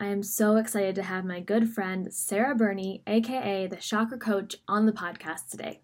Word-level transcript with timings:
I 0.00 0.06
am 0.06 0.22
so 0.22 0.58
excited 0.58 0.94
to 0.94 1.02
have 1.02 1.24
my 1.24 1.40
good 1.40 1.70
friend 1.70 2.14
Sarah 2.14 2.54
Birney, 2.54 3.02
aka 3.08 3.66
the 3.66 3.74
Chakra 3.74 4.16
Coach, 4.16 4.54
on 4.68 4.86
the 4.86 4.92
podcast 4.92 5.50
today. 5.50 5.80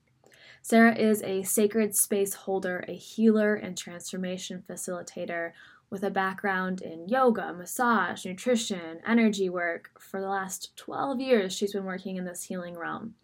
Sarah 0.63 0.95
is 0.95 1.21
a 1.25 1.43
sacred 1.43 1.97
space 1.97 2.33
holder, 2.33 2.85
a 2.87 2.95
healer, 2.95 3.57
and 3.57 3.77
transformation 3.77 4.63
facilitator 4.71 5.51
with 5.91 6.05
a 6.05 6.11
background 6.11 6.81
in 6.81 7.09
yoga, 7.09 7.53
massage, 7.53 8.25
nutrition, 8.25 9.01
energy 9.05 9.49
work. 9.49 9.91
For 9.99 10.21
the 10.21 10.29
last 10.29 10.77
12 10.77 11.21
years, 11.21 11.53
she's 11.53 11.73
been 11.73 11.85
working 11.85 12.17
in 12.17 12.25
this 12.25 12.45
healing 12.45 12.79
realm. 12.79 13.15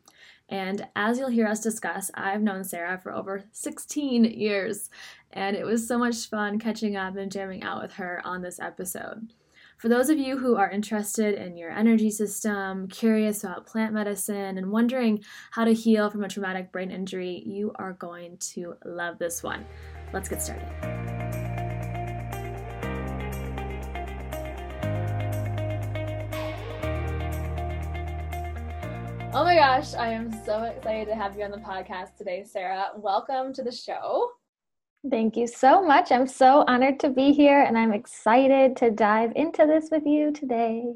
And 0.49 0.89
as 0.97 1.21
you'll 1.21 1.29
hear 1.29 1.47
us 1.47 1.61
discuss, 1.61 2.11
I've 2.15 2.43
known 2.43 2.65
Sarah 2.65 2.99
for 2.99 3.13
over 3.13 3.45
16 3.53 4.25
years, 4.25 4.91
and 5.33 5.55
it 5.55 5.65
was 5.65 5.87
so 5.87 5.99
much 5.99 6.29
fun 6.29 6.59
catching 6.59 6.97
up 6.97 7.15
and 7.15 7.31
jamming 7.31 7.63
out 7.63 7.81
with 7.81 7.93
her 7.93 8.21
on 8.25 8.43
this 8.43 8.59
episode. 8.59 9.29
For 9.81 9.89
those 9.89 10.11
of 10.11 10.19
you 10.19 10.37
who 10.37 10.57
are 10.57 10.71
interested 10.71 11.37
in 11.37 11.57
your 11.57 11.71
energy 11.71 12.11
system, 12.11 12.87
curious 12.89 13.45
about 13.45 13.65
plant 13.65 13.95
medicine, 13.95 14.59
and 14.59 14.71
wondering 14.71 15.25
how 15.53 15.65
to 15.65 15.73
heal 15.73 16.11
from 16.11 16.23
a 16.23 16.29
traumatic 16.29 16.71
brain 16.71 16.91
injury, 16.91 17.43
you 17.47 17.73
are 17.77 17.95
going 17.95 18.37
to 18.53 18.75
love 18.85 19.19
this 19.19 19.43
one. 19.43 19.65
Let's 20.13 20.29
get 20.29 20.43
started. 20.43 20.69
Oh 29.33 29.45
my 29.45 29.55
gosh, 29.55 29.95
I 29.95 30.09
am 30.09 30.31
so 30.45 30.65
excited 30.65 31.07
to 31.07 31.15
have 31.15 31.39
you 31.39 31.45
on 31.45 31.53
the 31.53 31.57
podcast 31.57 32.19
today, 32.19 32.45
Sarah. 32.45 32.91
Welcome 32.97 33.55
to 33.55 33.63
the 33.63 33.73
show. 33.73 34.33
Thank 35.09 35.37
you 35.37 35.47
so 35.47 35.83
much. 35.83 36.13
I'm 36.13 36.27
so 36.27 36.65
honored 36.69 37.01
to 37.01 37.09
be 37.09 37.33
here 37.33 37.63
and 37.63 37.79
I'm 37.79 37.93
excited 37.93 38.77
to 38.77 38.91
dive 38.91 39.33
into 39.35 39.67
this 39.67 39.89
with 39.91 40.05
you 40.05 40.31
today. 40.31 40.93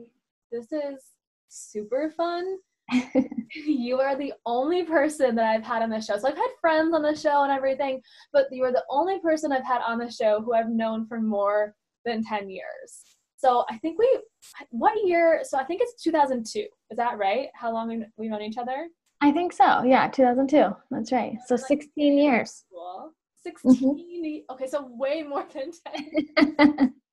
This 0.53 0.71
is 0.73 1.03
super 1.49 2.13
fun. 2.15 2.59
you 3.67 4.01
are 4.01 4.15
the 4.15 4.35
only 4.45 4.83
person 4.83 5.35
that 5.37 5.47
I've 5.47 5.65
had 5.65 5.81
on 5.81 5.89
the 5.89 6.03
show. 6.03 6.19
So 6.19 6.29
I've 6.29 6.37
had 6.37 6.51
friends 6.61 6.95
on 6.95 7.01
the 7.01 7.17
show 7.17 7.45
and 7.45 7.53
everything, 7.53 8.03
but 8.31 8.45
you 8.51 8.63
are 8.65 8.73
the 8.73 8.85
only 8.91 9.21
person 9.21 9.53
I've 9.53 9.65
had 9.65 9.81
on 9.81 9.99
the 9.99 10.11
show 10.11 10.43
who 10.43 10.53
I've 10.53 10.69
known 10.69 11.07
for 11.07 11.19
more 11.19 11.75
than 12.05 12.23
10 12.23 12.51
years. 12.51 13.17
So 13.37 13.65
I 13.71 13.79
think 13.79 13.99
we, 13.99 14.19
what 14.69 14.93
year? 15.07 15.41
So 15.45 15.57
I 15.57 15.65
think 15.65 15.81
it's 15.83 16.03
2002. 16.03 16.61
Is 16.61 16.69
that 16.99 17.17
right? 17.17 17.49
How 17.55 17.73
long 17.73 17.91
have 17.91 18.11
we've 18.19 18.31
known 18.31 18.43
each 18.43 18.59
other? 18.59 18.89
I 19.23 19.33
think 19.33 19.55
so. 19.55 19.83
Yeah, 19.83 20.09
2002. 20.09 20.77
That's 20.91 21.11
right. 21.11 21.39
So 21.47 21.57
16 21.57 22.19
years. 22.19 22.65
Cool. 22.71 23.15
16 23.44 23.72
mm-hmm. 23.75 24.53
okay 24.53 24.66
so 24.66 24.88
way 24.99 25.22
more 25.22 25.47
than 25.55 25.71
10 26.37 26.94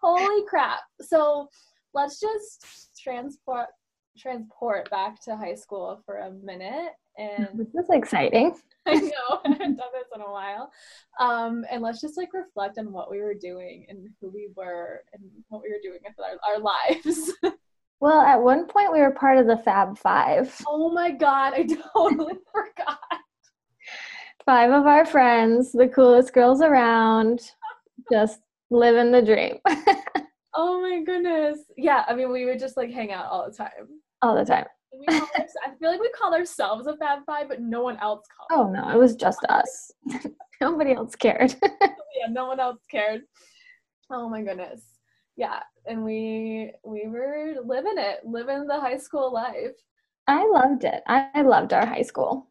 holy 0.00 0.44
crap. 0.46 0.80
So 1.00 1.48
let's 1.94 2.20
just 2.20 2.90
transport 3.02 3.68
transport 4.18 4.88
back 4.90 5.22
to 5.22 5.36
high 5.36 5.54
school 5.54 6.02
for 6.06 6.20
a 6.20 6.30
minute 6.30 6.92
and 7.18 7.48
this 7.54 7.68
is 7.68 7.90
exciting. 7.90 8.54
I 8.86 8.94
know 8.94 9.40
i 9.44 9.48
haven't 9.48 9.76
done 9.76 9.88
this 9.92 10.08
in 10.14 10.20
a 10.22 10.30
while. 10.30 10.70
Um, 11.20 11.64
and 11.70 11.82
let's 11.82 12.00
just 12.00 12.16
like 12.16 12.32
reflect 12.32 12.78
on 12.78 12.92
what 12.92 13.10
we 13.10 13.20
were 13.20 13.34
doing 13.34 13.84
and 13.88 14.08
who 14.20 14.30
we 14.30 14.48
were 14.54 15.02
and 15.12 15.22
what 15.48 15.62
we 15.62 15.70
were 15.70 15.80
doing 15.82 16.00
with 16.04 16.14
our, 16.18 16.38
our 16.50 16.60
lives. 16.60 17.32
Well 17.98 18.20
at 18.20 18.42
one 18.42 18.66
point 18.66 18.92
we 18.92 19.00
were 19.00 19.12
part 19.12 19.38
of 19.38 19.46
the 19.46 19.56
fab 19.56 19.96
five. 19.96 20.54
Oh 20.66 20.90
my 20.90 21.10
god 21.10 21.54
i 21.54 21.66
totally 21.94 22.34
forgot 22.52 23.00
five 24.46 24.70
of 24.70 24.86
our 24.86 25.04
friends, 25.04 25.72
the 25.72 25.88
coolest 25.88 26.32
girls 26.32 26.62
around, 26.62 27.40
just 28.10 28.40
living 28.70 29.10
the 29.10 29.20
dream. 29.20 29.58
oh 30.54 30.80
my 30.80 31.02
goodness. 31.04 31.58
Yeah, 31.76 32.04
I 32.08 32.14
mean, 32.14 32.32
we 32.32 32.46
would 32.46 32.60
just 32.60 32.76
like 32.76 32.90
hang 32.90 33.12
out 33.12 33.26
all 33.26 33.50
the 33.50 33.56
time. 33.56 34.00
All 34.22 34.36
the 34.36 34.44
time. 34.44 34.66
I 35.08 35.74
feel 35.78 35.90
like 35.90 36.00
we 36.00 36.10
called 36.10 36.32
ourselves 36.32 36.86
a 36.86 36.96
Fab 36.96 37.20
Five, 37.26 37.48
but 37.48 37.60
no 37.60 37.82
one 37.82 37.98
else 37.98 38.26
called. 38.34 38.48
Oh 38.58 38.72
no, 38.72 38.88
it 38.88 38.98
was 38.98 39.14
just 39.14 39.44
us. 39.48 39.92
Nobody 40.60 40.94
else 40.94 41.14
cared. 41.16 41.54
yeah, 41.62 42.28
no 42.30 42.46
one 42.46 42.60
else 42.60 42.80
cared. 42.90 43.22
Oh 44.10 44.28
my 44.28 44.42
goodness. 44.42 44.82
Yeah, 45.36 45.60
and 45.84 46.02
we 46.02 46.72
we 46.82 47.08
were 47.08 47.56
living 47.62 47.96
it, 47.98 48.20
living 48.24 48.66
the 48.66 48.80
high 48.80 48.96
school 48.96 49.32
life. 49.32 49.76
I 50.28 50.46
loved 50.46 50.84
it. 50.84 51.02
I 51.06 51.42
loved 51.42 51.72
our 51.74 51.84
high 51.84 52.02
school. 52.02 52.48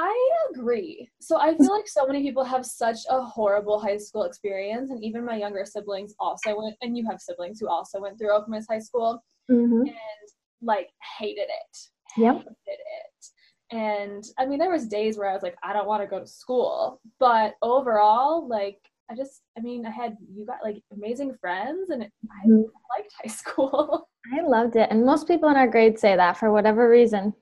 I 0.00 0.30
agree. 0.54 1.10
So 1.20 1.38
I 1.40 1.56
feel 1.56 1.72
like 1.74 1.88
so 1.88 2.06
many 2.06 2.22
people 2.22 2.44
have 2.44 2.64
such 2.64 2.98
a 3.10 3.20
horrible 3.20 3.80
high 3.80 3.96
school 3.96 4.22
experience, 4.22 4.90
and 4.92 5.02
even 5.02 5.24
my 5.24 5.34
younger 5.36 5.64
siblings 5.64 6.14
also 6.20 6.56
went, 6.56 6.76
and 6.82 6.96
you 6.96 7.04
have 7.10 7.20
siblings 7.20 7.58
who 7.58 7.68
also 7.68 8.00
went 8.00 8.16
through 8.16 8.28
Okemos 8.30 8.64
High 8.70 8.78
School 8.78 9.22
Mm-hmm. 9.50 9.80
and 9.80 10.28
like 10.62 10.90
hated 11.18 11.48
it. 11.48 11.78
Yep. 12.16 12.36
Hated 12.36 12.48
it. 12.66 13.74
And 13.76 14.24
I 14.38 14.46
mean, 14.46 14.58
there 14.58 14.70
was 14.70 14.86
days 14.86 15.18
where 15.18 15.28
I 15.28 15.34
was 15.34 15.42
like, 15.42 15.56
I 15.64 15.72
don't 15.72 15.88
want 15.88 16.02
to 16.02 16.06
go 16.06 16.20
to 16.20 16.26
school, 16.26 17.00
but 17.18 17.54
overall, 17.62 18.46
like, 18.46 18.78
I 19.10 19.14
just, 19.16 19.40
I 19.56 19.62
mean, 19.62 19.84
I 19.86 19.90
had 19.90 20.16
you 20.32 20.46
got 20.46 20.58
like 20.62 20.80
amazing 20.92 21.34
friends, 21.40 21.90
and 21.90 22.04
I 22.04 22.46
Mhm. 22.46 22.64
liked 22.96 23.12
high 23.20 23.28
school. 23.40 24.08
I 24.32 24.42
loved 24.42 24.76
it. 24.76 24.88
And 24.92 25.04
most 25.04 25.26
people 25.26 25.48
in 25.48 25.56
our 25.56 25.66
grade 25.66 25.98
say 25.98 26.14
that 26.14 26.36
for 26.36 26.52
whatever 26.52 26.88
reason. 26.88 27.34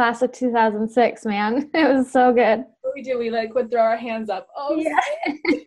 Class 0.00 0.22
of 0.22 0.32
2006, 0.32 1.26
man. 1.26 1.68
It 1.74 1.94
was 1.94 2.10
so 2.10 2.32
good. 2.32 2.64
what 2.80 2.94
we 2.94 3.02
do, 3.02 3.18
we 3.18 3.28
like 3.28 3.54
would 3.54 3.70
throw 3.70 3.82
our 3.82 3.98
hands 3.98 4.30
up. 4.30 4.48
Oh, 4.56 4.74
Yeah. 4.74 4.98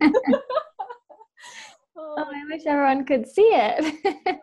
oh 1.96 2.16
Oh, 2.18 2.24
I 2.34 2.42
wish 2.50 2.66
everyone 2.66 3.04
could 3.04 3.28
see 3.28 3.48
it. 3.52 4.40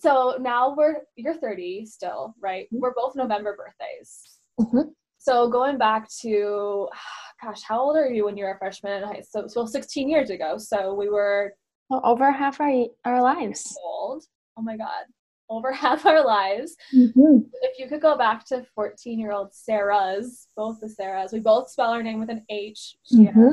so 0.00 0.36
now 0.40 0.74
we're 0.76 0.96
you're 1.14 1.34
30 1.34 1.86
still 1.86 2.34
right 2.40 2.66
Mhm. 2.72 2.80
we're 2.80 2.94
both 2.94 3.14
november 3.14 3.56
birthdays 3.56 4.38
Mhm. 4.60 4.90
so 5.18 5.48
going 5.48 5.78
back 5.78 6.08
to 6.22 6.88
gosh 7.44 7.62
how 7.62 7.78
old 7.80 7.96
are 7.96 8.10
you 8.10 8.24
when 8.24 8.36
you 8.36 8.44
were 8.44 8.54
a 8.54 8.58
freshman 8.58 9.00
in 9.04 9.08
high 9.08 9.20
school 9.20 9.48
so, 9.48 9.60
well 9.60 9.66
16 9.68 10.08
years 10.08 10.30
ago 10.30 10.58
so 10.58 10.94
we 10.94 11.08
were 11.08 11.54
Well, 11.90 12.00
over 12.02 12.32
half 12.32 12.60
our 12.60 12.72
our 13.04 13.22
lives. 13.22 13.78
old 13.84 14.24
oh 14.58 14.62
my 14.62 14.76
god 14.76 15.04
over 15.52 15.70
half 15.84 16.06
our 16.06 16.24
lives 16.24 16.76
Mhm. 16.94 17.46
if 17.62 17.78
you 17.78 17.86
could 17.88 18.00
go 18.00 18.16
back 18.16 18.44
to 18.46 18.64
14 18.74 19.18
year 19.18 19.32
old 19.32 19.54
sarah's 19.54 20.48
both 20.56 20.80
the 20.80 20.88
sarahs 20.88 21.32
we 21.32 21.40
both 21.40 21.70
spell 21.70 21.90
our 21.90 22.02
name 22.02 22.20
with 22.20 22.30
an 22.30 22.44
h. 22.48 22.96
Mhm. 23.12 23.52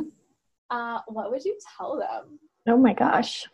uh, 0.69 0.99
what 1.07 1.29
would 1.31 1.43
you 1.45 1.57
tell 1.77 1.97
them 1.97 2.39
Oh 2.67 2.77
my 2.77 2.93
gosh. 2.93 3.47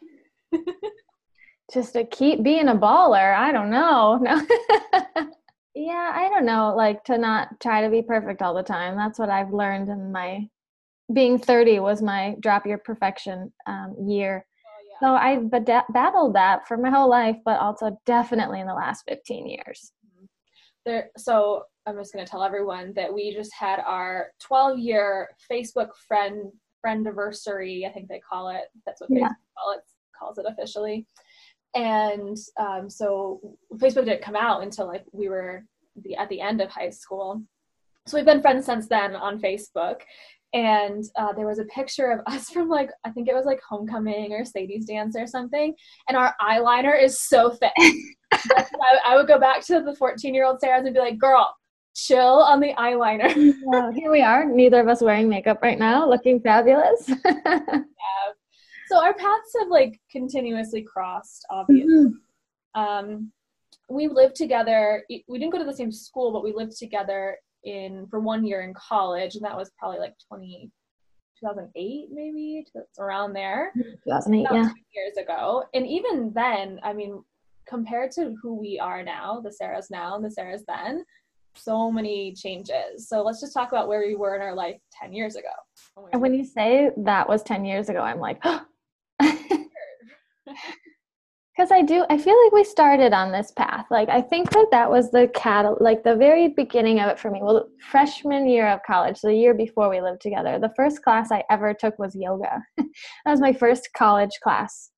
Just 1.74 1.94
to 1.94 2.04
keep 2.06 2.44
being 2.44 2.68
a 2.68 2.76
baller. 2.76 3.34
I 3.36 3.52
don't 3.52 3.70
know. 3.70 4.18
No. 4.22 4.36
yeah, 5.76 6.12
I 6.14 6.28
don't 6.30 6.46
know. 6.46 6.74
Like 6.76 7.04
to 7.06 7.18
not 7.18 7.60
try 7.62 7.82
to 7.82 7.90
be 7.90 8.02
perfect 8.02 8.42
all 8.42 8.54
the 8.54 8.64
time. 8.64 8.96
That's 8.98 9.18
what 9.18 9.30
I've 9.30 9.54
learned 9.54 9.90
in 9.90 10.12
my 10.12 10.50
being 11.14 11.38
30 11.40 11.80
was 11.80 12.02
my 12.02 12.36
drop 12.40 12.66
your 12.66 12.78
perfection 12.78 13.54
um, 13.68 13.96
year. 14.08 14.46
So 15.02 15.14
I 15.14 15.38
bada- 15.38 15.86
battled 15.90 16.36
that 16.36 16.68
for 16.68 16.78
my 16.78 16.90
whole 16.90 17.10
life, 17.10 17.38
but 17.44 17.60
also 17.60 18.00
definitely 18.06 18.60
in 18.62 18.68
the 18.68 18.74
last 18.74 19.04
15 19.08 19.48
years. 19.48 19.92
there 20.86 21.10
so 21.18 21.64
i'm 21.88 21.98
just 21.98 22.14
going 22.14 22.24
to 22.24 22.30
tell 22.30 22.44
everyone 22.44 22.94
that 22.96 23.12
we 23.12 23.34
just 23.34 23.52
had 23.60 23.80
our 23.80 24.28
12 24.40 24.78
year 24.80 25.30
facebook 25.52 25.90
friend 26.08 26.52
friend 26.82 27.06
anniversary 27.08 27.86
i 27.88 27.92
think 27.92 28.08
they 28.08 28.20
call 28.20 28.50
it. 28.50 28.66
That's 28.86 29.02
what 29.02 29.10
Yeah. 29.12 29.28
facebook 29.30 29.54
call 29.58 29.72
it, 29.74 29.82
calls 30.20 30.38
it 30.38 30.46
officially. 30.48 31.06
And 31.74 32.38
um, 32.60 32.90
so 32.90 33.42
facebook 33.76 34.06
didn't 34.06 34.22
come 34.22 34.36
out 34.36 34.64
until 34.64 34.88
like 34.88 35.06
we 35.12 35.28
were 35.30 35.66
the 36.04 36.16
at 36.16 36.30
the 36.30 36.42
end 36.42 36.62
of 36.62 36.70
high 36.70 36.90
school. 36.92 37.42
So 38.08 38.18
we've 38.18 38.26
been 38.26 38.42
friends 38.42 38.66
since 38.66 38.88
then 38.88 39.16
on 39.16 39.40
facebook 39.42 40.02
and 40.56 41.04
uh, 41.18 41.34
there 41.34 41.46
was 41.46 41.60
a 41.60 41.66
picture 41.66 42.12
of 42.12 42.22
us 42.34 42.50
from 42.50 42.68
like 42.68 42.90
i 43.04 43.12
think 43.12 43.28
it 43.28 43.36
was 43.36 43.46
like 43.46 43.60
homecoming 43.68 44.32
or 44.32 44.44
sadie's 44.44 44.86
dance 44.86 45.16
or 45.16 45.28
something 45.28 45.76
and 46.08 46.18
our 46.18 46.34
eyeliner 46.42 47.00
is 47.00 47.22
so 47.22 47.52
thick 47.52 47.74
I, 48.34 49.00
I 49.06 49.16
would 49.16 49.28
go 49.28 49.40
back 49.40 49.66
to 49.68 49.82
the 49.82 49.96
14 49.96 50.34
year 50.34 50.46
old 50.46 50.60
Sarah's 50.60 50.86
and 50.86 50.94
be 50.94 51.00
like, 51.00 51.18
girl, 51.18 51.54
chill 51.96 52.42
on 52.42 52.60
the 52.60 52.74
eyeliner. 52.74 53.54
Well, 53.66 53.92
here 53.92 54.12
we 54.12 54.22
are, 54.22 54.46
neither 54.46 54.80
of 54.82 54.88
us 54.88 55.02
wearing 55.02 55.30
makeup 55.30 55.60
right 55.62 55.80
now, 55.80 56.08
looking 56.08 56.40
fabulous. 56.40 57.06
so 57.06 58.98
our 58.98 59.14
paths 59.14 59.56
have 59.60 59.70
like 59.70 60.00
continuously 60.12 60.84
crossed, 60.84 61.46
obviously. 61.50 62.12
Um, 62.76 63.32
we 63.90 64.08
lived 64.08 64.36
together. 64.36 65.04
We 65.10 65.40
didn't 65.40 65.52
go 65.52 65.60
to 65.60 65.66
the 65.66 65.74
same 65.74 65.92
school, 65.92 66.34
but 66.34 66.44
we 66.44 66.54
lived 66.54 66.78
together 66.78 67.38
in 67.66 68.08
for 68.08 68.20
one 68.20 68.46
year 68.46 68.62
in 68.62 68.74
college, 68.74 69.36
and 69.36 69.44
that 69.44 69.58
was 69.58 69.72
probably 69.78 70.00
like 70.00 70.16
20, 70.28 70.72
2008, 71.40 72.10
maybe 72.12 72.64
it's 72.74 73.00
around 73.00 73.34
there. 73.34 73.72
2008, 73.76 74.42
about 74.42 74.56
yeah. 74.56 74.70
years 74.94 75.18
ago. 75.18 75.64
And 75.74 75.86
even 75.86 76.32
then, 76.34 76.80
I 76.84 76.94
mean, 76.94 77.24
compared 77.68 78.12
to 78.12 78.36
who 78.42 78.56
we 78.56 78.80
are 78.80 79.04
now, 79.04 79.42
the 79.42 79.50
Sarahs 79.50 79.92
now 79.92 80.16
and 80.16 80.24
the 80.24 80.30
Sarahs 80.30 80.62
then, 80.68 81.04
so 81.56 81.92
many 81.92 82.34
changes. 82.34 83.08
So 83.08 83.22
let's 83.24 83.42
just 83.42 83.54
talk 83.54 83.72
about 83.72 83.88
where 83.88 84.06
we 84.06 84.16
were 84.16 84.36
in 84.36 84.42
our 84.42 84.54
life 84.56 84.78
10 85.02 85.14
years 85.14 85.36
ago. 85.36 85.48
And 86.12 86.22
when 86.22 86.34
you 86.34 86.46
say 86.46 86.92
that 86.98 87.28
was 87.28 87.44
10 87.44 87.66
years 87.66 87.90
ago, 87.90 88.02
I'm 88.02 88.20
like, 88.20 88.44
because 91.66 91.80
I 91.80 91.82
do, 91.82 92.06
I 92.12 92.18
feel 92.20 92.38
like 92.44 92.52
we 92.52 92.64
started 92.64 93.12
on 93.12 93.32
this 93.32 93.52
path. 93.52 93.88
Like, 93.90 94.08
I 94.10 94.22
think 94.22 94.52
that 94.52 94.68
that 94.70 94.92
was 94.92 95.10
the 95.10 95.28
cat, 95.34 95.82
like 95.82 96.04
the 96.04 96.16
very 96.16 96.50
beginning 96.50 97.00
of 97.00 97.10
it 97.10 97.20
for 97.20 97.32
me. 97.32 97.40
Well, 97.42 97.68
freshman 97.90 98.48
year 98.48 98.68
of 98.68 98.82
college, 98.86 99.20
the 99.22 99.34
year 99.34 99.56
before 99.56 99.90
we 99.90 100.00
lived 100.00 100.22
together, 100.22 100.60
the 100.60 100.74
first 100.76 101.02
class 101.02 101.32
I 101.32 101.44
ever 101.50 101.74
took 101.74 101.98
was 101.98 102.16
yoga. 102.16 102.62
that 102.78 102.86
was 103.26 103.42
my 103.42 103.52
first 103.52 103.90
college 103.98 104.30
class. 104.44 104.92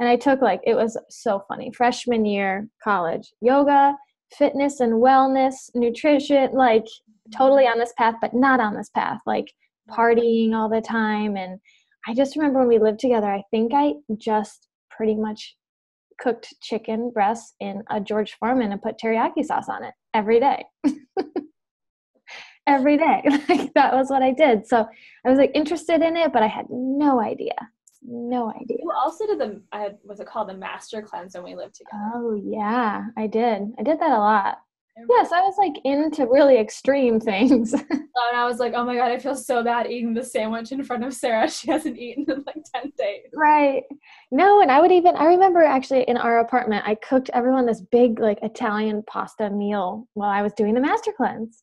And 0.00 0.08
I 0.08 0.16
took 0.16 0.42
like, 0.42 0.60
it 0.66 0.74
was 0.74 0.98
so 1.08 1.44
funny. 1.46 1.70
Freshman 1.72 2.24
year 2.24 2.68
college, 2.82 3.32
yoga, 3.40 3.94
fitness 4.36 4.80
and 4.80 4.94
wellness, 4.94 5.70
nutrition, 5.76 6.50
like 6.52 6.86
totally 7.32 7.68
on 7.68 7.78
this 7.78 7.92
path, 7.96 8.16
but 8.20 8.34
not 8.34 8.58
on 8.58 8.74
this 8.74 8.90
path, 8.90 9.20
like 9.24 9.52
partying 9.88 10.52
all 10.52 10.68
the 10.68 10.80
time. 10.80 11.36
And 11.36 11.60
I 12.08 12.14
just 12.14 12.34
remember 12.34 12.58
when 12.58 12.68
we 12.68 12.80
lived 12.80 12.98
together, 12.98 13.28
I 13.28 13.44
think 13.52 13.70
I 13.72 13.92
just 14.16 14.66
pretty 14.90 15.14
much 15.14 15.54
cooked 16.18 16.54
chicken 16.60 17.10
breasts 17.10 17.54
in 17.60 17.82
a 17.90 18.00
George 18.00 18.36
Foreman 18.38 18.72
and 18.72 18.82
put 18.82 18.98
teriyaki 18.98 19.44
sauce 19.44 19.68
on 19.68 19.84
it 19.84 19.94
every 20.14 20.40
day. 20.40 20.64
every 22.66 22.96
day. 22.96 23.22
Like 23.48 23.72
that 23.74 23.94
was 23.94 24.10
what 24.10 24.22
I 24.22 24.32
did. 24.32 24.66
So 24.66 24.86
I 25.24 25.30
was 25.30 25.38
like 25.38 25.52
interested 25.54 26.02
in 26.02 26.16
it, 26.16 26.32
but 26.32 26.42
I 26.42 26.46
had 26.46 26.66
no 26.70 27.20
idea. 27.20 27.54
No 28.02 28.50
idea. 28.50 28.78
You 28.80 28.92
also 28.96 29.26
did 29.26 29.40
the, 29.40 29.60
I 29.72 29.80
had, 29.80 29.98
was 30.04 30.20
it 30.20 30.26
called 30.26 30.48
the 30.48 30.54
master 30.54 31.02
cleanse 31.02 31.34
when 31.34 31.44
we 31.44 31.56
lived 31.56 31.74
together? 31.74 31.96
Oh 32.14 32.40
yeah, 32.44 33.06
I 33.16 33.26
did. 33.26 33.62
I 33.78 33.82
did 33.82 33.98
that 34.00 34.10
a 34.10 34.18
lot. 34.18 34.58
Yes, 35.08 35.32
I 35.32 35.40
was 35.40 35.54
like 35.58 35.74
into 35.84 36.26
really 36.26 36.58
extreme 36.58 37.20
things. 37.20 37.74
Oh, 38.20 38.28
and 38.32 38.40
I 38.40 38.46
was 38.46 38.58
like, 38.58 38.72
oh 38.74 38.84
my 38.84 38.96
God, 38.96 39.12
I 39.12 39.18
feel 39.20 39.36
so 39.36 39.62
bad 39.62 39.88
eating 39.88 40.12
the 40.12 40.24
sandwich 40.24 40.72
in 40.72 40.82
front 40.82 41.04
of 41.04 41.14
Sarah. 41.14 41.48
She 41.58 41.70
hasn't 41.70 41.96
eaten 41.96 42.24
in 42.28 42.42
like 42.48 42.64
10 42.74 42.92
days. 42.98 43.26
right. 43.32 43.84
No, 44.32 44.60
and 44.60 44.72
I 44.72 44.80
would 44.80 44.90
even 44.90 45.14
I 45.14 45.26
remember 45.26 45.62
actually 45.62 46.02
in 46.02 46.16
our 46.16 46.40
apartment 46.40 46.82
I 46.84 46.96
cooked 46.96 47.30
everyone 47.32 47.64
this 47.64 47.80
big 47.80 48.18
like 48.18 48.40
Italian 48.42 49.04
pasta 49.06 49.50
meal 49.50 50.08
while 50.14 50.30
I 50.30 50.42
was 50.42 50.52
doing 50.54 50.74
the 50.74 50.80
master 50.80 51.12
cleanse. 51.16 51.62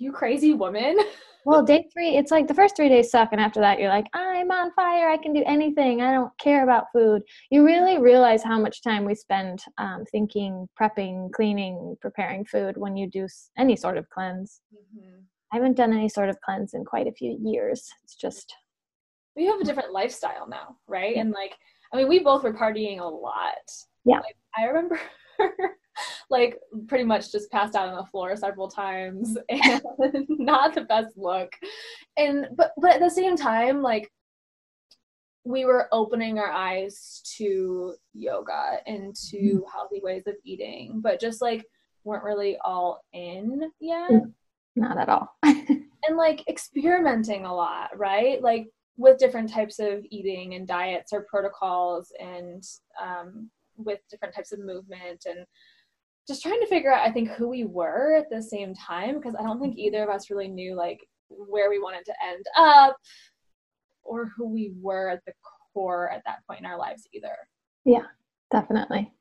You 0.00 0.12
crazy 0.12 0.54
woman. 0.54 0.98
Well, 1.46 1.64
day 1.64 1.88
3, 1.90 2.16
it's 2.16 2.30
like 2.30 2.48
the 2.48 2.54
first 2.54 2.76
3 2.76 2.90
days 2.90 3.10
suck 3.10 3.30
and 3.32 3.40
after 3.40 3.60
that 3.60 3.80
you're 3.80 3.88
like, 3.88 4.04
I'm 4.12 4.50
on 4.50 4.72
fire. 4.74 5.08
I 5.08 5.16
can 5.16 5.32
do 5.32 5.42
anything. 5.46 6.02
I 6.02 6.12
don't 6.12 6.30
care 6.38 6.64
about 6.64 6.92
food. 6.92 7.22
You 7.50 7.64
really 7.64 7.96
realize 7.96 8.42
how 8.42 8.60
much 8.60 8.82
time 8.82 9.06
we 9.06 9.14
spend 9.14 9.64
um, 9.78 10.04
thinking, 10.12 10.68
prepping, 10.78 11.32
cleaning, 11.32 11.96
preparing 12.02 12.44
food 12.44 12.76
when 12.76 12.94
you 12.94 13.08
do 13.08 13.26
any 13.56 13.74
sort 13.74 13.96
of 13.96 14.06
cleanse. 14.10 14.60
I 15.50 15.56
haven't 15.56 15.78
done 15.78 15.94
any 15.94 16.10
sort 16.10 16.28
of 16.28 16.38
cleanse 16.42 16.74
in 16.74 16.84
quite 16.84 17.06
a 17.06 17.12
few 17.12 17.38
years. 17.42 17.88
It's 18.04 18.16
just 18.16 18.54
We 19.34 19.46
have 19.46 19.60
a 19.60 19.64
different 19.64 19.94
lifestyle 19.94 20.46
now, 20.46 20.76
right? 20.86 21.16
And 21.16 21.30
like, 21.30 21.56
I 21.90 21.96
mean, 21.96 22.06
we 22.08 22.18
both 22.18 22.42
were 22.42 22.52
partying 22.52 23.00
a 23.00 23.04
lot. 23.04 23.64
Yeah. 24.04 24.18
Like, 24.18 24.36
I 24.58 24.64
remember 24.64 25.00
like 26.30 26.58
pretty 26.88 27.04
much 27.04 27.32
just 27.32 27.50
passed 27.50 27.74
out 27.74 27.88
on 27.88 27.96
the 27.96 28.06
floor 28.06 28.36
several 28.36 28.68
times 28.68 29.36
and 29.48 29.82
not 30.28 30.74
the 30.74 30.82
best 30.82 31.16
look. 31.16 31.52
And 32.16 32.48
but 32.56 32.72
but 32.76 32.94
at 32.94 33.00
the 33.00 33.10
same 33.10 33.36
time, 33.36 33.82
like 33.82 34.10
we 35.44 35.64
were 35.64 35.88
opening 35.92 36.38
our 36.38 36.50
eyes 36.50 37.22
to 37.36 37.94
yoga 38.12 38.78
and 38.86 39.14
to 39.30 39.64
healthy 39.72 40.00
ways 40.02 40.24
of 40.26 40.34
eating, 40.44 41.00
but 41.02 41.20
just 41.20 41.40
like 41.40 41.64
weren't 42.04 42.24
really 42.24 42.56
all 42.64 43.00
in 43.12 43.70
yet. 43.80 44.10
Mm. 44.10 44.32
not 44.76 44.98
at 44.98 45.08
all. 45.08 45.34
and 45.42 46.16
like 46.16 46.46
experimenting 46.48 47.46
a 47.46 47.54
lot, 47.54 47.96
right? 47.96 48.42
Like 48.42 48.68
with 48.96 49.18
different 49.18 49.50
types 49.50 49.78
of 49.78 50.04
eating 50.10 50.54
and 50.54 50.68
diets 50.68 51.12
or 51.12 51.26
protocols 51.28 52.12
and 52.20 52.62
um, 53.00 53.50
with 53.84 54.00
different 54.10 54.34
types 54.34 54.52
of 54.52 54.60
movement 54.60 55.24
and 55.26 55.44
just 56.28 56.42
trying 56.42 56.60
to 56.60 56.66
figure 56.66 56.92
out, 56.92 57.06
I 57.06 57.12
think, 57.12 57.30
who 57.30 57.48
we 57.48 57.64
were 57.64 58.16
at 58.16 58.30
the 58.30 58.42
same 58.42 58.74
time 58.74 59.16
because 59.16 59.34
I 59.38 59.42
don't 59.42 59.60
think 59.60 59.76
either 59.76 60.02
of 60.02 60.10
us 60.10 60.30
really 60.30 60.48
knew 60.48 60.74
like 60.74 61.00
where 61.28 61.70
we 61.70 61.78
wanted 61.78 62.04
to 62.06 62.14
end 62.26 62.44
up 62.56 62.96
or 64.02 64.30
who 64.36 64.48
we 64.48 64.72
were 64.80 65.08
at 65.08 65.24
the 65.26 65.32
core 65.72 66.10
at 66.10 66.22
that 66.26 66.46
point 66.46 66.60
in 66.60 66.66
our 66.66 66.78
lives 66.78 67.06
either. 67.12 67.36
Yeah 67.84 68.06
definitely. 68.50 69.12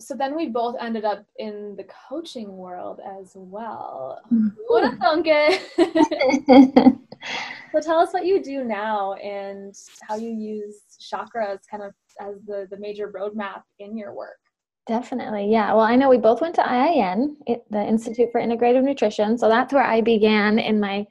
so 0.00 0.14
then 0.14 0.34
we 0.34 0.48
both 0.48 0.76
ended 0.80 1.04
up 1.04 1.26
in 1.38 1.74
the 1.76 1.86
coaching 2.08 2.56
world 2.56 3.00
as 3.20 3.32
well. 3.34 4.20
Mm-hmm. 4.32 4.48
Who 4.48 4.66
would 4.70 4.98
thunk 4.98 5.26
it? 5.28 6.98
so 7.72 7.80
tell 7.80 7.98
us 7.98 8.12
what 8.12 8.26
you 8.26 8.42
do 8.42 8.64
now 8.64 9.14
and 9.14 9.74
how 10.02 10.16
you 10.16 10.30
use 10.30 10.82
chakras 11.00 11.58
kind 11.70 11.82
of 11.82 11.92
as 12.20 12.36
the, 12.46 12.66
the 12.70 12.78
major 12.78 13.12
roadmap 13.12 13.62
in 13.78 13.96
your 13.96 14.14
work. 14.14 14.38
Definitely, 14.86 15.50
yeah. 15.50 15.72
Well, 15.74 15.84
I 15.84 15.96
know 15.96 16.08
we 16.08 16.16
both 16.16 16.40
went 16.40 16.54
to 16.54 16.62
IIN, 16.62 17.36
the 17.70 17.82
Institute 17.82 18.30
for 18.32 18.40
Integrative 18.40 18.82
Nutrition. 18.82 19.36
So 19.36 19.48
that's 19.48 19.72
where 19.72 19.84
I 19.84 20.00
began 20.00 20.58
in 20.58 20.80
my 20.80 21.06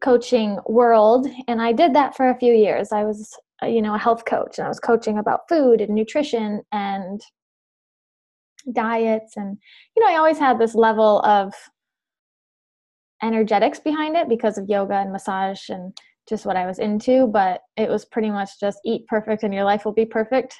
coaching 0.00 0.58
world. 0.66 1.26
And 1.48 1.60
I 1.60 1.72
did 1.72 1.92
that 1.94 2.16
for 2.16 2.30
a 2.30 2.38
few 2.38 2.52
years. 2.52 2.92
I 2.92 3.02
was, 3.02 3.36
uh, 3.62 3.66
you 3.66 3.82
know, 3.82 3.94
a 3.94 3.98
health 3.98 4.24
coach 4.26 4.58
and 4.58 4.66
I 4.66 4.68
was 4.68 4.78
coaching 4.78 5.18
about 5.18 5.48
food 5.48 5.80
and 5.80 5.92
nutrition 5.92 6.62
and 6.70 7.20
diets 8.72 9.36
and 9.36 9.56
you 9.96 10.02
know 10.02 10.10
i 10.10 10.16
always 10.16 10.38
had 10.38 10.58
this 10.58 10.74
level 10.74 11.20
of 11.20 11.52
energetics 13.22 13.80
behind 13.80 14.16
it 14.16 14.28
because 14.28 14.58
of 14.58 14.68
yoga 14.68 14.94
and 14.94 15.12
massage 15.12 15.68
and 15.68 15.96
just 16.28 16.44
what 16.44 16.56
i 16.56 16.66
was 16.66 16.78
into 16.78 17.26
but 17.28 17.62
it 17.76 17.88
was 17.88 18.04
pretty 18.04 18.30
much 18.30 18.50
just 18.60 18.78
eat 18.84 19.06
perfect 19.06 19.42
and 19.42 19.54
your 19.54 19.64
life 19.64 19.84
will 19.84 19.92
be 19.92 20.06
perfect. 20.06 20.54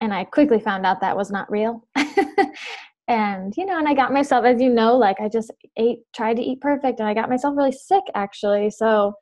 And 0.00 0.12
i 0.12 0.24
quickly 0.24 0.60
found 0.60 0.86
out 0.86 1.00
that 1.00 1.16
was 1.16 1.30
not 1.30 1.50
real. 1.50 1.86
And 3.08 3.52
you 3.56 3.66
know 3.66 3.78
and 3.78 3.88
i 3.88 3.94
got 3.94 4.12
myself 4.12 4.44
as 4.44 4.60
you 4.60 4.70
know 4.70 4.96
like 4.96 5.20
i 5.20 5.28
just 5.28 5.50
ate 5.76 5.98
tried 6.14 6.36
to 6.36 6.42
eat 6.42 6.60
perfect 6.60 7.00
and 7.00 7.08
i 7.08 7.14
got 7.14 7.28
myself 7.28 7.56
really 7.56 7.72
sick 7.72 8.04
actually. 8.14 8.70
So 8.70 9.14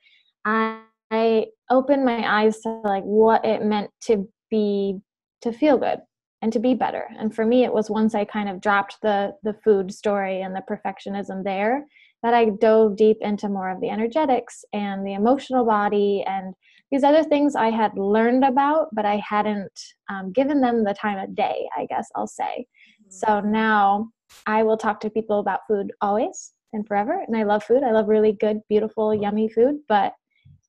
i 0.45 0.81
i 1.11 1.47
opened 1.71 2.05
my 2.05 2.43
eyes 2.43 2.61
to 2.61 2.69
like 2.85 3.03
what 3.05 3.45
it 3.45 3.65
meant 3.65 3.91
to 4.03 4.29
be 4.51 4.99
to 5.43 5.53
feel 5.53 5.79
good 5.79 6.01
and 6.43 6.53
to 6.53 6.59
be 6.59 6.75
better. 6.75 7.09
And 7.19 7.35
for 7.35 7.45
me 7.45 7.65
it 7.65 7.73
was 7.73 7.91
once 7.91 8.15
i 8.15 8.25
kind 8.25 8.49
of 8.49 8.61
dropped 8.61 8.99
the 9.03 9.35
the 9.43 9.55
food 9.65 9.93
story 9.93 10.43
and 10.43 10.55
the 10.55 10.63
perfectionism 10.71 11.43
there 11.43 11.87
that 12.23 12.35
i 12.35 12.47
dove 12.61 12.97
deep 12.97 13.19
into 13.21 13.49
more 13.49 13.71
of 13.71 13.81
the 13.81 13.89
energetics 13.89 14.65
and 14.73 15.07
the 15.07 15.15
emotional 15.15 15.65
body 15.65 16.25
and 16.27 16.55
these 16.91 17.05
other 17.05 17.23
things 17.23 17.55
i 17.57 17.71
had 17.71 17.97
learned 17.97 18.45
about 18.45 18.89
but 18.93 19.05
i 19.05 19.17
hadn't 19.27 19.81
um, 20.09 20.33
given 20.33 20.61
them 20.61 20.85
the 20.85 20.95
time 20.95 21.19
of 21.19 21.35
day 21.35 21.69
i 21.77 21.87
guess 21.87 22.09
i'll 22.17 22.27
say. 22.27 22.67
Mm-hmm. 23.03 23.11
so 23.11 23.41
now 23.41 24.09
i 24.47 24.63
will 24.63 24.77
talk 24.77 25.01
to 25.01 25.11
people 25.11 25.41
about 25.41 25.61
food 25.69 25.93
always 26.01 26.53
and 26.73 26.87
forever 26.87 27.25
and 27.27 27.37
i 27.37 27.43
love 27.43 27.65
food. 27.65 27.83
I 27.83 27.93
love 27.93 28.09
really 28.09 28.33
good 28.33 28.61
beautiful 28.69 29.15
yummy 29.15 29.49
food 29.49 29.81
but 29.89 30.13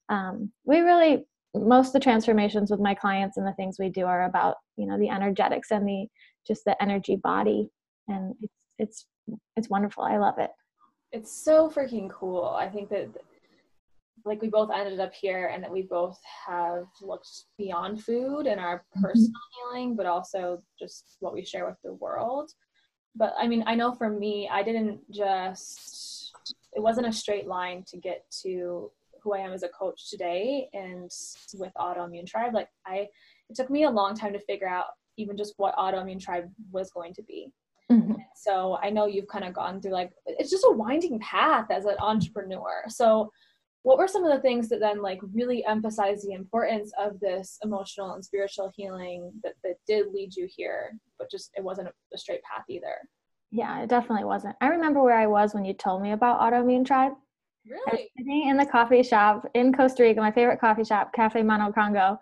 um, 0.10 0.52
we 0.66 0.80
really 0.80 1.26
most 1.54 1.88
of 1.88 1.94
the 1.94 2.00
transformations 2.00 2.72
with 2.72 2.80
my 2.80 2.94
clients 2.94 3.38
and 3.38 3.46
the 3.46 3.54
things 3.54 3.78
we 3.78 3.90
do 3.90 4.06
are 4.06 4.26
about 4.26 4.56
you 4.78 4.86
know 4.88 4.98
the 4.98 5.10
energetics 5.10 5.72
and 5.72 5.88
the 5.88 6.08
just 6.48 6.64
the 6.66 6.82
energy 6.82 7.18
body 7.18 7.70
and 8.08 8.34
it's 8.42 8.56
it's 8.80 9.06
it's 9.56 9.70
wonderful. 9.70 10.04
I 10.04 10.18
love 10.18 10.40
it 10.40 10.50
it's 11.12 11.32
so 11.32 11.70
freaking 11.70 12.10
cool 12.10 12.56
i 12.60 12.68
think 12.68 12.90
that 12.90 13.10
like 14.24 14.42
we 14.42 14.50
both 14.50 14.70
ended 14.70 15.00
up 15.00 15.14
here 15.14 15.48
and 15.48 15.64
that 15.64 15.72
we 15.72 15.82
both 15.82 16.20
have 16.48 16.86
looked 17.02 17.46
beyond 17.58 18.04
food 18.04 18.46
and 18.46 18.60
our 18.60 18.80
mm-hmm. 18.80 19.02
personal 19.02 19.30
mm-hmm. 19.30 19.76
healing 19.76 19.96
but 19.96 20.06
also 20.06 20.62
just 20.80 21.18
what 21.20 21.34
we 21.34 21.44
share 21.44 21.66
with 21.66 21.78
the 21.84 21.94
world 21.94 22.52
but 23.16 23.34
i 23.40 23.48
mean 23.48 23.64
i 23.68 23.76
know 23.76 23.92
for 23.92 24.10
me 24.10 24.48
i 24.52 24.62
didn't 24.62 25.00
just 25.12 26.34
it 26.74 26.82
wasn't 26.82 27.08
a 27.08 27.12
straight 27.12 27.48
line 27.48 27.84
to 27.88 27.98
get 27.98 28.24
to 28.44 28.92
who 29.22 29.34
I 29.34 29.40
am 29.40 29.54
as 29.54 29.64
a 29.64 29.70
coach 29.70 30.10
today 30.10 30.70
and 30.74 31.10
with 31.54 31.72
autoimmune 31.78 32.28
tribe, 32.28 32.54
like 32.54 32.70
I, 32.86 33.08
it 33.50 33.56
took 33.56 33.70
me 33.70 33.84
a 33.84 33.90
long 33.90 34.16
time 34.16 34.34
to 34.34 34.40
figure 34.40 34.68
out 34.68 34.86
even 35.18 35.38
just 35.38 35.54
what 35.58 35.76
autoimmune 35.76 36.20
tribe 36.22 36.50
was 36.72 36.92
going 36.92 37.14
to 37.16 37.24
be. 37.24 37.52
Mm-hmm. 37.92 38.14
So 38.36 38.78
I 38.82 38.90
know 38.90 39.06
you've 39.06 39.28
kind 39.28 39.46
of 39.46 39.54
gone 39.54 39.82
through 39.82 39.92
like 39.92 40.12
it's 40.26 40.50
just 40.50 40.66
a 40.68 40.72
winding 40.72 41.20
path 41.20 41.68
as 41.70 41.86
an 41.86 41.96
entrepreneur. 42.00 42.84
So 42.88 43.32
what 43.84 43.98
were 43.98 44.08
some 44.08 44.24
of 44.24 44.32
the 44.32 44.42
things 44.42 44.70
that 44.70 44.80
then 44.80 45.02
like 45.02 45.20
really 45.34 45.66
emphasize 45.66 46.22
the 46.22 46.34
importance 46.34 46.92
of 47.00 47.20
this 47.20 47.58
emotional 47.64 48.14
and 48.14 48.24
spiritual 48.24 48.72
healing 48.76 49.32
that, 49.44 49.54
that 49.64 49.76
did 49.88 50.08
lead 50.14 50.36
you 50.36 50.48
here, 50.50 50.98
but 51.18 51.32
just 51.32 51.52
it 51.56 51.64
wasn't 51.64 51.88
a, 51.88 51.92
a 52.14 52.18
straight 52.18 52.42
path 52.44 52.66
either? 52.70 52.96
Yeah, 53.52 53.82
it 53.82 53.90
definitely 53.90 54.26
wasn't. 54.26 54.56
I 54.62 54.68
remember 54.68 55.04
where 55.04 55.18
I 55.18 55.28
was 55.28 55.54
when 55.54 55.66
you 55.66 55.74
told 55.74 56.02
me 56.02 56.12
about 56.12 56.40
autoimmune 56.40 56.86
tribe. 56.86 57.14
Really? 57.70 58.10
sitting 58.18 58.48
in 58.48 58.58
the 58.58 58.66
coffee 58.66 59.04
shop 59.04 59.46
in 59.54 59.72
Costa 59.72 60.02
Rica, 60.02 60.20
my 60.20 60.32
favorite 60.32 60.60
coffee 60.60 60.84
shop, 60.84 61.14
Cafe 61.14 61.44
Mono 61.44 61.72
Congo. 61.72 62.20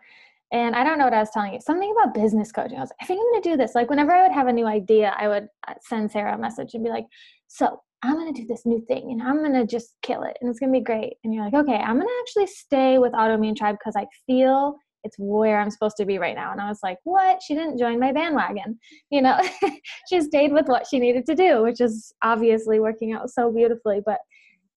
And 0.52 0.76
I 0.76 0.84
don't 0.84 0.98
know 0.98 1.06
what 1.06 1.14
I 1.14 1.20
was 1.20 1.30
telling 1.30 1.54
you. 1.54 1.60
Something 1.62 1.92
about 1.92 2.14
business 2.14 2.52
coaching. 2.52 2.78
I 2.78 2.82
was 2.82 2.90
like, 2.90 2.98
I 3.02 3.06
think 3.06 3.20
I'm 3.20 3.32
going 3.32 3.42
to 3.44 3.50
do 3.52 3.58
this. 3.58 3.76
Like, 3.76 3.90
whenever 3.90 4.12
I 4.12 4.24
would 4.24 4.32
have 4.32 4.48
a 4.48 4.54
new 4.54 4.66
idea, 4.66 5.14
I 5.18 5.28
would 5.28 5.48
uh, 5.68 5.74
send 5.82 6.12
Sarah 6.12 6.36
a 6.36 6.38
message 6.38 6.74
and 6.74 6.84
be 6.84 6.90
like, 6.90 7.06
So 7.48 7.82
I'm 8.02 8.16
going 8.16 8.34
to 8.34 8.42
do 8.42 8.48
this 8.48 8.66
new 8.66 8.84
thing 8.88 9.12
and 9.12 9.22
I'm 9.22 9.40
going 9.40 9.54
to 9.54 9.66
just 9.66 9.96
kill 10.02 10.24
it 10.24 10.38
and 10.40 10.50
it's 10.50 10.60
going 10.60 10.72
to 10.74 10.80
be 10.80 10.84
great. 10.84 11.14
And 11.24 11.34
you're 11.34 11.44
like, 11.44 11.54
Okay, 11.54 11.76
I'm 11.76 11.98
going 11.98 12.08
to 12.08 12.22
actually 12.22 12.48
stay 12.48 12.98
with 12.98 13.14
Autoimmune 13.14 13.56
Tribe 13.56 13.78
because 13.80 13.96
I 13.96 14.08
feel 14.26 14.76
it's 15.04 15.16
where 15.18 15.62
I'm 15.62 15.70
supposed 15.70 15.98
to 15.98 16.06
be 16.06 16.18
right 16.18 16.36
now. 16.36 16.52
And 16.52 16.60
I 16.60 16.68
was 16.68 16.80
like, 16.82 16.98
What? 17.04 17.44
She 17.44 17.54
didn't 17.54 17.78
join 17.78 18.00
my 18.00 18.12
bandwagon. 18.12 18.80
You 19.12 19.22
know, 19.22 19.40
she 20.10 20.22
stayed 20.22 20.52
with 20.52 20.68
what 20.68 20.88
she 20.88 21.00
needed 21.00 21.28
to 21.28 21.36
do, 21.36 21.62
which 21.62 21.80
is 21.80 22.12
obviously 22.24 22.80
working 22.80 23.14
out 23.14 23.30
so 23.30 23.52
beautifully. 23.52 24.02
But 24.04 24.18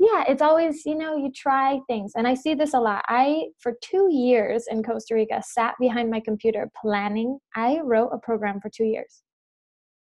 yeah 0.02 0.25
it's 0.26 0.42
always 0.42 0.85
you 0.85 0.97
know 0.97 1.16
you 1.16 1.30
try 1.30 1.78
things 1.87 2.12
and 2.16 2.26
i 2.26 2.35
see 2.35 2.54
this 2.54 2.75
a 2.75 2.80
lot. 2.80 3.04
I 3.09 3.44
for 3.61 3.75
two 3.80 4.09
years 4.11 4.66
in 4.68 4.82
costa 4.82 5.14
rica 5.14 5.40
sat 5.42 5.75
behind 5.78 6.11
my 6.11 6.21
computer 6.21 6.68
planning. 6.80 7.38
I 7.54 7.78
wrote 7.82 8.11
a 8.12 8.18
program 8.18 8.61
for 8.61 8.68
two 8.68 8.85
years 8.85 9.23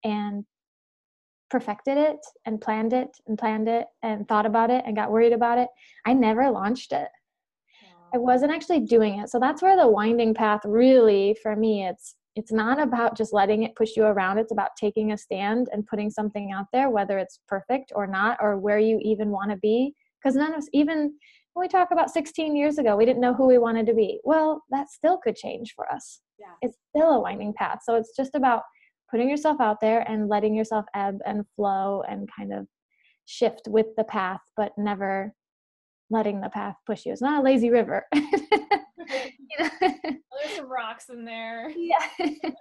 and 0.04 0.44
perfected 1.50 1.98
it 1.98 2.18
and 2.46 2.60
planned 2.60 2.92
it 2.92 3.08
and 3.28 3.38
planned 3.38 3.70
it 3.70 3.88
and 4.04 4.28
thought 4.28 4.46
about 4.46 4.70
it 4.70 4.84
and 4.86 4.98
got 4.98 5.12
worried 5.12 5.32
about 5.32 5.58
it. 5.58 5.70
I 6.06 6.12
never 6.12 6.52
launched 6.52 6.92
it. 6.92 7.08
I 8.14 8.18
wasn't 8.18 8.52
actually 8.52 8.82
doing 8.82 9.20
it. 9.20 9.30
So 9.30 9.40
that's 9.40 9.62
where 9.62 9.78
the 9.78 9.88
winding 9.88 10.34
path 10.34 10.62
really 10.66 11.38
for 11.42 11.56
me 11.56 11.86
it's 11.86 12.16
it's 12.38 12.52
not 12.52 12.80
about 12.80 13.18
just 13.18 13.34
letting 13.34 13.64
it 13.64 13.76
push 13.76 13.98
you 13.98 14.04
around 14.04 14.38
it's 14.38 14.52
about 14.52 14.70
taking 14.80 15.12
a 15.12 15.18
stand 15.18 15.68
and 15.72 15.88
putting 15.88 16.12
something 16.12 16.52
out 16.52 16.66
there 16.72 16.90
whether 16.90 17.18
it's 17.18 17.40
perfect 17.48 17.92
or 17.96 18.06
not 18.06 18.38
or 18.40 18.58
where 18.60 18.78
you 18.78 19.00
even 19.02 19.32
want 19.32 19.50
to 19.50 19.58
be. 19.58 19.94
Because 20.22 20.36
none 20.36 20.54
of 20.54 20.60
us 20.60 20.70
even 20.72 21.14
when 21.54 21.64
we 21.64 21.68
talk 21.68 21.90
about 21.92 22.12
16 22.12 22.56
years 22.56 22.78
ago 22.78 22.96
we 22.96 23.06
didn't 23.06 23.22
know 23.22 23.34
who 23.34 23.48
we 23.48 23.58
wanted 23.58 23.88
to 23.88 23.94
be. 23.96 24.20
Well 24.24 24.62
that 24.70 24.90
still 24.90 25.18
could 25.18 25.36
change 25.36 25.74
for 25.76 25.92
us. 25.92 26.22
Yeah. 26.40 26.54
it's 26.62 26.78
still 26.96 27.14
a 27.14 27.20
winding 27.20 27.54
path. 27.54 27.80
So 27.84 27.96
it's 27.96 28.16
just 28.16 28.36
about 28.36 28.62
putting 29.10 29.28
yourself 29.28 29.60
out 29.60 29.82
there 29.82 30.02
and 30.02 30.30
letting 30.30 30.54
yourself 30.54 30.86
ebb 30.94 31.18
and 31.26 31.44
flow 31.56 32.04
and 32.08 32.30
kind 32.38 32.54
of 32.54 32.68
shift 33.26 33.64
with 33.68 33.88
the 33.98 34.04
path 34.04 34.42
but 34.56 34.74
never 34.78 35.34
letting 36.12 36.40
the 36.40 36.50
path 36.50 36.76
push 36.86 37.06
you. 37.06 37.14
It's 37.14 37.22
not 37.22 37.40
a 37.40 37.44
lazy 37.44 37.72
river 37.72 38.06
know? 39.60 39.70
There's 39.82 40.56
some 40.56 40.70
rocks 40.70 41.10
in 41.10 41.26
there. 41.26 41.72
Yeah. 41.78 42.30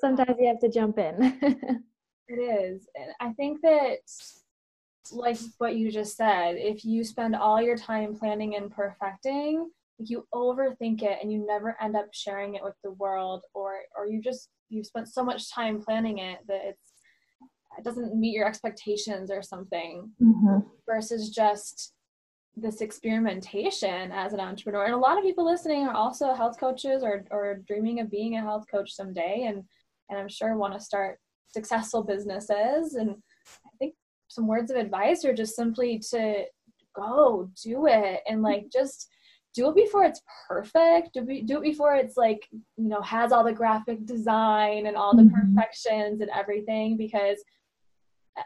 Sometimes 0.00 0.36
you 0.38 0.48
have 0.48 0.60
to 0.60 0.68
jump 0.68 0.98
in. 0.98 1.16
it 2.28 2.34
is. 2.34 2.86
And 2.94 3.10
I 3.20 3.32
think 3.34 3.60
that 3.62 3.98
like 5.12 5.38
what 5.58 5.76
you 5.76 5.90
just 5.90 6.16
said, 6.16 6.56
if 6.56 6.84
you 6.84 7.04
spend 7.04 7.36
all 7.36 7.62
your 7.62 7.76
time 7.76 8.14
planning 8.14 8.56
and 8.56 8.70
perfecting, 8.70 9.70
like 9.98 10.10
you 10.10 10.26
overthink 10.34 11.02
it 11.02 11.18
and 11.22 11.32
you 11.32 11.46
never 11.46 11.76
end 11.80 11.96
up 11.96 12.08
sharing 12.12 12.54
it 12.54 12.64
with 12.64 12.74
the 12.82 12.90
world 12.92 13.42
or 13.54 13.76
or 13.96 14.06
you 14.06 14.20
just 14.20 14.48
you've 14.68 14.86
spent 14.86 15.08
so 15.08 15.24
much 15.24 15.50
time 15.52 15.80
planning 15.80 16.18
it 16.18 16.40
that 16.48 16.60
it's 16.64 16.92
it 17.78 17.84
doesn't 17.84 18.14
meet 18.14 18.34
your 18.34 18.46
expectations 18.46 19.30
or 19.30 19.42
something 19.42 20.10
mm-hmm. 20.22 20.58
versus 20.86 21.30
just 21.30 21.92
this 22.56 22.80
experimentation 22.80 24.12
as 24.12 24.32
an 24.32 24.40
entrepreneur. 24.40 24.84
And 24.84 24.94
a 24.94 24.98
lot 24.98 25.18
of 25.18 25.24
people 25.24 25.44
listening 25.44 25.86
are 25.86 25.94
also 25.94 26.34
health 26.34 26.58
coaches 26.58 27.02
or, 27.02 27.24
or 27.30 27.62
dreaming 27.66 28.00
of 28.00 28.10
being 28.10 28.36
a 28.36 28.42
health 28.42 28.64
coach 28.70 28.92
someday. 28.92 29.46
And 29.48 29.64
and 30.10 30.18
i'm 30.18 30.28
sure 30.28 30.56
want 30.56 30.74
to 30.74 30.80
start 30.80 31.18
successful 31.48 32.02
businesses. 32.02 32.94
And 32.94 33.10
i 33.10 33.70
think 33.78 33.94
some 34.28 34.46
words 34.46 34.70
of 34.70 34.76
advice 34.76 35.24
are 35.24 35.34
just 35.34 35.56
simply 35.56 35.98
to 36.10 36.44
go 36.94 37.50
do 37.62 37.86
it 37.86 38.20
and 38.28 38.42
like 38.42 38.66
just 38.72 39.08
do 39.54 39.68
it 39.68 39.76
before 39.76 40.04
it's 40.04 40.20
perfect. 40.48 41.10
Do, 41.14 41.22
be, 41.22 41.42
do 41.42 41.58
it 41.58 41.62
before 41.62 41.94
it's 41.94 42.16
like 42.16 42.46
you 42.76 42.88
know 42.88 43.00
has 43.02 43.32
all 43.32 43.44
the 43.44 43.52
graphic 43.52 44.04
design 44.04 44.86
and 44.86 44.96
all 44.96 45.16
the 45.16 45.22
mm-hmm. 45.22 45.54
perfections 45.54 46.20
and 46.20 46.30
everything 46.34 46.96
because 46.96 47.42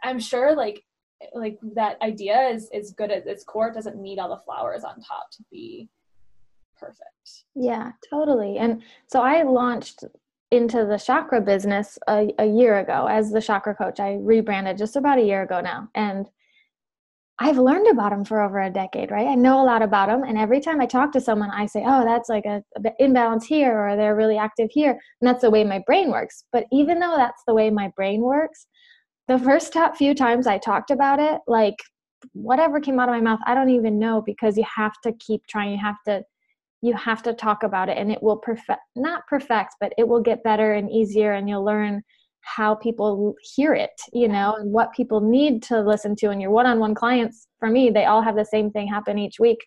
i'm 0.03 0.21
sure 0.21 0.55
like 0.55 0.83
like 1.35 1.59
that 1.75 2.01
idea 2.03 2.49
is 2.49 2.69
is 2.73 2.93
good 2.93 3.11
at 3.11 3.27
its 3.27 3.45
core. 3.45 3.69
It 3.69 3.75
doesn't 3.75 4.01
need 4.01 4.19
all 4.19 4.29
the 4.29 4.43
flowers 4.45 4.85
on 4.85 5.01
top 5.01 5.31
to 5.33 5.45
be 5.51 5.89
perfect. 6.79 7.45
Yeah, 7.55 7.93
totally. 8.09 8.59
And 8.59 8.83
so 9.07 9.21
I 9.21 9.43
launched 9.43 10.05
into 10.51 10.87
the 10.87 10.97
chakra 10.97 11.41
business 11.41 11.99
a, 12.09 12.33
a 12.39 12.47
year 12.47 12.79
ago 12.79 13.07
as 13.07 13.31
the 13.31 13.43
chakra 13.43 13.75
coach. 13.75 14.01
I 14.01 14.15
rebranded 14.15 14.79
just 14.79 14.97
about 14.97 15.19
a 15.19 15.25
year 15.25 15.43
ago 15.43 15.61
now. 15.61 15.89
And 15.95 16.29
I've 17.41 17.59
learned 17.59 17.87
about 17.87 18.11
them 18.11 18.25
for 18.25 18.41
over 18.41 18.61
a 18.61 18.71
decade, 18.71 19.13
right? 19.13 19.27
I 19.29 19.37
know 19.37 19.63
a 19.63 19.65
lot 19.65 19.83
about 19.83 20.09
them. 20.09 20.25
And 20.25 20.37
every 20.37 20.61
time 20.61 20.81
I 20.81 20.87
talk 20.87 21.13
to 21.13 21.21
someone, 21.21 21.51
I 21.51 21.67
say, 21.67 21.85
oh, 21.87 22.05
that's 22.05 22.29
like 22.29 22.47
a, 22.47 22.65
a 22.85 22.91
imbalance 22.99 23.47
here, 23.47 23.79
or 23.79 23.97
they're 23.97 24.17
really 24.17 24.39
active 24.39 24.71
here. 24.73 24.91
And 24.91 25.29
that's 25.29 25.43
the 25.43 25.51
way 25.51 25.63
my 25.63 25.81
brain 25.87 26.11
works. 26.11 26.45
But 26.51 26.65
even 26.73 26.99
though 26.99 27.15
that's 27.17 27.43
the 27.47 27.55
way 27.55 27.71
my 27.71 27.93
brain 27.95 28.23
works, 28.23 28.67
the 29.29 29.39
first 29.39 29.77
few 29.97 30.15
times 30.15 30.47
I 30.47 30.59
talked 30.59 30.91
about 30.91 31.21
it, 31.21 31.41
like 31.47 31.77
whatever 32.33 32.81
came 32.81 32.99
out 32.99 33.09
of 33.09 33.15
my 33.15 33.21
mouth, 33.21 33.41
I 33.47 33.55
don't 33.55 33.71
even 33.71 33.99
know 33.99 34.23
because 34.25 34.57
you 34.57 34.65
have 34.75 34.95
to 35.05 35.13
keep 35.21 35.47
trying. 35.47 35.73
You 35.73 35.79
have 35.79 36.03
to 36.07 36.23
you 36.81 36.95
have 36.95 37.23
to 37.25 37.35
talk 37.35 37.65
about 37.65 37.89
it 37.89 37.99
and 37.99 38.13
it 38.13 38.23
will 38.23 38.37
perfect 38.37 38.81
not 38.95 39.27
perfect 39.27 39.75
but 39.81 39.93
it 39.99 40.07
will 40.07 40.21
get 40.21 40.45
better 40.45 40.75
and 40.75 40.89
easier 40.93 41.33
and 41.33 41.49
you'll 41.49 41.65
learn 41.65 42.01
how 42.43 42.73
people 42.77 43.35
hear 43.57 43.75
it 43.75 43.91
you 44.13 44.29
know 44.29 44.55
and 44.55 44.73
what 44.73 44.93
people 44.93 45.21
need 45.21 45.63
to 45.65 45.81
listen 45.81 46.15
to. 46.17 46.31
And 46.31 46.41
your 46.41 46.53
one-on-one 46.53 46.95
clients 46.95 47.49
for 47.59 47.69
me 47.69 47.91
they 47.91 48.05
all 48.05 48.23
have 48.23 48.37
the 48.37 48.45
same 48.45 48.71
thing 48.71 48.87
happen 48.89 49.19
each 49.19 49.41
week. 49.41 49.59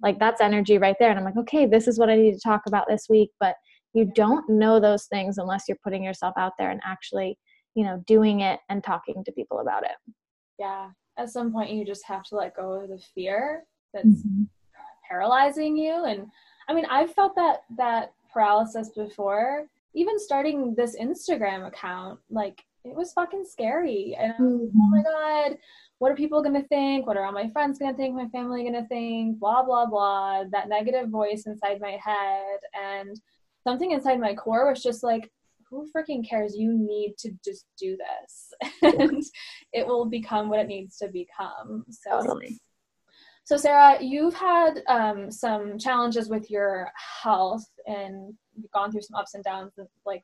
Like 0.00 0.18
that's 0.18 0.40
energy 0.40 0.78
right 0.78 0.96
there. 0.98 1.10
And 1.10 1.18
i'm 1.18 1.24
like 1.24 1.36
okay 1.36 1.66
this 1.66 1.88
is 1.88 1.98
what 1.98 2.08
i 2.08 2.16
need 2.16 2.32
to 2.32 2.40
talk 2.40 2.62
about 2.66 2.86
this 2.88 3.06
week. 3.10 3.30
But 3.40 3.56
you 3.92 4.10
don't 4.14 4.48
know 4.48 4.78
those 4.78 5.06
things 5.06 5.38
unless 5.38 5.64
you're 5.66 5.76
putting 5.82 6.04
yourself 6.04 6.34
out 6.38 6.52
there 6.58 6.70
and 6.70 6.80
actually 6.84 7.36
you 7.74 7.84
know 7.84 8.02
doing 8.06 8.40
it 8.40 8.60
and 8.68 8.82
talking 8.82 9.22
to 9.24 9.32
people 9.32 9.60
about 9.60 9.84
it 9.84 10.14
yeah 10.58 10.90
at 11.18 11.30
some 11.30 11.52
point 11.52 11.72
you 11.72 11.84
just 11.84 12.04
have 12.04 12.22
to 12.24 12.36
let 12.36 12.56
go 12.56 12.72
of 12.72 12.88
the 12.88 13.00
fear 13.14 13.64
that's 13.92 14.06
mm-hmm. 14.06 14.44
paralyzing 15.08 15.76
you 15.76 16.04
and 16.04 16.26
I 16.70 16.72
mean, 16.72 16.86
I've 16.88 17.12
felt 17.14 17.34
that 17.34 17.62
that 17.76 18.12
paralysis 18.32 18.90
before. 18.90 19.66
Even 19.92 20.20
starting 20.20 20.72
this 20.76 20.96
Instagram 20.96 21.66
account, 21.66 22.20
like 22.30 22.62
it 22.84 22.94
was 22.94 23.12
fucking 23.12 23.44
scary. 23.44 24.16
And 24.16 24.32
I 24.38 24.40
was 24.40 24.60
like, 24.60 24.70
oh 24.76 24.88
my 24.88 24.98
mm-hmm. 24.98 25.50
god, 25.50 25.58
what 25.98 26.12
are 26.12 26.14
people 26.14 26.40
gonna 26.44 26.62
think? 26.62 27.08
What 27.08 27.16
are 27.16 27.24
all 27.24 27.32
my 27.32 27.48
friends 27.48 27.80
gonna 27.80 27.96
think? 27.96 28.14
My 28.14 28.28
family 28.28 28.62
gonna 28.62 28.86
think? 28.86 29.40
Blah 29.40 29.64
blah 29.64 29.86
blah. 29.86 30.44
That 30.52 30.68
negative 30.68 31.08
voice 31.08 31.46
inside 31.46 31.80
my 31.80 31.98
head, 32.02 32.58
and 32.80 33.20
something 33.64 33.90
inside 33.90 34.20
my 34.20 34.36
core 34.36 34.70
was 34.70 34.80
just 34.80 35.02
like, 35.02 35.28
who 35.70 35.88
freaking 35.96 36.28
cares? 36.28 36.56
You 36.56 36.76
need 36.76 37.14
to 37.18 37.32
just 37.44 37.66
do 37.78 37.96
this, 37.96 38.72
and 39.00 39.22
it 39.72 39.86
will 39.86 40.06
become 40.06 40.48
what 40.48 40.60
it 40.60 40.66
needs 40.66 40.96
to 40.98 41.08
become. 41.08 41.84
So. 41.90 42.20
Totally. 42.20 42.58
So, 43.44 43.56
Sarah, 43.56 44.00
you've 44.00 44.34
had 44.34 44.80
um, 44.88 45.30
some 45.30 45.76
challenges 45.76 46.28
with 46.28 46.50
your 46.50 46.88
health, 47.22 47.64
and 47.86 48.32
you've 48.54 48.70
gone 48.70 48.92
through 48.92 49.02
some 49.02 49.18
ups 49.18 49.34
and 49.34 49.42
downs, 49.42 49.72
like 50.06 50.22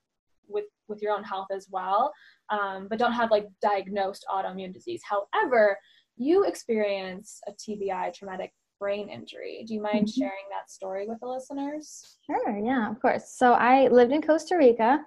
with 0.48 0.66
with 0.88 1.02
your 1.02 1.12
own 1.12 1.24
health 1.24 1.48
as 1.52 1.66
well, 1.70 2.12
um, 2.50 2.86
but 2.88 2.98
don't 2.98 3.12
have 3.12 3.30
like 3.30 3.48
diagnosed 3.60 4.24
autoimmune 4.30 4.72
disease. 4.72 5.02
However, 5.08 5.76
you 6.16 6.44
experience 6.44 7.40
a 7.48 7.52
TBI, 7.52 8.14
traumatic 8.14 8.52
brain 8.78 9.08
injury. 9.08 9.64
Do 9.66 9.74
you 9.74 9.82
mind 9.82 10.06
mm-hmm. 10.06 10.20
sharing 10.20 10.44
that 10.50 10.70
story 10.70 11.06
with 11.08 11.20
the 11.20 11.26
listeners? 11.26 12.18
Sure, 12.26 12.58
yeah, 12.58 12.90
of 12.90 13.00
course. 13.00 13.34
So 13.36 13.52
I 13.52 13.88
lived 13.88 14.12
in 14.12 14.22
Costa 14.22 14.56
Rica 14.56 15.00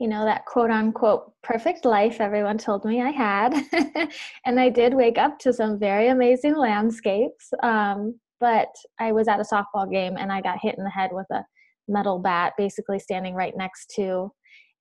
you 0.00 0.08
know, 0.08 0.24
that 0.24 0.46
quote 0.46 0.70
unquote 0.70 1.30
perfect 1.42 1.84
life 1.84 2.20
everyone 2.20 2.56
told 2.56 2.86
me 2.86 3.02
I 3.02 3.10
had. 3.10 3.54
and 4.46 4.58
I 4.58 4.70
did 4.70 4.94
wake 4.94 5.18
up 5.18 5.38
to 5.40 5.52
some 5.52 5.78
very 5.78 6.08
amazing 6.08 6.56
landscapes. 6.56 7.52
Um, 7.62 8.18
but 8.40 8.74
I 8.98 9.12
was 9.12 9.28
at 9.28 9.40
a 9.40 9.44
softball 9.44 9.90
game 9.90 10.16
and 10.16 10.32
I 10.32 10.40
got 10.40 10.58
hit 10.60 10.76
in 10.78 10.84
the 10.84 10.90
head 10.90 11.10
with 11.12 11.26
a 11.30 11.44
metal 11.86 12.18
bat, 12.18 12.54
basically 12.56 12.98
standing 12.98 13.34
right 13.34 13.52
next 13.54 13.92
to 13.96 14.32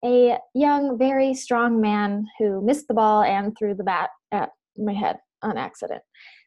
a 0.06 0.38
young, 0.56 0.98
very 0.98 1.34
strong 1.34 1.82
man 1.82 2.26
who 2.40 2.66
missed 2.66 2.88
the 2.88 2.94
ball 2.94 3.24
and 3.24 3.54
threw 3.58 3.76
the 3.76 3.84
bat 3.84 4.12
at 4.32 4.52
my 4.78 4.94
head 4.94 5.18
on 5.42 5.58
accident. 5.58 6.02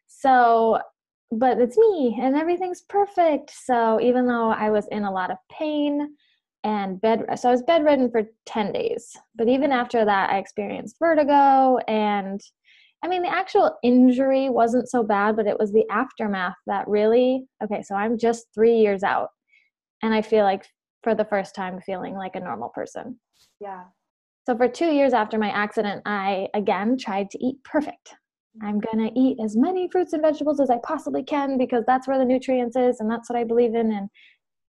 So, 0.07 0.79
but 1.31 1.59
it's 1.59 1.77
me 1.77 2.17
and 2.19 2.35
everything's 2.35 2.81
perfect. 2.89 3.51
So, 3.51 4.01
even 4.01 4.25
though 4.25 4.49
I 4.49 4.71
was 4.71 4.87
in 4.89 5.03
a 5.03 5.11
lot 5.11 5.29
of 5.29 5.37
pain, 5.51 6.15
and 6.63 7.01
bed 7.01 7.25
so 7.35 7.49
i 7.49 7.51
was 7.51 7.63
bedridden 7.63 8.09
for 8.09 8.23
10 8.45 8.71
days. 8.71 9.15
But 9.35 9.47
even 9.49 9.71
after 9.71 10.05
that 10.05 10.29
i 10.29 10.37
experienced 10.37 10.97
vertigo 10.99 11.77
and 11.87 12.41
i 13.03 13.07
mean 13.07 13.21
the 13.21 13.33
actual 13.33 13.77
injury 13.83 14.49
wasn't 14.49 14.89
so 14.89 15.03
bad 15.03 15.35
but 15.35 15.47
it 15.47 15.59
was 15.59 15.71
the 15.71 15.85
aftermath 15.91 16.55
that 16.67 16.87
really 16.87 17.45
okay 17.63 17.81
so 17.81 17.95
i'm 17.95 18.17
just 18.17 18.47
three 18.53 18.77
years 18.77 19.03
out 19.03 19.29
and 20.01 20.13
i 20.13 20.21
feel 20.21 20.43
like 20.43 20.65
for 21.03 21.13
the 21.13 21.25
first 21.25 21.53
time 21.53 21.79
feeling 21.81 22.15
like 22.15 22.35
a 22.35 22.39
normal 22.39 22.69
person. 22.69 23.19
Yeah. 23.59 23.83
So 24.47 24.57
for 24.57 24.67
two 24.67 24.87
years 24.87 25.13
after 25.13 25.37
my 25.37 25.49
accident 25.49 26.01
i 26.05 26.47
again 26.53 26.97
tried 26.97 27.29
to 27.31 27.45
eat 27.45 27.63
perfect. 27.63 28.15
I'm 28.61 28.79
going 28.79 28.99
to 28.99 29.19
eat 29.19 29.39
as 29.43 29.57
many 29.57 29.89
fruits 29.91 30.13
and 30.13 30.21
vegetables 30.21 30.59
as 30.59 30.69
i 30.69 30.77
possibly 30.83 31.23
can 31.23 31.57
because 31.57 31.83
that's 31.87 32.07
where 32.07 32.17
the 32.17 32.25
nutrients 32.25 32.75
is 32.75 32.99
and 32.99 33.09
that's 33.09 33.29
what 33.29 33.37
i 33.39 33.43
believe 33.43 33.75
in 33.75 33.91
and 33.91 34.09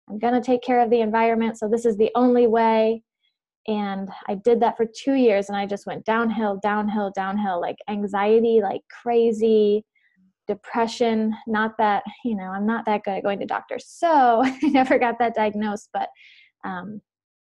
I'm 0.09 0.19
going 0.19 0.35
to 0.35 0.41
take 0.41 0.63
care 0.63 0.81
of 0.81 0.91
the 0.91 1.01
environment. 1.01 1.59
So 1.59 1.69
this 1.69 1.87
is 1.87 1.97
the 1.97 2.11
only 2.15 2.47
way. 2.47 3.03
And 3.67 4.11
I 4.29 4.35
did 4.35 4.61
that 4.61 4.77
for 4.77 4.85
two 4.85 5.15
years 5.15 5.49
and 5.49 5.57
I 5.57 5.67
just 5.67 5.87
went 5.87 6.05
downhill, 6.05 6.61
downhill, 6.63 7.13
downhill, 7.15 7.61
like 7.61 7.77
anxiety, 7.89 8.61
like 8.63 8.83
crazy, 9.03 9.85
depression. 10.47 11.35
Not 11.47 11.73
that, 11.79 12.03
you 12.25 12.37
know, 12.37 12.45
I'm 12.45 12.67
not 12.67 12.85
that 12.85 13.05
good 13.05 13.15
at 13.15 13.23
going 13.23 13.39
to 13.41 13.47
doctors. 13.47 13.87
So 13.89 14.43
I 14.45 14.59
never 14.65 14.99
got 14.99 15.19
that 15.19 15.35
diagnosed. 15.35 15.89
But 15.95 16.09
um, 16.65 17.01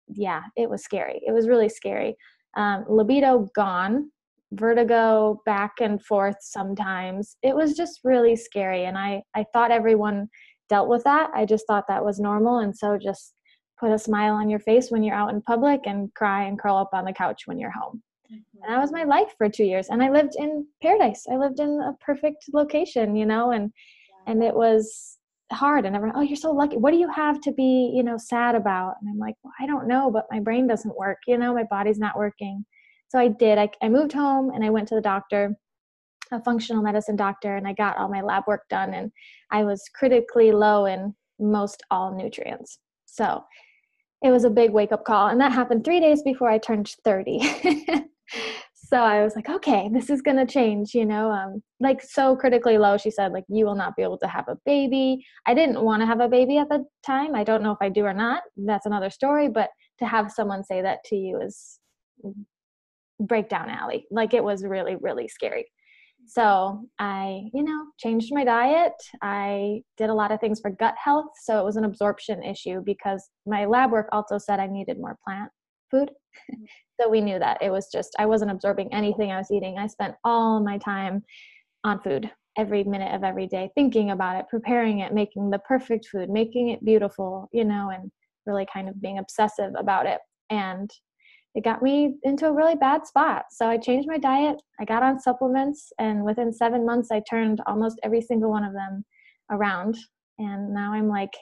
yeah, 0.08 0.42
it 0.56 0.70
was 0.70 0.84
scary. 0.84 1.20
It 1.26 1.32
was 1.32 1.48
really 1.48 1.68
scary. 1.68 2.16
Um, 2.56 2.84
libido 2.88 3.48
gone, 3.54 4.10
vertigo 4.52 5.40
back 5.44 5.72
and 5.80 6.02
forth 6.02 6.36
sometimes. 6.40 7.36
It 7.42 7.54
was 7.54 7.74
just 7.74 8.00
really 8.04 8.36
scary. 8.36 8.84
And 8.84 8.96
I, 8.96 9.22
I 9.34 9.44
thought 9.52 9.72
everyone 9.72 10.28
dealt 10.68 10.88
with 10.88 11.04
that. 11.04 11.30
I 11.34 11.44
just 11.44 11.66
thought 11.66 11.84
that 11.88 12.04
was 12.04 12.20
normal. 12.20 12.58
And 12.58 12.76
so 12.76 12.98
just 12.98 13.34
put 13.78 13.92
a 13.92 13.98
smile 13.98 14.34
on 14.34 14.48
your 14.48 14.58
face 14.60 14.90
when 14.90 15.02
you're 15.02 15.14
out 15.14 15.32
in 15.32 15.42
public 15.42 15.80
and 15.84 16.12
cry 16.14 16.44
and 16.44 16.58
curl 16.58 16.76
up 16.76 16.90
on 16.92 17.04
the 17.04 17.12
couch 17.12 17.42
when 17.46 17.58
you're 17.58 17.70
home. 17.70 18.02
Mm-hmm. 18.32 18.62
And 18.62 18.74
that 18.74 18.80
was 18.80 18.92
my 18.92 19.04
life 19.04 19.34
for 19.36 19.48
two 19.48 19.64
years. 19.64 19.88
And 19.88 20.02
I 20.02 20.10
lived 20.10 20.34
in 20.36 20.66
paradise. 20.82 21.26
I 21.30 21.36
lived 21.36 21.60
in 21.60 21.80
a 21.80 21.92
perfect 22.04 22.46
location, 22.52 23.16
you 23.16 23.26
know, 23.26 23.50
and 23.50 23.70
yeah. 24.08 24.32
and 24.32 24.42
it 24.42 24.54
was 24.54 25.18
hard. 25.52 25.86
And 25.86 25.94
everyone, 25.94 26.16
oh, 26.18 26.22
you're 26.22 26.36
so 26.36 26.52
lucky. 26.52 26.76
What 26.76 26.90
do 26.90 26.96
you 26.96 27.10
have 27.10 27.40
to 27.42 27.52
be, 27.52 27.92
you 27.94 28.02
know, 28.02 28.16
sad 28.18 28.54
about? 28.54 28.94
And 29.00 29.10
I'm 29.10 29.18
like, 29.18 29.36
well, 29.42 29.52
I 29.60 29.66
don't 29.66 29.86
know, 29.86 30.10
but 30.10 30.26
my 30.30 30.40
brain 30.40 30.66
doesn't 30.66 30.96
work, 30.96 31.18
you 31.26 31.38
know, 31.38 31.54
my 31.54 31.64
body's 31.64 31.98
not 31.98 32.16
working. 32.16 32.64
So 33.08 33.18
I 33.18 33.28
did. 33.28 33.58
I, 33.58 33.68
I 33.82 33.88
moved 33.88 34.12
home 34.12 34.50
and 34.52 34.64
I 34.64 34.70
went 34.70 34.88
to 34.88 34.96
the 34.96 35.00
doctor 35.00 35.54
a 36.32 36.42
functional 36.42 36.82
medicine 36.82 37.16
doctor 37.16 37.56
and 37.56 37.66
I 37.66 37.72
got 37.72 37.96
all 37.96 38.08
my 38.08 38.20
lab 38.20 38.44
work 38.46 38.62
done 38.68 38.94
and 38.94 39.12
I 39.50 39.64
was 39.64 39.82
critically 39.94 40.52
low 40.52 40.86
in 40.86 41.14
most 41.38 41.82
all 41.90 42.14
nutrients. 42.16 42.78
So 43.06 43.44
it 44.22 44.30
was 44.30 44.44
a 44.44 44.50
big 44.50 44.70
wake 44.70 44.92
up 44.92 45.04
call 45.04 45.28
and 45.28 45.40
that 45.40 45.52
happened 45.52 45.84
3 45.84 46.00
days 46.00 46.22
before 46.22 46.50
I 46.50 46.58
turned 46.58 46.92
30. 47.04 47.40
so 48.74 48.98
I 48.98 49.22
was 49.22 49.34
like, 49.34 49.48
okay, 49.48 49.88
this 49.92 50.10
is 50.10 50.22
going 50.22 50.36
to 50.36 50.46
change, 50.46 50.94
you 50.94 51.04
know, 51.04 51.30
um, 51.30 51.62
like 51.80 52.02
so 52.02 52.36
critically 52.36 52.78
low. 52.78 52.96
She 52.96 53.10
said 53.10 53.32
like, 53.32 53.44
you 53.48 53.64
will 53.64 53.74
not 53.74 53.96
be 53.96 54.02
able 54.02 54.18
to 54.18 54.28
have 54.28 54.48
a 54.48 54.58
baby. 54.64 55.24
I 55.46 55.54
didn't 55.54 55.82
want 55.82 56.02
to 56.02 56.06
have 56.06 56.20
a 56.20 56.28
baby 56.28 56.58
at 56.58 56.68
the 56.68 56.84
time. 57.04 57.34
I 57.34 57.44
don't 57.44 57.62
know 57.62 57.72
if 57.72 57.78
I 57.80 57.88
do 57.88 58.04
or 58.04 58.14
not. 58.14 58.42
That's 58.56 58.86
another 58.86 59.10
story, 59.10 59.48
but 59.48 59.70
to 59.98 60.06
have 60.06 60.30
someone 60.30 60.64
say 60.64 60.82
that 60.82 61.04
to 61.06 61.16
you 61.16 61.40
is 61.40 61.78
breakdown 63.20 63.70
alley. 63.70 64.06
Like 64.10 64.34
it 64.34 64.44
was 64.44 64.64
really, 64.64 64.96
really 64.96 65.28
scary. 65.28 65.66
So 66.26 66.82
I, 66.98 67.48
you 67.54 67.62
know, 67.62 67.86
changed 67.98 68.32
my 68.34 68.44
diet. 68.44 68.94
I 69.22 69.82
did 69.96 70.10
a 70.10 70.14
lot 70.14 70.32
of 70.32 70.40
things 70.40 70.60
for 70.60 70.70
gut 70.70 70.94
health. 71.02 71.32
So 71.42 71.60
it 71.60 71.64
was 71.64 71.76
an 71.76 71.84
absorption 71.84 72.42
issue 72.42 72.82
because 72.84 73.28
my 73.46 73.64
lab 73.64 73.92
work 73.92 74.08
also 74.12 74.38
said 74.38 74.60
I 74.60 74.66
needed 74.66 74.98
more 74.98 75.16
plant 75.24 75.50
food. 75.90 76.10
Mm-hmm. 76.50 76.64
so 77.00 77.08
we 77.08 77.20
knew 77.20 77.38
that 77.38 77.62
it 77.62 77.70
was 77.70 77.88
just, 77.92 78.14
I 78.18 78.26
wasn't 78.26 78.50
absorbing 78.50 78.92
anything 78.92 79.30
I 79.30 79.38
was 79.38 79.50
eating. 79.50 79.78
I 79.78 79.86
spent 79.86 80.14
all 80.24 80.60
my 80.60 80.78
time 80.78 81.22
on 81.84 82.00
food 82.00 82.30
every 82.58 82.84
minute 82.84 83.14
of 83.14 83.22
every 83.22 83.46
day, 83.46 83.70
thinking 83.74 84.10
about 84.10 84.36
it, 84.36 84.46
preparing 84.48 85.00
it, 85.00 85.12
making 85.12 85.50
the 85.50 85.58
perfect 85.60 86.06
food, 86.06 86.30
making 86.30 86.70
it 86.70 86.84
beautiful, 86.84 87.48
you 87.52 87.64
know, 87.64 87.90
and 87.94 88.10
really 88.46 88.66
kind 88.72 88.88
of 88.88 89.00
being 89.00 89.18
obsessive 89.18 89.72
about 89.76 90.06
it. 90.06 90.18
And 90.48 90.90
it 91.56 91.64
got 91.64 91.82
me 91.82 92.16
into 92.22 92.46
a 92.46 92.52
really 92.52 92.74
bad 92.74 93.06
spot. 93.06 93.46
So 93.50 93.66
I 93.66 93.78
changed 93.78 94.06
my 94.06 94.18
diet, 94.18 94.60
I 94.78 94.84
got 94.84 95.02
on 95.02 95.18
supplements, 95.18 95.90
and 95.98 96.22
within 96.22 96.52
seven 96.52 96.84
months, 96.84 97.10
I 97.10 97.22
turned 97.28 97.62
almost 97.66 97.98
every 98.02 98.20
single 98.20 98.50
one 98.50 98.62
of 98.62 98.74
them 98.74 99.06
around. 99.50 99.96
And 100.38 100.74
now 100.74 100.92
I'm 100.92 101.08
like, 101.08 101.32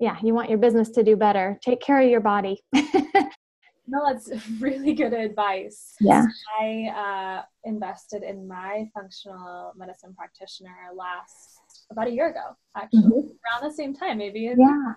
yeah, 0.00 0.16
you 0.22 0.32
want 0.32 0.48
your 0.48 0.58
business 0.58 0.88
to 0.90 1.02
do 1.02 1.14
better. 1.14 1.58
Take 1.62 1.82
care 1.82 2.00
of 2.00 2.08
your 2.08 2.22
body. 2.22 2.62
no, 2.74 4.00
that's 4.06 4.30
really 4.60 4.94
good 4.94 5.12
advice. 5.12 5.92
Yeah. 6.00 6.24
I 6.58 6.88
uh, 6.96 7.42
invested 7.64 8.22
in 8.22 8.48
my 8.48 8.88
functional 8.94 9.72
medicine 9.76 10.14
practitioner 10.16 10.74
last 10.96 11.60
about 11.90 12.08
a 12.08 12.10
year 12.10 12.30
ago, 12.30 12.56
actually, 12.74 13.02
mm-hmm. 13.02 13.62
around 13.62 13.70
the 13.70 13.74
same 13.74 13.94
time, 13.94 14.16
maybe. 14.16 14.54
Yeah 14.56 14.94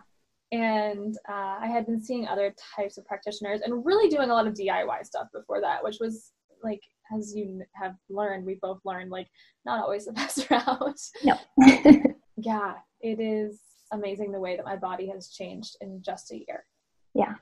and 0.52 1.16
uh, 1.30 1.58
I 1.62 1.68
had 1.68 1.86
been 1.86 2.02
seeing 2.02 2.28
other 2.28 2.54
types 2.76 2.98
of 2.98 3.06
practitioners 3.06 3.62
and 3.62 3.86
really 3.86 4.10
doing 4.10 4.30
a 4.30 4.34
lot 4.34 4.48
of 4.48 4.54
DIY 4.54 5.06
stuff 5.06 5.28
before 5.34 5.62
that, 5.62 5.84
which 5.84 5.98
was 6.00 6.32
like 6.64 6.82
as 7.16 7.36
you 7.36 7.64
have 7.74 7.96
learned, 8.10 8.46
we 8.46 8.56
both 8.62 8.80
learned 8.86 9.12
like 9.12 9.28
not 9.66 9.82
always 9.82 10.06
the 10.06 10.12
best 10.14 10.50
route. 10.50 11.00
No. 11.24 11.38
yeah, 12.38 12.76
it 13.02 13.20
is 13.20 13.60
amazing 13.92 14.32
the 14.32 14.40
way 14.40 14.56
that 14.56 14.66
my 14.66 14.76
body 14.76 15.08
has 15.10 15.30
changed 15.30 15.78
in 15.82 16.02
just 16.02 16.32
a 16.32 16.38
year. 16.38 16.66
Yeah. 17.14 17.36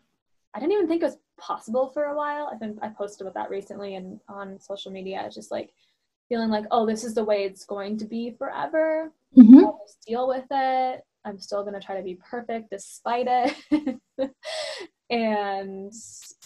I 0.54 0.60
didn't 0.60 0.74
even 0.74 0.88
think 0.88 1.04
it 1.04 1.06
was 1.06 1.18
possible 1.40 1.90
for 1.90 2.06
a 2.06 2.16
while. 2.16 2.50
I've 2.52 2.60
been 2.60 2.80
I 2.82 2.90
posted 2.90 3.28
about 3.28 3.36
that 3.36 3.50
recently 3.50 3.96
and 3.96 4.20
on 4.28 4.60
social 4.60 4.92
media. 4.92 5.22
It's 5.26 5.36
just 5.36 5.52
like 5.52 5.72
feeling 6.30 6.50
like, 6.50 6.66
oh, 6.72 6.86
this 6.86 7.04
is 7.04 7.14
the 7.14 7.24
way 7.24 7.44
it's 7.44 7.66
going 7.66 7.98
to 7.98 8.06
be 8.06 8.36
forever. 8.38 9.12
Mm-hmm. 9.38 9.60
I'll 9.60 9.82
just 9.86 10.02
deal 10.06 10.28
with 10.28 10.46
it. 10.50 11.04
I'm 11.26 11.40
still 11.40 11.64
gonna 11.64 11.82
try 11.82 11.98
to 11.98 12.04
be 12.04 12.20
perfect 12.30 12.70
despite 12.72 13.28
it. 13.30 14.00
and 15.10 15.92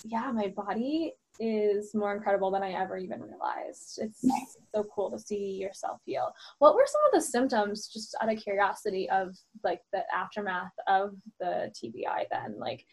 yeah, 0.06 0.32
my 0.32 0.48
body 0.48 1.14
is 1.40 1.96
more 1.96 2.16
incredible 2.16 2.52
than 2.52 2.62
I 2.62 2.74
ever 2.74 2.98
even 2.98 3.22
realized. 3.22 4.00
It's 4.02 4.24
nice. 4.24 4.58
so 4.74 4.86
cool 4.94 5.10
to 5.12 5.20
see 5.20 5.58
yourself 5.60 6.00
heal. 6.06 6.32
What 6.60 6.76
were 6.76 6.86
some 6.86 7.02
of 7.06 7.14
the 7.14 7.28
symptoms, 7.28 7.88
just 7.88 8.16
out 8.22 8.32
of 8.32 8.40
curiosity, 8.40 9.10
of 9.10 9.36
like 9.64 9.82
the 9.92 10.04
aftermath 10.14 10.74
of 10.88 11.16
the 11.40 11.72
TBI 11.76 12.26
then? 12.32 12.56
Like, 12.60 12.86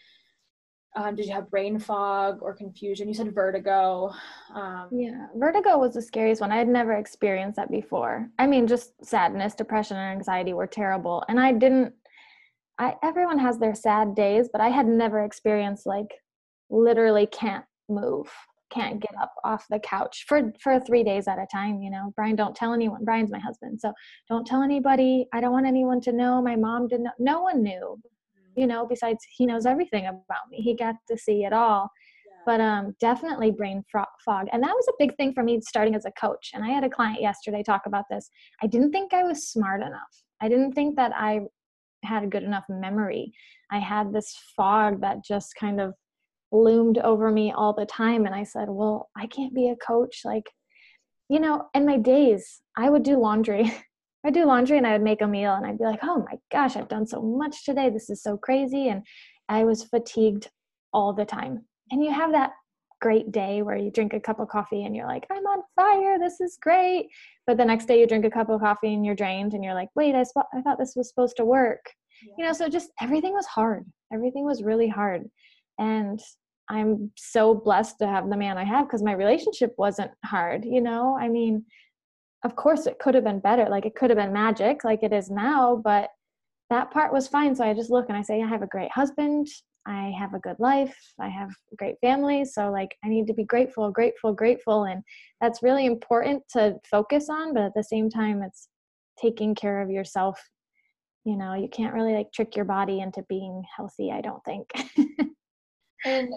um, 0.98 1.14
did 1.14 1.26
you 1.26 1.32
have 1.32 1.48
brain 1.48 1.78
fog 1.78 2.38
or 2.42 2.52
confusion? 2.52 3.06
You 3.06 3.14
said 3.14 3.32
vertigo. 3.32 4.12
Um, 4.52 4.88
yeah, 4.90 5.28
vertigo 5.36 5.78
was 5.78 5.94
the 5.94 6.02
scariest 6.02 6.40
one. 6.40 6.50
I 6.50 6.56
had 6.56 6.66
never 6.66 6.94
experienced 6.94 7.54
that 7.54 7.70
before. 7.70 8.28
I 8.38 8.48
mean, 8.48 8.66
just 8.66 8.92
sadness, 9.04 9.54
depression, 9.54 9.96
and 9.96 10.10
anxiety 10.10 10.54
were 10.54 10.66
terrible. 10.66 11.24
And 11.28 11.38
I 11.38 11.52
didn't, 11.52 11.94
I, 12.78 12.96
everyone 13.04 13.38
has 13.38 13.58
their 13.58 13.76
sad 13.76 14.16
days, 14.16 14.48
but 14.50 14.60
I 14.60 14.70
had 14.70 14.88
never 14.88 15.22
experienced 15.22 15.86
like 15.86 16.12
literally 16.68 17.26
can't 17.26 17.64
move 17.88 18.28
can't 18.70 19.00
get 19.00 19.14
up 19.18 19.32
off 19.44 19.64
the 19.70 19.78
couch 19.78 20.26
for 20.28 20.52
for 20.60 20.78
three 20.78 21.02
days 21.02 21.26
at 21.26 21.38
a 21.38 21.46
time 21.50 21.80
you 21.80 21.88
know 21.88 22.12
brian 22.14 22.36
don't 22.36 22.54
tell 22.54 22.74
anyone 22.74 23.02
brian's 23.02 23.30
my 23.30 23.38
husband 23.38 23.80
so 23.80 23.90
don't 24.28 24.46
tell 24.46 24.60
anybody 24.60 25.26
i 25.32 25.40
don't 25.40 25.52
want 25.52 25.66
anyone 25.66 26.02
to 26.02 26.12
know 26.12 26.42
my 26.42 26.54
mom 26.54 26.86
didn't 26.86 27.04
know 27.04 27.12
no 27.18 27.40
one 27.40 27.62
knew 27.62 27.98
you 28.58 28.66
know 28.66 28.86
besides 28.86 29.24
he 29.36 29.46
knows 29.46 29.66
everything 29.66 30.06
about 30.06 30.44
me. 30.50 30.58
He 30.58 30.74
got 30.74 30.96
to 31.10 31.16
see 31.16 31.44
it 31.44 31.52
all. 31.52 31.90
Yeah. 32.26 32.42
but 32.46 32.60
um 32.60 32.94
definitely 33.00 33.50
brain 33.50 33.84
fog. 34.24 34.46
And 34.52 34.62
that 34.62 34.74
was 34.74 34.88
a 34.88 34.98
big 34.98 35.16
thing 35.16 35.32
for 35.32 35.42
me 35.42 35.60
starting 35.60 35.94
as 35.94 36.06
a 36.06 36.12
coach. 36.12 36.50
And 36.54 36.64
i 36.64 36.68
had 36.68 36.84
a 36.84 36.90
client 36.90 37.20
yesterday 37.20 37.62
talk 37.62 37.82
about 37.86 38.06
this. 38.10 38.28
I 38.62 38.66
didn't 38.66 38.92
think 38.92 39.14
i 39.14 39.22
was 39.22 39.48
smart 39.48 39.80
enough. 39.82 40.14
I 40.40 40.48
didn't 40.48 40.72
think 40.72 40.96
that 40.96 41.12
i 41.14 41.40
had 42.04 42.22
a 42.24 42.32
good 42.34 42.44
enough 42.44 42.64
memory. 42.68 43.32
I 43.70 43.78
had 43.78 44.12
this 44.12 44.30
fog 44.56 45.00
that 45.00 45.24
just 45.24 45.54
kind 45.58 45.80
of 45.80 45.94
loomed 46.52 46.98
over 46.98 47.30
me 47.30 47.52
all 47.52 47.74
the 47.74 47.86
time. 47.86 48.26
And 48.26 48.34
i 48.34 48.44
said 48.44 48.68
well 48.68 49.08
i 49.16 49.26
can't 49.26 49.54
be 49.54 49.68
a 49.68 49.76
coach. 49.76 50.22
Like 50.24 50.48
you 51.28 51.40
know 51.40 51.56
in 51.74 51.84
my 51.86 51.98
days 51.98 52.62
i 52.76 52.88
would 52.90 53.02
do 53.02 53.18
laundry 53.20 53.64
i 54.24 54.30
do 54.30 54.44
laundry 54.44 54.76
and 54.76 54.86
i 54.86 54.92
would 54.92 55.02
make 55.02 55.22
a 55.22 55.26
meal 55.26 55.54
and 55.54 55.66
i'd 55.66 55.78
be 55.78 55.84
like 55.84 56.00
oh 56.02 56.24
my 56.30 56.36
gosh 56.50 56.76
i've 56.76 56.88
done 56.88 57.06
so 57.06 57.20
much 57.22 57.64
today. 57.64 57.90
This 57.90 58.10
is 58.10 58.22
so 58.22 58.36
crazy. 58.36 58.88
And 58.88 59.04
i 59.48 59.64
was 59.64 59.84
fatigued 59.84 60.48
all 60.92 61.12
the 61.12 61.24
time. 61.24 61.64
And 61.90 62.02
you 62.02 62.12
have 62.12 62.32
that 62.32 62.52
great 63.00 63.30
day 63.30 63.62
where 63.62 63.76
you 63.76 63.90
drink 63.92 64.12
a 64.12 64.18
cup 64.20 64.40
of 64.40 64.48
coffee 64.48 64.84
and 64.84 64.94
you're 64.96 65.06
like 65.06 65.26
i'm 65.30 65.46
on 65.46 65.62
fire. 65.76 66.18
This 66.18 66.40
is 66.40 66.58
great. 66.60 67.08
But 67.46 67.56
the 67.56 67.64
next 67.64 67.86
day 67.86 68.00
you 68.00 68.06
drink 68.06 68.24
a 68.24 68.30
cup 68.30 68.48
of 68.50 68.60
coffee 68.60 68.92
and 68.94 69.06
you're 69.06 69.14
drained 69.14 69.54
and 69.54 69.62
you're 69.62 69.74
like 69.74 69.88
wait 69.94 70.14
i, 70.14 70.22
sp- 70.26 70.50
I 70.52 70.62
thought 70.62 70.78
this 70.78 70.94
was 70.96 71.08
supposed 71.08 71.36
to 71.36 71.44
work. 71.44 71.84
Yeah. 72.22 72.34
you 72.38 72.44
know 72.44 72.52
so 72.52 72.68
just 72.68 72.90
everything 73.00 73.32
was 73.32 73.46
hard. 73.46 73.84
Everything 74.12 74.44
was 74.44 74.62
really 74.62 74.88
hard. 74.88 75.24
And 75.78 76.20
i'm 76.70 77.10
so 77.16 77.54
blessed 77.54 77.98
to 77.98 78.06
have 78.06 78.28
the 78.28 78.36
man 78.36 78.58
i 78.58 78.64
have 78.64 78.86
because 78.86 79.02
my 79.02 79.12
relationship 79.12 79.72
wasn't 79.78 80.10
hard 80.24 80.64
you 80.64 80.82
know? 80.82 81.16
I 81.18 81.28
mean 81.28 81.64
of 82.44 82.56
course 82.56 82.86
it 82.86 82.98
could 82.98 83.14
have 83.14 83.24
been 83.24 83.40
better 83.40 83.66
like 83.68 83.84
it 83.84 83.94
could 83.94 84.10
have 84.10 84.18
been 84.18 84.32
magic 84.32 84.84
like 84.84 85.02
it 85.02 85.12
is 85.12 85.30
now 85.30 85.80
but 85.82 86.10
that 86.70 86.90
part 86.90 87.12
was 87.12 87.28
fine. 87.28 87.54
So 87.54 87.64
i 87.64 87.74
just 87.74 87.90
look 87.90 88.08
and 88.08 88.16
i 88.16 88.22
say 88.22 88.42
i 88.42 88.46
have 88.46 88.62
a 88.62 88.66
great 88.66 88.90
husband. 88.92 89.48
I 89.86 90.12
have 90.18 90.34
a 90.34 90.38
good 90.38 90.56
life. 90.58 90.94
I 91.18 91.28
have 91.28 91.48
a 91.72 91.76
great 91.76 91.96
family. 92.00 92.44
So 92.44 92.70
like 92.70 92.94
i 93.04 93.08
need 93.08 93.26
to 93.28 93.34
be 93.34 93.44
grateful 93.44 93.90
grateful 93.90 94.32
grateful. 94.32 94.84
And 94.84 95.02
that's 95.40 95.62
really 95.62 95.86
important 95.86 96.42
to 96.52 96.76
focus 96.90 97.28
on 97.28 97.54
but 97.54 97.62
at 97.62 97.74
the 97.74 97.84
same 97.84 98.10
time 98.10 98.42
it's 98.42 98.68
taking 99.20 99.54
care 99.54 99.80
of 99.80 99.90
yourself. 99.90 100.40
You 101.24 101.36
know 101.36 101.54
you 101.54 101.68
can't 101.68 101.94
really 101.94 102.14
like 102.14 102.32
trick 102.32 102.54
your 102.54 102.64
body 102.64 103.00
into 103.00 103.22
being 103.28 103.62
healthy 103.76 104.10
i 104.12 104.20
don't 104.20 104.44
think. 104.44 104.70
And 106.04 106.32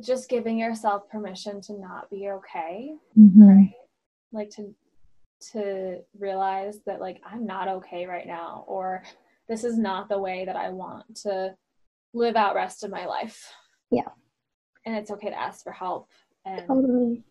just 0.00 0.30
giving 0.30 0.56
yourself 0.56 1.08
permission 1.10 1.60
to 1.62 1.72
not 1.72 2.08
be 2.08 2.28
okay 2.28 2.92
mm-hmm. 3.18 3.42
right? 3.42 3.72
Like 4.32 4.48
to 4.50 4.72
to 5.52 5.98
realize 6.18 6.78
that 6.86 7.00
like 7.00 7.20
i'm 7.24 7.46
not 7.46 7.68
okay 7.68 8.06
right 8.06 8.26
now 8.26 8.64
or 8.66 9.02
this 9.48 9.64
is 9.64 9.78
not 9.78 10.08
the 10.08 10.18
way 10.18 10.44
that 10.44 10.56
i 10.56 10.68
want 10.68 11.04
to 11.14 11.54
live 12.12 12.36
out 12.36 12.54
rest 12.54 12.84
of 12.84 12.90
my 12.90 13.06
life. 13.06 13.52
Yeah. 13.90 14.08
And 14.86 14.96
it's 14.96 15.10
okay 15.10 15.30
to 15.30 15.38
ask 15.38 15.62
for 15.62 15.72
help. 15.72 16.08
And 16.44 16.66
totally. 16.66 17.22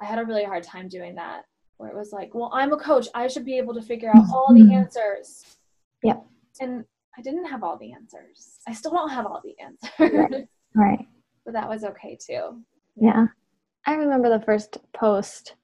i 0.00 0.04
had 0.04 0.18
a 0.18 0.24
really 0.24 0.44
hard 0.44 0.62
time 0.62 0.88
doing 0.88 1.14
that 1.14 1.44
where 1.78 1.90
it 1.90 1.96
was 1.96 2.12
like 2.12 2.34
well 2.34 2.50
i'm 2.52 2.72
a 2.72 2.76
coach. 2.76 3.08
I 3.14 3.28
should 3.28 3.44
be 3.44 3.58
able 3.58 3.74
to 3.74 3.82
figure 3.82 4.10
out 4.10 4.24
all 4.32 4.52
the 4.52 4.60
mm-hmm. 4.60 4.72
answers. 4.72 5.56
Yeah. 6.02 6.20
And 6.60 6.84
i 7.16 7.22
didn't 7.22 7.46
have 7.46 7.62
all 7.62 7.78
the 7.78 7.92
answers. 7.92 8.58
I 8.68 8.72
still 8.74 8.92
don't 8.92 9.10
have 9.10 9.26
all 9.26 9.42
the 9.42 9.56
answers. 9.62 10.30
Right, 10.30 10.48
right. 10.74 11.06
But 11.44 11.54
that 11.54 11.68
was 11.68 11.84
okay 11.84 12.18
too. 12.20 12.60
Yeah. 12.96 13.26
I 13.86 13.94
remember 13.94 14.28
the 14.28 14.44
first 14.44 14.78
post 14.92 15.54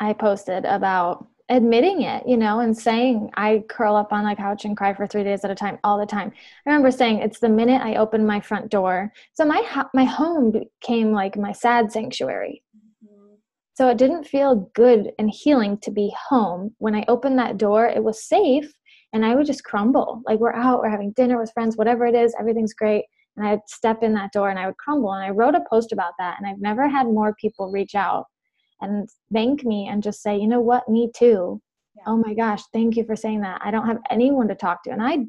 I 0.00 0.12
posted 0.12 0.64
about 0.64 1.26
admitting 1.48 2.02
it, 2.02 2.26
you 2.26 2.36
know, 2.36 2.60
and 2.60 2.76
saying 2.76 3.30
I 3.34 3.64
curl 3.68 3.96
up 3.96 4.12
on 4.12 4.24
the 4.24 4.36
couch 4.36 4.64
and 4.64 4.76
cry 4.76 4.92
for 4.92 5.06
three 5.06 5.24
days 5.24 5.44
at 5.44 5.50
a 5.50 5.54
time, 5.54 5.78
all 5.82 5.98
the 5.98 6.06
time. 6.06 6.30
I 6.66 6.70
remember 6.70 6.90
saying 6.90 7.18
it's 7.18 7.40
the 7.40 7.48
minute 7.48 7.80
I 7.80 7.94
open 7.94 8.26
my 8.26 8.40
front 8.40 8.70
door. 8.70 9.12
So 9.32 9.44
my 9.44 9.62
my 9.94 10.04
home 10.04 10.52
became 10.52 11.12
like 11.12 11.36
my 11.36 11.52
sad 11.52 11.90
sanctuary. 11.90 12.62
Mm-hmm. 13.04 13.34
So 13.74 13.88
it 13.88 13.96
didn't 13.96 14.24
feel 14.24 14.70
good 14.74 15.12
and 15.18 15.30
healing 15.30 15.78
to 15.78 15.90
be 15.90 16.12
home. 16.28 16.74
When 16.78 16.94
I 16.94 17.04
opened 17.08 17.38
that 17.38 17.56
door, 17.56 17.86
it 17.86 18.04
was 18.04 18.24
safe, 18.24 18.70
and 19.14 19.24
I 19.24 19.34
would 19.34 19.46
just 19.46 19.64
crumble. 19.64 20.22
Like 20.26 20.40
we're 20.40 20.52
out, 20.52 20.80
we're 20.80 20.90
having 20.90 21.12
dinner 21.12 21.40
with 21.40 21.52
friends, 21.52 21.76
whatever 21.76 22.06
it 22.06 22.14
is, 22.14 22.34
everything's 22.38 22.74
great 22.74 23.04
and 23.36 23.46
I'd 23.46 23.60
step 23.68 24.02
in 24.02 24.14
that 24.14 24.32
door 24.32 24.50
and 24.50 24.58
I 24.58 24.66
would 24.66 24.76
crumble. 24.78 25.12
And 25.12 25.24
I 25.24 25.30
wrote 25.30 25.54
a 25.54 25.64
post 25.70 25.92
about 25.92 26.14
that, 26.18 26.36
and 26.38 26.46
I've 26.46 26.60
never 26.60 26.88
had 26.88 27.06
more 27.06 27.36
people 27.40 27.70
reach 27.70 27.94
out 27.94 28.26
and 28.80 29.08
thank 29.32 29.64
me 29.64 29.88
and 29.88 30.02
just 30.02 30.22
say, 30.22 30.36
you 30.36 30.48
know 30.48 30.60
what, 30.60 30.88
me 30.88 31.10
too. 31.14 31.60
Yeah. 31.96 32.04
Oh 32.06 32.16
my 32.16 32.34
gosh, 32.34 32.62
thank 32.72 32.96
you 32.96 33.04
for 33.04 33.16
saying 33.16 33.40
that. 33.40 33.60
I 33.64 33.70
don't 33.70 33.86
have 33.86 33.98
anyone 34.10 34.48
to 34.48 34.54
talk 34.54 34.82
to. 34.84 34.90
And 34.90 35.02
I 35.02 35.26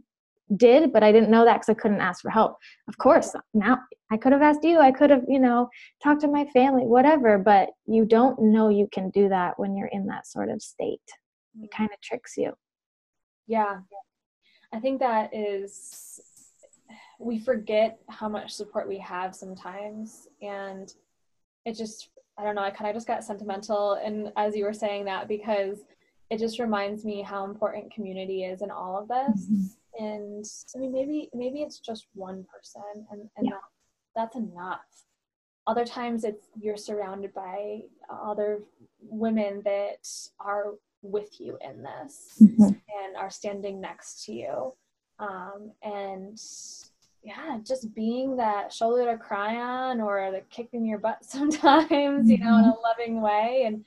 did, 0.55 0.91
but 0.91 1.03
I 1.03 1.11
didn't 1.11 1.29
know 1.29 1.45
that 1.45 1.55
because 1.55 1.69
I 1.69 1.73
couldn't 1.75 2.01
ask 2.01 2.21
for 2.21 2.29
help. 2.29 2.57
Of 2.87 2.97
course, 2.97 3.35
now 3.53 3.79
I 4.11 4.17
could 4.17 4.31
have 4.31 4.41
asked 4.41 4.63
you, 4.63 4.79
I 4.79 4.91
could 4.91 5.09
have, 5.09 5.23
you 5.27 5.39
know, 5.39 5.69
talked 6.03 6.21
to 6.21 6.27
my 6.27 6.45
family, 6.45 6.83
whatever, 6.85 7.37
but 7.37 7.69
you 7.85 8.05
don't 8.05 8.41
know 8.41 8.69
you 8.69 8.87
can 8.91 9.09
do 9.11 9.29
that 9.29 9.59
when 9.59 9.75
you're 9.75 9.87
in 9.87 10.07
that 10.07 10.27
sort 10.27 10.49
of 10.49 10.61
state. 10.61 11.01
It 11.55 11.57
mm-hmm. 11.57 11.65
kind 11.75 11.89
of 11.93 12.01
tricks 12.01 12.35
you. 12.37 12.53
Yeah. 13.47 13.79
I 14.73 14.79
think 14.79 14.99
that 14.99 15.35
is 15.35 16.21
we 17.19 17.39
forget 17.39 17.99
how 18.09 18.29
much 18.29 18.51
support 18.51 18.87
we 18.87 18.97
have 18.99 19.35
sometimes 19.35 20.27
and 20.41 20.93
it 21.65 21.75
just 21.75 22.09
i 22.39 22.43
don't 22.43 22.55
know 22.55 22.61
i 22.61 22.69
kind 22.69 22.89
of 22.89 22.95
just 22.95 23.07
got 23.07 23.23
sentimental 23.23 23.93
and 24.03 24.31
as 24.37 24.55
you 24.55 24.63
were 24.63 24.73
saying 24.73 25.05
that 25.05 25.27
because 25.27 25.79
it 26.29 26.37
just 26.37 26.59
reminds 26.59 27.03
me 27.03 27.21
how 27.21 27.43
important 27.43 27.93
community 27.93 28.43
is 28.43 28.61
in 28.61 28.71
all 28.71 28.97
of 28.97 29.07
this 29.07 29.47
mm-hmm. 29.49 30.03
and 30.03 30.45
i 30.75 30.79
mean 30.79 30.91
maybe 30.91 31.29
maybe 31.33 31.61
it's 31.61 31.79
just 31.79 32.07
one 32.13 32.45
person 32.51 33.05
and, 33.11 33.29
and 33.37 33.47
yeah. 33.47 33.51
that, 33.51 33.61
that's 34.15 34.35
enough 34.35 34.79
other 35.67 35.85
times 35.85 36.23
it's 36.23 36.47
you're 36.59 36.77
surrounded 36.77 37.33
by 37.33 37.79
other 38.09 38.61
women 39.01 39.61
that 39.63 40.07
are 40.39 40.73
with 41.01 41.39
you 41.39 41.57
in 41.61 41.83
this 41.83 42.37
mm-hmm. 42.41 42.63
and 42.63 43.17
are 43.17 43.29
standing 43.29 43.79
next 43.79 44.25
to 44.25 44.33
you 44.33 44.73
um, 45.19 45.71
and 45.83 46.39
yeah, 47.23 47.57
just 47.63 47.93
being 47.93 48.37
that 48.37 48.71
shoulder 48.71 49.05
to 49.05 49.17
cry 49.17 49.55
on 49.57 49.99
or 49.99 50.31
the 50.31 50.41
kick 50.49 50.69
in 50.73 50.85
your 50.85 50.99
butt 50.99 51.17
sometimes, 51.25 52.29
you 52.29 52.37
know, 52.37 52.57
in 52.57 52.65
a 52.65 52.67
mm-hmm. 52.67 52.81
loving 52.83 53.21
way. 53.21 53.63
And 53.65 53.85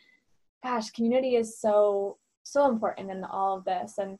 gosh, 0.63 0.91
community 0.91 1.37
is 1.37 1.59
so, 1.59 2.19
so 2.43 2.69
important 2.69 3.11
in 3.11 3.25
all 3.25 3.59
of 3.59 3.65
this. 3.65 3.99
And 3.99 4.19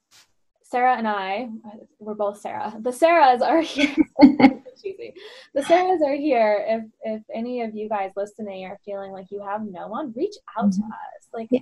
Sarah 0.63 0.97
and 0.97 1.07
I, 1.07 1.51
we're 1.99 2.15
both 2.15 2.41
Sarah. 2.41 2.75
The 2.81 2.91
Sarahs 2.91 3.43
are 3.43 3.61
here. 3.61 3.95
the 4.23 5.61
Sarahs 5.61 6.01
are 6.01 6.15
here. 6.15 6.65
If 6.67 6.85
if 7.03 7.23
any 7.35 7.61
of 7.61 7.75
you 7.75 7.91
guys 7.91 8.13
listening 8.17 8.65
are 8.65 8.79
feeling 8.83 9.13
like 9.13 9.27
you 9.31 9.43
have 9.43 9.63
no 9.63 9.89
one, 9.89 10.15
reach 10.17 10.35
out 10.57 10.71
mm-hmm. 10.71 10.81
to 10.81 10.87
us. 10.87 11.29
Like 11.35 11.49
yeah. 11.51 11.61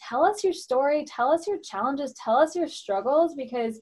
tell 0.00 0.24
us 0.24 0.42
your 0.42 0.52
story, 0.52 1.04
tell 1.04 1.30
us 1.30 1.46
your 1.46 1.58
challenges, 1.58 2.12
tell 2.14 2.36
us 2.36 2.56
your 2.56 2.66
struggles 2.66 3.36
because 3.36 3.80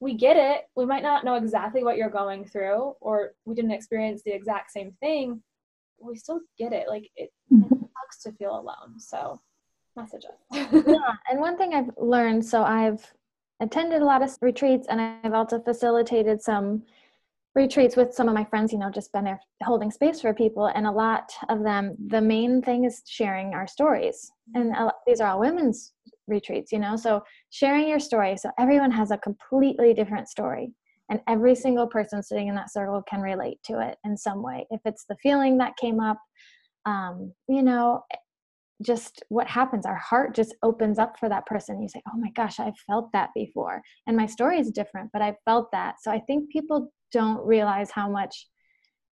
we 0.00 0.14
get 0.14 0.36
it. 0.36 0.62
We 0.74 0.86
might 0.86 1.02
not 1.02 1.24
know 1.24 1.34
exactly 1.34 1.84
what 1.84 1.98
you're 1.98 2.10
going 2.10 2.46
through, 2.46 2.94
or 3.00 3.32
we 3.44 3.54
didn't 3.54 3.72
experience 3.72 4.22
the 4.24 4.32
exact 4.32 4.72
same 4.72 4.92
thing. 5.00 5.42
We 6.00 6.16
still 6.16 6.40
get 6.58 6.72
it. 6.72 6.88
Like 6.88 7.10
it, 7.16 7.30
mm-hmm. 7.52 7.74
it 7.74 7.90
sucks 8.00 8.22
to 8.24 8.32
feel 8.32 8.58
alone. 8.58 8.98
So 8.98 9.40
message 9.96 10.24
us. 10.24 10.66
yeah. 10.72 10.94
And 11.30 11.40
one 11.40 11.58
thing 11.58 11.74
I've 11.74 11.90
learned, 11.98 12.44
so 12.44 12.62
I've 12.62 13.12
attended 13.60 14.00
a 14.00 14.04
lot 14.04 14.22
of 14.22 14.34
retreats 14.40 14.86
and 14.88 15.00
I've 15.00 15.34
also 15.34 15.60
facilitated 15.60 16.40
some 16.40 16.82
retreats 17.54 17.96
with 17.96 18.14
some 18.14 18.28
of 18.28 18.34
my 18.34 18.44
friends, 18.44 18.72
you 18.72 18.78
know, 18.78 18.90
just 18.90 19.12
been 19.12 19.24
there 19.24 19.40
holding 19.62 19.90
space 19.90 20.20
for 20.22 20.32
people. 20.32 20.66
And 20.66 20.86
a 20.86 20.90
lot 20.90 21.32
of 21.48 21.62
them, 21.62 21.96
the 22.06 22.20
main 22.20 22.62
thing 22.62 22.84
is 22.84 23.02
sharing 23.06 23.54
our 23.54 23.66
stories. 23.66 24.32
And 24.54 24.74
these 25.06 25.20
are 25.20 25.28
all 25.28 25.40
women's 25.40 25.92
retreats, 26.30 26.72
you 26.72 26.78
know, 26.78 26.96
so 26.96 27.22
sharing 27.50 27.88
your 27.88 28.00
story. 28.00 28.36
So 28.36 28.50
everyone 28.58 28.90
has 28.92 29.10
a 29.10 29.18
completely 29.18 29.94
different 29.94 30.28
story. 30.28 30.72
And 31.10 31.20
every 31.26 31.56
single 31.56 31.88
person 31.88 32.22
sitting 32.22 32.46
in 32.48 32.54
that 32.54 32.72
circle 32.72 33.02
can 33.02 33.20
relate 33.20 33.58
to 33.64 33.80
it 33.80 33.98
in 34.04 34.16
some 34.16 34.42
way. 34.42 34.66
If 34.70 34.80
it's 34.84 35.04
the 35.08 35.16
feeling 35.16 35.58
that 35.58 35.76
came 35.76 35.98
up, 35.98 36.18
um, 36.86 37.32
you 37.48 37.62
know, 37.62 38.04
just 38.82 39.22
what 39.28 39.46
happens 39.46 39.84
our 39.84 39.96
heart 39.96 40.34
just 40.34 40.54
opens 40.62 40.98
up 40.98 41.18
for 41.18 41.28
that 41.28 41.44
person 41.46 41.82
you 41.82 41.88
say 41.88 42.00
oh 42.08 42.16
my 42.16 42.30
gosh 42.30 42.58
i've 42.58 42.78
felt 42.86 43.10
that 43.12 43.28
before 43.34 43.82
and 44.06 44.16
my 44.16 44.26
story 44.26 44.58
is 44.58 44.70
different 44.70 45.10
but 45.12 45.20
i 45.20 45.34
felt 45.44 45.70
that 45.70 45.96
so 46.00 46.10
i 46.10 46.18
think 46.20 46.50
people 46.50 46.90
don't 47.12 47.44
realize 47.44 47.90
how 47.90 48.08
much 48.08 48.46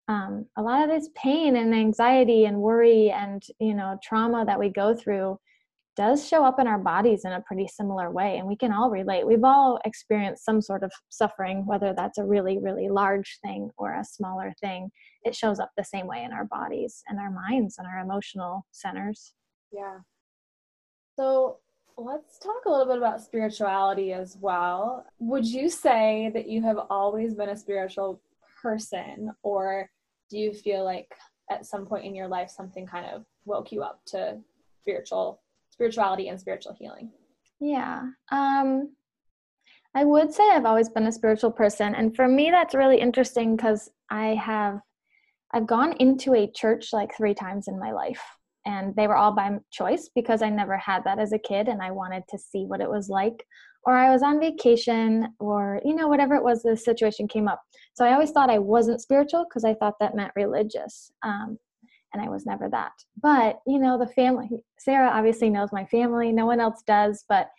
um, 0.10 0.46
a 0.58 0.62
lot 0.62 0.84
of 0.84 0.90
this 0.90 1.10
pain 1.16 1.58
and 1.58 1.76
anxiety 1.76 2.46
and 2.46 2.58
worry 2.58 3.12
and 3.12 3.44
you 3.60 3.74
know 3.74 3.98
trauma 4.02 4.46
that 4.46 4.60
we 4.60 4.70
go 4.70 4.96
through 4.96 5.38
does 5.98 6.26
show 6.26 6.46
up 6.46 6.60
in 6.60 6.68
our 6.68 6.78
bodies 6.78 7.26
in 7.26 7.34
a 7.34 7.42
pretty 7.42 7.68
similar 7.68 8.12
way 8.12 8.38
and 8.38 8.48
we 8.48 8.56
can 8.56 8.72
all 8.72 8.90
relate. 8.90 9.28
We've 9.28 9.44
all 9.44 9.80
experienced 9.84 10.46
some 10.46 10.62
sort 10.62 10.84
of 10.84 10.92
suffering 11.10 11.66
whether 11.66 11.94
that's 11.94 12.20
a 12.20 12.24
really 12.24 12.60
really 12.60 12.88
large 12.88 13.40
thing 13.44 13.72
or 13.78 13.94
a 13.94 14.06
smaller 14.06 14.54
thing. 14.62 14.92
It 15.24 15.36
shows 15.36 15.60
up 15.60 15.72
the 15.76 15.84
same 15.84 16.08
way 16.08 16.24
in 16.24 16.32
our 16.32 16.46
bodies 16.46 17.04
and 17.08 17.20
our 17.20 17.32
minds 17.32 17.78
and 17.78 17.88
our 17.88 18.00
emotional 18.00 18.66
centers. 18.72 19.34
Yeah. 19.72 19.98
So 21.18 21.58
let's 21.98 22.38
talk 22.38 22.66
a 22.66 22.70
little 22.70 22.86
bit 22.86 22.98
about 22.98 23.22
spirituality 23.22 24.14
as 24.14 24.38
well. 24.40 25.06
Would 25.20 25.46
you 25.46 25.70
say 25.70 26.30
that 26.34 26.48
you 26.48 26.62
have 26.62 26.78
always 26.90 27.34
been 27.34 27.50
a 27.50 27.58
spiritual 27.58 28.22
person, 28.62 29.32
or 29.42 29.90
do 30.30 30.38
you 30.38 30.54
feel 30.54 30.84
like 30.84 31.12
at 31.50 31.66
some 31.66 31.86
point 31.86 32.06
in 32.06 32.14
your 32.14 32.28
life 32.28 32.50
something 32.50 32.86
kind 32.86 33.08
of 33.08 33.26
woke 33.46 33.72
you 33.72 33.82
up 33.82 34.00
to 34.06 34.38
spiritual 34.82 35.42
spirituality 35.78 36.28
and 36.30 36.40
spiritual 36.40 36.76
healing? 36.80 37.12
Yeah. 37.60 38.02
Um 38.32 38.96
I 39.96 40.04
would 40.04 40.34
say 40.34 40.44
I've 40.50 40.66
always 40.66 40.90
been 40.90 41.08
a 41.08 41.12
spiritual 41.12 41.52
person 41.52 41.94
and 41.94 42.16
for 42.16 42.28
me 42.28 42.50
that's 42.50 42.74
really 42.74 43.00
interesting 43.00 43.58
cuz 43.58 43.90
I 44.10 44.34
have 44.36 44.80
I've 45.54 45.68
gone 45.68 45.94
into 46.00 46.34
a 46.34 46.52
church 46.52 46.94
like 46.94 47.16
3 47.16 47.34
times 47.36 47.68
in 47.68 47.80
my 47.80 47.92
life 47.92 48.24
and 48.66 48.96
they 48.96 49.08
were 49.08 49.16
all 49.16 49.32
by 49.32 49.60
choice 49.72 50.10
because 50.16 50.42
I 50.42 50.50
never 50.50 50.78
had 50.78 51.04
that 51.04 51.20
as 51.20 51.32
a 51.32 51.40
kid 51.40 51.68
and 51.68 51.82
I 51.82 51.92
wanted 51.92 52.24
to 52.30 52.40
see 52.40 52.66
what 52.66 52.82
it 52.82 52.90
was 52.90 53.08
like 53.08 53.46
or 53.86 53.96
I 53.96 54.10
was 54.10 54.24
on 54.24 54.40
vacation 54.40 55.34
or 55.40 55.80
you 55.86 55.96
know 55.96 56.08
whatever 56.08 56.36
it 56.36 56.44
was 56.44 56.64
the 56.64 56.76
situation 56.76 57.28
came 57.28 57.48
up 57.48 57.62
so 57.94 58.04
I 58.04 58.14
always 58.14 58.32
thought 58.32 58.50
I 58.50 58.60
wasn't 58.60 59.02
spiritual 59.02 59.46
because 59.48 59.64
I 59.64 59.76
thought 59.76 60.00
that 60.00 60.16
meant 60.16 60.32
religious 60.36 61.12
um, 61.22 61.60
and 62.14 62.22
I 62.22 62.30
was 62.30 62.46
never 62.46 62.70
that. 62.70 62.94
But 63.22 63.60
you 63.66 63.80
know 63.80 63.98
the 63.98 64.08
family 64.08 64.50
Sarah 64.80 65.12
obviously 65.12 65.50
knows 65.50 65.70
my 65.72 65.86
family 65.86 66.32
no 66.32 66.46
one 66.46 66.60
else 66.60 66.84
does 66.86 67.24
but 67.28 67.50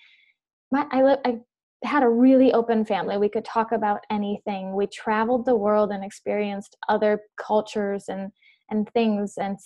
my 0.70 0.86
I 0.90 1.02
live 1.02 1.18
I 1.24 1.38
had 1.84 2.02
a 2.02 2.08
really 2.08 2.52
open 2.52 2.84
family. 2.84 3.18
We 3.18 3.28
could 3.28 3.44
talk 3.44 3.70
about 3.70 4.00
anything. 4.10 4.74
We 4.74 4.88
traveled 4.88 5.44
the 5.44 5.54
world 5.54 5.92
and 5.92 6.04
experienced 6.04 6.76
other 6.88 7.20
cultures 7.40 8.04
and 8.08 8.32
and 8.70 8.88
things 8.90 9.34
and 9.38 9.56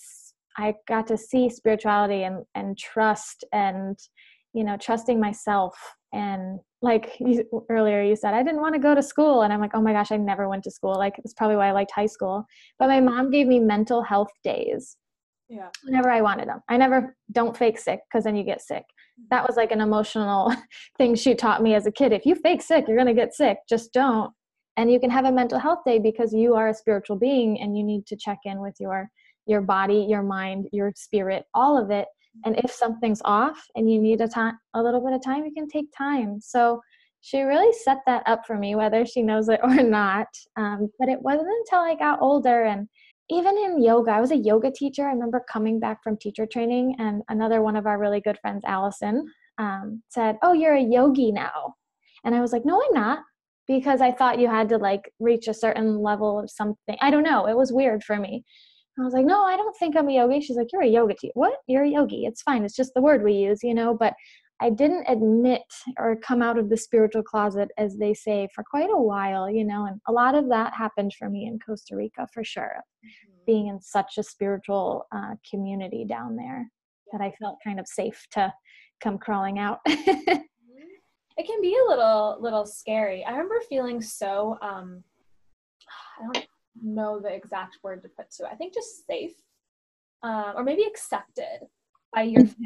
I 0.58 0.74
got 0.86 1.06
to 1.06 1.16
see 1.16 1.48
spirituality 1.48 2.24
and 2.24 2.44
and 2.54 2.76
trust 2.76 3.44
and 3.52 3.98
you 4.52 4.64
know 4.64 4.76
trusting 4.76 5.20
myself. 5.20 5.76
And 6.14 6.60
like 6.82 7.16
you, 7.20 7.44
earlier 7.70 8.02
you 8.02 8.16
said 8.16 8.34
I 8.34 8.42
didn't 8.42 8.60
want 8.60 8.74
to 8.74 8.80
go 8.80 8.94
to 8.94 9.02
school. 9.02 9.42
And 9.42 9.52
I'm 9.52 9.60
like 9.60 9.72
oh 9.74 9.82
my 9.82 9.92
gosh 9.92 10.12
I 10.12 10.16
never 10.16 10.48
went 10.48 10.64
to 10.64 10.70
school. 10.70 10.94
Like 10.94 11.14
it's 11.18 11.34
probably 11.34 11.56
why 11.56 11.68
I 11.68 11.72
liked 11.72 11.92
high 11.92 12.06
school. 12.06 12.44
But 12.78 12.88
my 12.88 13.00
mom 13.00 13.30
gave 13.30 13.46
me 13.46 13.58
mental 13.60 14.02
health 14.02 14.30
days 14.44 14.96
yeah. 15.48 15.68
whenever 15.84 16.10
I 16.10 16.20
wanted 16.20 16.48
them. 16.48 16.60
I 16.68 16.76
never 16.76 17.16
don't 17.30 17.56
fake 17.56 17.78
sick 17.78 18.00
because 18.10 18.24
then 18.24 18.36
you 18.36 18.44
get 18.44 18.60
sick. 18.62 18.84
Mm-hmm. 19.20 19.26
that 19.30 19.46
was 19.46 19.56
like 19.56 19.72
an 19.72 19.82
emotional 19.82 20.54
thing 20.98 21.14
she 21.14 21.34
taught 21.34 21.62
me 21.62 21.74
as 21.74 21.86
a 21.86 21.92
kid. 21.92 22.12
If 22.12 22.24
you 22.24 22.34
fake 22.34 22.62
sick 22.62 22.86
you're 22.88 22.96
going 22.96 23.14
to 23.14 23.14
get 23.14 23.34
sick. 23.34 23.58
Just 23.68 23.92
don't. 23.92 24.32
And 24.78 24.90
you 24.90 24.98
can 24.98 25.10
have 25.10 25.26
a 25.26 25.32
mental 25.32 25.58
health 25.58 25.80
day 25.84 25.98
because 25.98 26.32
you 26.32 26.54
are 26.54 26.68
a 26.68 26.74
spiritual 26.74 27.16
being 27.16 27.60
and 27.60 27.76
you 27.76 27.84
need 27.84 28.06
to 28.06 28.16
check 28.16 28.38
in 28.44 28.60
with 28.60 28.74
your 28.80 29.10
your 29.46 29.60
body, 29.60 30.06
your 30.08 30.22
mind, 30.22 30.68
your 30.72 30.92
spirit, 30.94 31.44
all 31.52 31.76
of 31.76 31.90
it. 31.90 32.06
And 32.44 32.58
if 32.64 32.70
something's 32.72 33.22
off 33.24 33.62
and 33.74 33.90
you 33.90 34.00
need 34.00 34.20
a 34.20 34.28
time, 34.28 34.58
a 34.74 34.82
little 34.82 35.04
bit 35.04 35.12
of 35.14 35.22
time, 35.22 35.44
you 35.44 35.52
can 35.52 35.68
take 35.68 35.86
time. 35.96 36.40
So 36.40 36.80
she 37.20 37.42
really 37.42 37.72
set 37.72 37.98
that 38.06 38.22
up 38.26 38.46
for 38.46 38.56
me, 38.58 38.74
whether 38.74 39.06
she 39.06 39.22
knows 39.22 39.48
it 39.48 39.60
or 39.64 39.82
not. 39.82 40.28
Um, 40.56 40.88
but 40.98 41.08
it 41.08 41.20
wasn't 41.22 41.48
until 41.48 41.80
I 41.80 41.94
got 41.94 42.22
older 42.22 42.64
and 42.64 42.88
even 43.32 43.56
in 43.56 43.82
yoga, 43.82 44.10
I 44.10 44.20
was 44.20 44.30
a 44.30 44.36
yoga 44.36 44.70
teacher. 44.70 45.06
I 45.08 45.12
remember 45.12 45.44
coming 45.48 45.80
back 45.80 46.02
from 46.02 46.18
teacher 46.18 46.46
training, 46.46 46.96
and 46.98 47.22
another 47.28 47.62
one 47.62 47.76
of 47.76 47.86
our 47.86 47.98
really 47.98 48.20
good 48.20 48.38
friends, 48.40 48.62
Allison, 48.66 49.26
um, 49.58 50.02
said, 50.08 50.36
"Oh, 50.42 50.52
you're 50.52 50.74
a 50.74 50.82
yogi 50.82 51.32
now," 51.32 51.74
and 52.24 52.34
I 52.34 52.40
was 52.42 52.52
like, 52.52 52.66
"No, 52.66 52.82
I'm 52.82 52.92
not," 52.92 53.20
because 53.66 54.02
I 54.02 54.12
thought 54.12 54.38
you 54.38 54.48
had 54.48 54.68
to 54.70 54.76
like 54.78 55.10
reach 55.18 55.48
a 55.48 55.54
certain 55.54 55.98
level 56.02 56.40
of 56.40 56.50
something. 56.50 56.96
I 57.00 57.10
don't 57.10 57.22
know. 57.22 57.46
It 57.46 57.56
was 57.56 57.72
weird 57.72 58.04
for 58.04 58.16
me. 58.16 58.44
I 58.98 59.04
was 59.04 59.14
like, 59.14 59.26
no, 59.26 59.42
I 59.44 59.56
don't 59.56 59.76
think 59.76 59.96
I'm 59.96 60.08
a 60.08 60.14
yogi. 60.14 60.40
She's 60.40 60.56
like, 60.56 60.68
you're 60.72 60.82
a 60.82 60.86
yoga 60.86 61.14
teacher. 61.14 61.32
What? 61.34 61.54
You're 61.66 61.84
a 61.84 61.88
yogi. 61.88 62.24
It's 62.26 62.42
fine. 62.42 62.64
It's 62.64 62.76
just 62.76 62.92
the 62.94 63.00
word 63.00 63.22
we 63.22 63.32
use, 63.32 63.60
you 63.62 63.74
know. 63.74 63.94
But 63.94 64.14
I 64.60 64.70
didn't 64.70 65.06
admit 65.08 65.62
or 65.98 66.16
come 66.16 66.42
out 66.42 66.58
of 66.58 66.68
the 66.68 66.76
spiritual 66.76 67.22
closet, 67.22 67.70
as 67.78 67.96
they 67.96 68.12
say, 68.12 68.48
for 68.54 68.62
quite 68.62 68.90
a 68.90 68.98
while, 68.98 69.50
you 69.50 69.64
know. 69.64 69.86
And 69.86 70.00
a 70.08 70.12
lot 70.12 70.34
of 70.34 70.48
that 70.50 70.74
happened 70.74 71.12
for 71.18 71.30
me 71.30 71.46
in 71.46 71.58
Costa 71.58 71.96
Rica, 71.96 72.28
for 72.32 72.44
sure. 72.44 72.76
Mm-hmm. 73.04 73.32
Being 73.46 73.66
in 73.68 73.80
such 73.80 74.18
a 74.18 74.22
spiritual 74.22 75.06
uh, 75.10 75.34
community 75.50 76.04
down 76.04 76.36
there, 76.36 76.70
that 77.12 77.20
I 77.20 77.32
felt 77.40 77.58
kind 77.64 77.78
of 77.78 77.86
safe 77.86 78.26
to 78.32 78.52
come 79.00 79.18
crawling 79.18 79.58
out. 79.58 79.80
it 79.86 81.46
can 81.46 81.60
be 81.60 81.76
a 81.76 81.88
little 81.88 82.38
little 82.40 82.66
scary. 82.66 83.24
I 83.24 83.30
remember 83.32 83.60
feeling 83.68 84.00
so 84.00 84.56
um 84.62 85.04
I 86.20 86.24
don't 86.24 86.46
know 86.80 87.20
the 87.20 87.32
exact 87.32 87.78
word 87.82 88.02
to 88.02 88.08
put 88.08 88.30
to 88.32 88.44
it. 88.44 88.50
I 88.52 88.54
think 88.54 88.74
just 88.74 89.06
safe, 89.06 89.34
uh, 90.22 90.52
or 90.56 90.62
maybe 90.62 90.84
accepted 90.84 91.66
by 92.14 92.22
your 92.22 92.42
mm-hmm. 92.42 92.62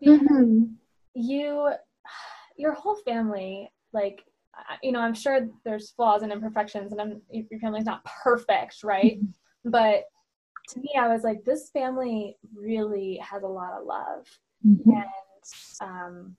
family. 0.00 0.18
Mm-hmm. 0.18 0.64
You, 1.14 1.72
your 2.56 2.72
whole 2.72 2.96
family, 2.96 3.70
like 3.92 4.22
you 4.82 4.92
know, 4.92 5.00
I'm 5.00 5.14
sure 5.14 5.48
there's 5.64 5.90
flaws 5.90 6.22
and 6.22 6.32
imperfections, 6.32 6.92
and 6.92 7.00
I'm, 7.00 7.22
your 7.30 7.60
family's 7.60 7.84
not 7.84 8.04
perfect, 8.04 8.82
right? 8.82 9.18
Mm-hmm. 9.18 9.70
But 9.70 10.04
to 10.70 10.80
me, 10.80 10.90
I 10.98 11.08
was 11.08 11.22
like, 11.22 11.44
this 11.44 11.70
family 11.70 12.36
really 12.54 13.20
has 13.22 13.42
a 13.42 13.48
lot 13.48 13.72
of 13.72 13.86
love, 13.86 14.26
mm-hmm. 14.66 14.90
and 14.90 15.06
um, 15.80 16.36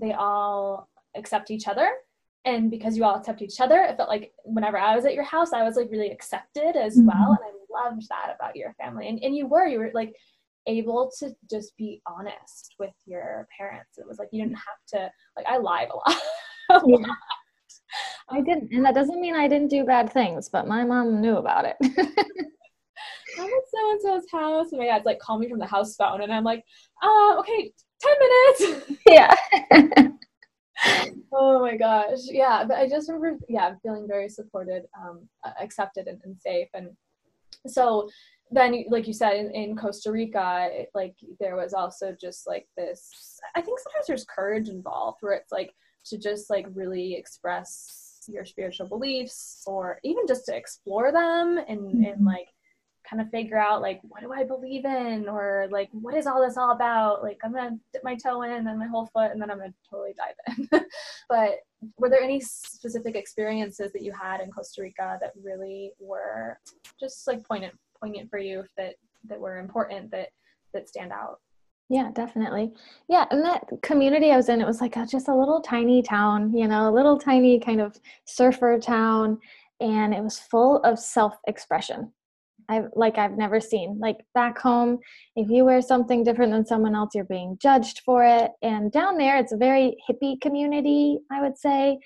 they 0.00 0.12
all 0.12 0.88
accept 1.14 1.50
each 1.50 1.68
other 1.68 1.90
and 2.44 2.70
because 2.70 2.96
you 2.96 3.04
all 3.04 3.16
accept 3.16 3.42
each 3.42 3.60
other 3.60 3.82
it 3.82 3.96
felt 3.96 4.08
like 4.08 4.32
whenever 4.44 4.78
i 4.78 4.94
was 4.96 5.04
at 5.04 5.14
your 5.14 5.24
house 5.24 5.52
i 5.52 5.62
was 5.62 5.76
like 5.76 5.90
really 5.90 6.10
accepted 6.10 6.76
as 6.76 6.96
mm-hmm. 6.96 7.06
well 7.06 7.30
and 7.30 7.38
i 7.44 7.88
loved 7.88 8.06
that 8.08 8.34
about 8.34 8.56
your 8.56 8.72
family 8.74 9.08
and, 9.08 9.22
and 9.22 9.36
you 9.36 9.46
were 9.46 9.66
you 9.66 9.78
were 9.78 9.90
like 9.94 10.14
able 10.66 11.10
to 11.18 11.30
just 11.50 11.76
be 11.76 12.02
honest 12.06 12.74
with 12.78 12.92
your 13.06 13.46
parents 13.56 13.98
it 13.98 14.06
was 14.06 14.18
like 14.18 14.28
you 14.32 14.42
didn't 14.42 14.56
have 14.56 14.78
to 14.86 15.10
like 15.36 15.46
i 15.46 15.56
lied 15.56 15.88
a 15.88 15.96
lot, 16.10 16.20
a 16.70 16.82
yeah. 16.86 16.96
lot. 16.96 17.16
i 18.30 18.40
didn't 18.40 18.72
and 18.72 18.84
that 18.84 18.94
doesn't 18.94 19.20
mean 19.20 19.34
i 19.34 19.48
didn't 19.48 19.68
do 19.68 19.84
bad 19.84 20.12
things 20.12 20.48
but 20.48 20.66
my 20.66 20.84
mom 20.84 21.20
knew 21.20 21.36
about 21.36 21.64
it 21.64 21.76
i'm 21.82 23.46
at 23.46 23.68
so 23.70 23.90
and 23.90 24.00
so's 24.02 24.30
house 24.30 24.72
and 24.72 24.78
my 24.78 24.86
dad's 24.86 25.06
like 25.06 25.18
call 25.18 25.38
me 25.38 25.48
from 25.48 25.58
the 25.58 25.66
house 25.66 25.96
phone 25.96 26.22
and 26.22 26.32
i'm 26.32 26.44
like 26.44 26.62
uh 27.02 27.38
okay 27.38 27.72
10 28.00 28.12
minutes 28.20 28.92
yeah 29.06 30.06
oh 31.32 31.60
my 31.60 31.76
gosh 31.76 32.20
yeah 32.30 32.64
but 32.66 32.78
i 32.78 32.88
just 32.88 33.08
remember 33.08 33.38
yeah 33.48 33.74
feeling 33.82 34.06
very 34.08 34.28
supported 34.28 34.84
um 35.00 35.28
accepted 35.60 36.06
and, 36.06 36.20
and 36.24 36.40
safe 36.40 36.68
and 36.74 36.88
so 37.66 38.08
then 38.50 38.84
like 38.88 39.06
you 39.06 39.12
said 39.12 39.34
in, 39.34 39.50
in 39.52 39.76
costa 39.76 40.10
rica 40.10 40.68
it, 40.72 40.88
like 40.94 41.14
there 41.38 41.56
was 41.56 41.74
also 41.74 42.16
just 42.20 42.46
like 42.46 42.66
this 42.76 43.10
i 43.54 43.60
think 43.60 43.78
sometimes 43.78 44.06
there's 44.06 44.24
courage 44.24 44.68
involved 44.68 45.18
where 45.20 45.34
it's 45.34 45.52
like 45.52 45.72
to 46.04 46.18
just 46.18 46.50
like 46.50 46.66
really 46.74 47.14
express 47.14 48.22
your 48.26 48.44
spiritual 48.44 48.86
beliefs 48.86 49.62
or 49.66 49.98
even 50.04 50.26
just 50.26 50.46
to 50.46 50.56
explore 50.56 51.12
them 51.12 51.58
and 51.68 51.80
mm-hmm. 51.80 52.04
and 52.04 52.24
like 52.24 52.48
kind 53.10 53.20
of 53.20 53.30
figure 53.30 53.58
out 53.58 53.82
like 53.82 54.00
what 54.02 54.20
do 54.20 54.32
I 54.32 54.44
believe 54.44 54.84
in 54.84 55.28
or 55.28 55.66
like 55.70 55.88
what 55.92 56.14
is 56.14 56.26
all 56.26 56.40
this 56.40 56.56
all 56.56 56.70
about? 56.70 57.22
Like 57.22 57.38
I'm 57.42 57.52
gonna 57.52 57.76
dip 57.92 58.04
my 58.04 58.14
toe 58.14 58.42
in 58.42 58.52
and 58.52 58.66
then 58.66 58.78
my 58.78 58.86
whole 58.86 59.06
foot 59.06 59.32
and 59.32 59.42
then 59.42 59.50
I'm 59.50 59.58
gonna 59.58 59.74
totally 59.90 60.14
dive 60.16 60.56
in. 60.72 60.84
but 61.28 61.56
were 61.98 62.08
there 62.08 62.22
any 62.22 62.40
specific 62.40 63.16
experiences 63.16 63.92
that 63.92 64.02
you 64.02 64.12
had 64.12 64.40
in 64.40 64.50
Costa 64.50 64.82
Rica 64.82 65.18
that 65.20 65.32
really 65.42 65.92
were 65.98 66.58
just 66.98 67.26
like 67.26 67.46
poignant 67.46 67.74
poignant 68.00 68.30
for 68.30 68.38
you 68.38 68.64
that 68.76 68.94
that 69.28 69.40
were 69.40 69.58
important 69.58 70.10
that 70.12 70.28
that 70.72 70.88
stand 70.88 71.12
out 71.12 71.40
yeah 71.90 72.10
definitely 72.14 72.70
yeah 73.08 73.26
and 73.30 73.44
that 73.44 73.66
community 73.82 74.30
i 74.30 74.36
was 74.36 74.48
in 74.48 74.60
it 74.60 74.66
was 74.66 74.80
like 74.80 74.96
a, 74.96 75.04
just 75.04 75.28
a 75.28 75.34
little 75.34 75.60
tiny 75.60 76.00
town 76.00 76.56
you 76.56 76.66
know 76.66 76.88
a 76.88 76.94
little 76.94 77.18
tiny 77.18 77.58
kind 77.60 77.80
of 77.80 77.98
surfer 78.24 78.78
town 78.78 79.38
and 79.80 80.14
it 80.14 80.22
was 80.22 80.38
full 80.38 80.76
of 80.82 80.98
self-expression 80.98 82.10
I've 82.70 82.86
like 82.94 83.18
I've 83.18 83.36
never 83.36 83.60
seen. 83.60 83.98
Like 84.00 84.18
back 84.32 84.58
home, 84.58 84.98
if 85.34 85.50
you 85.50 85.64
wear 85.64 85.82
something 85.82 86.22
different 86.22 86.52
than 86.52 86.64
someone 86.64 86.94
else, 86.94 87.10
you're 87.14 87.24
being 87.24 87.58
judged 87.60 88.02
for 88.04 88.24
it. 88.24 88.52
And 88.62 88.92
down 88.92 89.18
there, 89.18 89.36
it's 89.38 89.52
a 89.52 89.56
very 89.56 89.96
hippie 90.08 90.40
community, 90.40 91.18
I 91.32 91.42
would 91.42 91.58
say. 91.58 91.98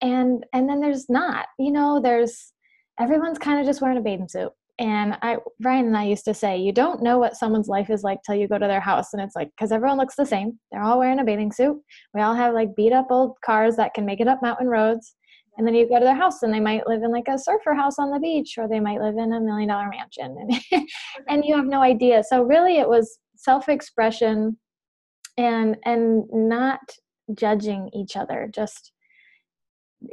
And 0.00 0.44
and 0.54 0.68
then 0.68 0.80
there's 0.80 1.10
not. 1.10 1.46
You 1.58 1.70
know, 1.70 2.00
there's 2.02 2.52
everyone's 2.98 3.38
kind 3.38 3.60
of 3.60 3.66
just 3.66 3.82
wearing 3.82 3.98
a 3.98 4.00
bathing 4.00 4.28
suit. 4.28 4.52
And 4.78 5.18
I 5.20 5.36
Ryan 5.62 5.86
and 5.86 5.96
I 5.96 6.04
used 6.04 6.24
to 6.24 6.34
say, 6.34 6.56
you 6.56 6.72
don't 6.72 7.02
know 7.02 7.18
what 7.18 7.36
someone's 7.36 7.68
life 7.68 7.90
is 7.90 8.02
like 8.02 8.18
till 8.24 8.36
you 8.36 8.48
go 8.48 8.58
to 8.58 8.66
their 8.66 8.80
house. 8.80 9.12
And 9.12 9.20
it's 9.20 9.36
like 9.36 9.50
because 9.50 9.70
everyone 9.70 9.98
looks 9.98 10.16
the 10.16 10.24
same. 10.24 10.58
They're 10.72 10.82
all 10.82 10.98
wearing 10.98 11.18
a 11.18 11.24
bathing 11.24 11.52
suit. 11.52 11.76
We 12.14 12.22
all 12.22 12.34
have 12.34 12.54
like 12.54 12.74
beat 12.74 12.92
up 12.94 13.08
old 13.10 13.36
cars 13.44 13.76
that 13.76 13.92
can 13.92 14.06
make 14.06 14.20
it 14.20 14.28
up 14.28 14.40
mountain 14.40 14.68
roads 14.68 15.14
and 15.56 15.66
then 15.66 15.74
you 15.74 15.88
go 15.88 15.98
to 15.98 16.04
their 16.04 16.14
house 16.14 16.42
and 16.42 16.52
they 16.52 16.60
might 16.60 16.86
live 16.86 17.02
in 17.02 17.10
like 17.10 17.28
a 17.28 17.38
surfer 17.38 17.74
house 17.74 17.98
on 17.98 18.10
the 18.10 18.20
beach 18.20 18.56
or 18.58 18.68
they 18.68 18.80
might 18.80 19.00
live 19.00 19.16
in 19.16 19.32
a 19.32 19.40
million 19.40 19.68
dollar 19.68 19.88
mansion. 19.88 20.36
And, 20.72 20.88
and 21.28 21.44
you 21.44 21.56
have 21.56 21.66
no 21.66 21.80
idea. 21.80 22.22
So 22.22 22.42
really 22.42 22.78
it 22.78 22.88
was 22.88 23.18
self-expression 23.36 24.58
and 25.38 25.76
and 25.84 26.24
not 26.32 26.80
judging 27.34 27.90
each 27.94 28.16
other. 28.16 28.50
Just 28.54 28.92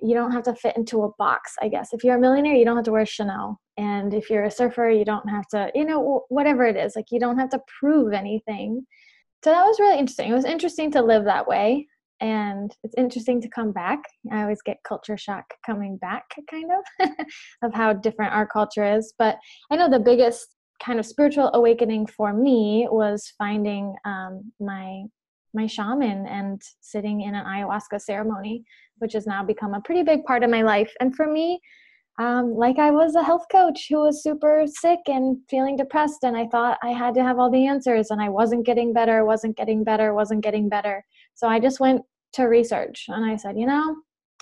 you 0.02 0.14
don't 0.14 0.32
have 0.32 0.44
to 0.44 0.56
fit 0.56 0.78
into 0.78 1.04
a 1.04 1.14
box 1.18 1.56
i 1.62 1.68
guess. 1.68 1.90
If 1.92 2.04
you're 2.04 2.16
a 2.16 2.22
millionaire 2.22 2.56
you 2.56 2.66
don't 2.66 2.78
have 2.78 2.86
to 2.86 2.92
wear 2.92 3.06
chanel. 3.06 3.60
And 3.78 4.14
if 4.14 4.30
you're 4.30 4.46
a 4.46 4.52
surfer 4.52 4.90
you 4.90 5.06
don't 5.06 5.30
have 5.30 5.48
to 5.50 5.72
you 5.76 5.86
know 5.86 6.24
whatever 6.30 6.64
it 6.66 6.78
is. 6.78 6.96
Like 6.96 7.12
you 7.12 7.20
don't 7.20 7.38
have 7.38 7.50
to 7.50 7.60
prove 7.80 8.14
anything. 8.14 8.86
So 9.44 9.52
that 9.52 9.66
was 9.66 9.80
really 9.80 10.00
interesting. 10.00 10.32
It 10.32 10.36
was 10.36 10.46
interesting 10.46 10.90
to 10.92 11.02
live 11.02 11.26
that 11.26 11.48
way 11.48 11.88
and 12.22 12.72
it's 12.84 12.96
interesting 12.98 13.42
to 13.42 13.50
come 13.50 13.72
back. 13.72 14.00
I 14.32 14.42
always 14.42 14.62
get 14.62 14.78
culture 14.88 15.18
shock 15.18 15.46
coming 15.66 15.98
back 15.98 16.24
kind 16.50 16.70
of 16.72 17.10
of 17.64 17.74
how 17.74 17.94
different 17.94 18.34
our 18.34 18.48
culture 18.48 18.84
is 18.84 19.14
but 19.18 19.38
i 19.72 19.76
know 19.76 19.90
the 19.90 20.00
biggest 20.00 20.56
kind 20.84 21.00
of 21.00 21.06
spiritual 21.06 21.50
awakening 21.54 22.06
for 22.06 22.34
me 22.34 22.88
was 22.92 23.34
finding 23.38 23.96
um, 24.06 24.52
my 24.60 25.04
my 25.54 25.68
shaman 25.68 26.26
and 26.28 26.62
sitting 26.82 27.22
in 27.22 27.36
an 27.36 27.46
ayahuasca 27.46 28.02
ceremony 28.02 28.64
which 29.04 29.14
has 29.14 29.28
now 29.28 29.44
become 29.44 29.74
a 29.74 29.82
pretty 29.82 30.04
big 30.04 30.24
part 30.24 30.44
of 30.44 30.50
my 30.50 30.62
life. 30.62 30.92
And 31.00 31.16
for 31.16 31.28
me 31.28 31.60
um, 32.20 32.54
like 32.54 32.80
i 32.80 32.92
was 32.92 33.16
a 33.16 33.24
health 33.24 33.46
coach 33.52 33.88
who 33.90 34.00
was 34.02 34.22
super 34.22 34.66
sick 34.68 35.00
and 35.08 35.38
feeling 35.50 35.76
depressed 35.76 36.24
and 36.24 36.38
i 36.38 36.46
thought 36.48 36.78
i 36.84 36.90
had 36.90 37.14
to 37.14 37.24
have 37.24 37.40
all 37.40 37.50
the 37.50 37.66
answers 37.66 38.12
and 38.12 38.22
i 38.22 38.30
wasn't 38.30 38.66
getting 38.66 38.94
better 38.94 39.26
wasn't 39.26 39.56
getting 39.58 39.84
better 39.84 40.14
wasn't 40.14 40.44
getting 40.44 40.70
better 40.70 41.04
so 41.36 41.48
I 41.48 41.60
just 41.60 41.80
went 41.80 42.02
to 42.34 42.44
research 42.44 43.06
and 43.08 43.26
I 43.26 43.36
said, 43.36 43.58
you 43.58 43.66
know, 43.66 43.96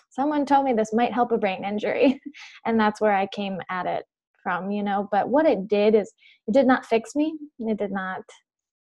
someone 0.10 0.46
told 0.46 0.66
me 0.66 0.74
this 0.74 0.94
might 0.94 1.14
help 1.14 1.32
a 1.32 1.38
brain 1.38 1.64
injury. 1.64 2.22
and 2.66 2.80
that's 2.80 3.02
where 3.02 3.16
I 3.16 3.28
came 3.28 3.60
at 3.70 3.86
it 3.86 4.04
from, 4.44 4.72
you 4.72 4.84
know. 4.84 5.08
But 5.12 5.30
what 5.30 5.46
it 5.46 5.68
did 5.68 5.96
is 5.96 6.12
it 6.48 6.54
did 6.54 6.68
not 6.68 6.86
fix 6.86 7.16
me. 7.16 7.38
It 7.60 7.78
did 7.78 7.92
not, 7.92 8.22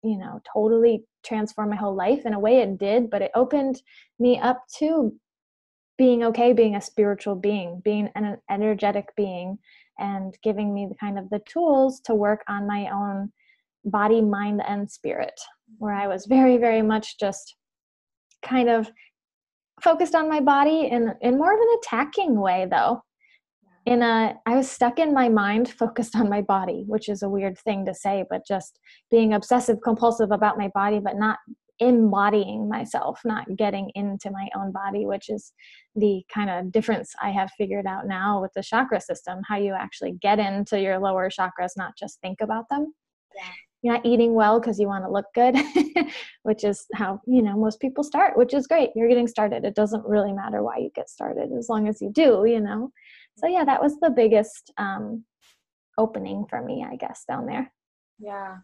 you 0.02 0.18
know, 0.18 0.40
totally 0.52 1.04
transform 1.24 1.70
my 1.70 1.76
whole 1.76 1.94
life. 1.94 2.26
In 2.26 2.34
a 2.34 2.40
way, 2.40 2.58
it 2.58 2.78
did, 2.78 3.10
but 3.10 3.22
it 3.22 3.30
opened 3.34 3.80
me 4.18 4.38
up 4.38 4.62
to 4.78 5.14
being 5.96 6.24
okay 6.24 6.52
being 6.52 6.76
a 6.76 6.80
spiritual 6.80 7.34
being, 7.34 7.80
being 7.84 8.10
an 8.14 8.36
energetic 8.50 9.14
being, 9.16 9.58
and 9.98 10.36
giving 10.42 10.74
me 10.74 10.86
the 10.88 10.96
kind 10.96 11.18
of 11.18 11.30
the 11.30 11.40
tools 11.40 12.00
to 12.00 12.14
work 12.14 12.42
on 12.48 12.66
my 12.66 12.88
own 12.92 13.32
body, 13.84 14.20
mind, 14.20 14.62
and 14.66 14.90
spirit, 14.90 15.38
where 15.78 15.94
I 15.94 16.06
was 16.08 16.26
very, 16.26 16.56
very 16.56 16.82
much 16.82 17.18
just 17.18 17.54
kind 18.42 18.68
of 18.68 18.90
focused 19.80 20.14
on 20.14 20.28
my 20.28 20.40
body 20.40 20.86
in 20.86 21.14
in 21.20 21.36
more 21.36 21.52
of 21.52 21.60
an 21.60 21.78
attacking 21.78 22.40
way 22.40 22.66
though. 22.70 23.02
In 23.86 24.02
a 24.02 24.34
i 24.46 24.56
was 24.56 24.70
stuck 24.70 24.98
in 24.98 25.12
my 25.12 25.28
mind 25.28 25.68
focused 25.68 26.16
on 26.16 26.30
my 26.30 26.40
body 26.40 26.84
which 26.86 27.10
is 27.10 27.22
a 27.22 27.28
weird 27.28 27.58
thing 27.58 27.84
to 27.84 27.92
say 27.92 28.24
but 28.30 28.46
just 28.46 28.78
being 29.10 29.34
obsessive 29.34 29.82
compulsive 29.82 30.30
about 30.30 30.56
my 30.56 30.68
body 30.74 31.00
but 31.00 31.18
not 31.18 31.38
embodying 31.80 32.68
myself 32.68 33.20
not 33.24 33.44
getting 33.56 33.90
into 33.94 34.30
my 34.30 34.48
own 34.56 34.70
body 34.70 35.06
which 35.06 35.28
is 35.28 35.52
the 35.96 36.22
kind 36.32 36.48
of 36.48 36.70
difference 36.70 37.12
i 37.20 37.30
have 37.30 37.50
figured 37.58 37.86
out 37.86 38.06
now 38.06 38.40
with 38.40 38.52
the 38.54 38.62
chakra 38.62 39.00
system 39.00 39.40
how 39.48 39.56
you 39.56 39.74
actually 39.74 40.12
get 40.20 40.38
into 40.38 40.80
your 40.80 40.98
lower 40.98 41.28
chakras 41.28 41.72
not 41.76 41.96
just 41.96 42.20
think 42.20 42.40
about 42.40 42.68
them. 42.70 42.92
Yeah. 43.34 43.42
You're 43.82 43.94
not 43.94 44.06
eating 44.06 44.34
well 44.34 44.60
because 44.60 44.78
you 44.78 44.86
want 44.86 45.04
to 45.04 45.10
look 45.10 45.26
good 45.34 45.56
which 46.42 46.64
is 46.64 46.86
how 46.94 47.20
you 47.26 47.42
know 47.42 47.56
most 47.56 47.80
people 47.80 48.02
start 48.02 48.36
which 48.36 48.54
is 48.54 48.66
great. 48.66 48.90
You're 48.94 49.08
getting 49.08 49.28
started. 49.28 49.64
It 49.64 49.74
doesn't 49.74 50.06
really 50.06 50.32
matter 50.32 50.62
why 50.62 50.78
you 50.78 50.90
get 50.94 51.10
started 51.10 51.50
as 51.58 51.68
long 51.68 51.88
as 51.88 52.00
you 52.00 52.10
do 52.10 52.44
you 52.46 52.60
know? 52.60 52.90
So 53.36 53.46
yeah 53.46 53.64
that 53.64 53.82
was 53.82 53.98
the 54.00 54.10
biggest 54.10 54.72
um, 54.78 55.24
opening 55.96 56.44
for 56.48 56.60
me 56.62 56.84
i 56.90 56.96
guess 56.96 57.24
down 57.28 57.46
there. 57.46 57.72
Yeah 58.18 58.58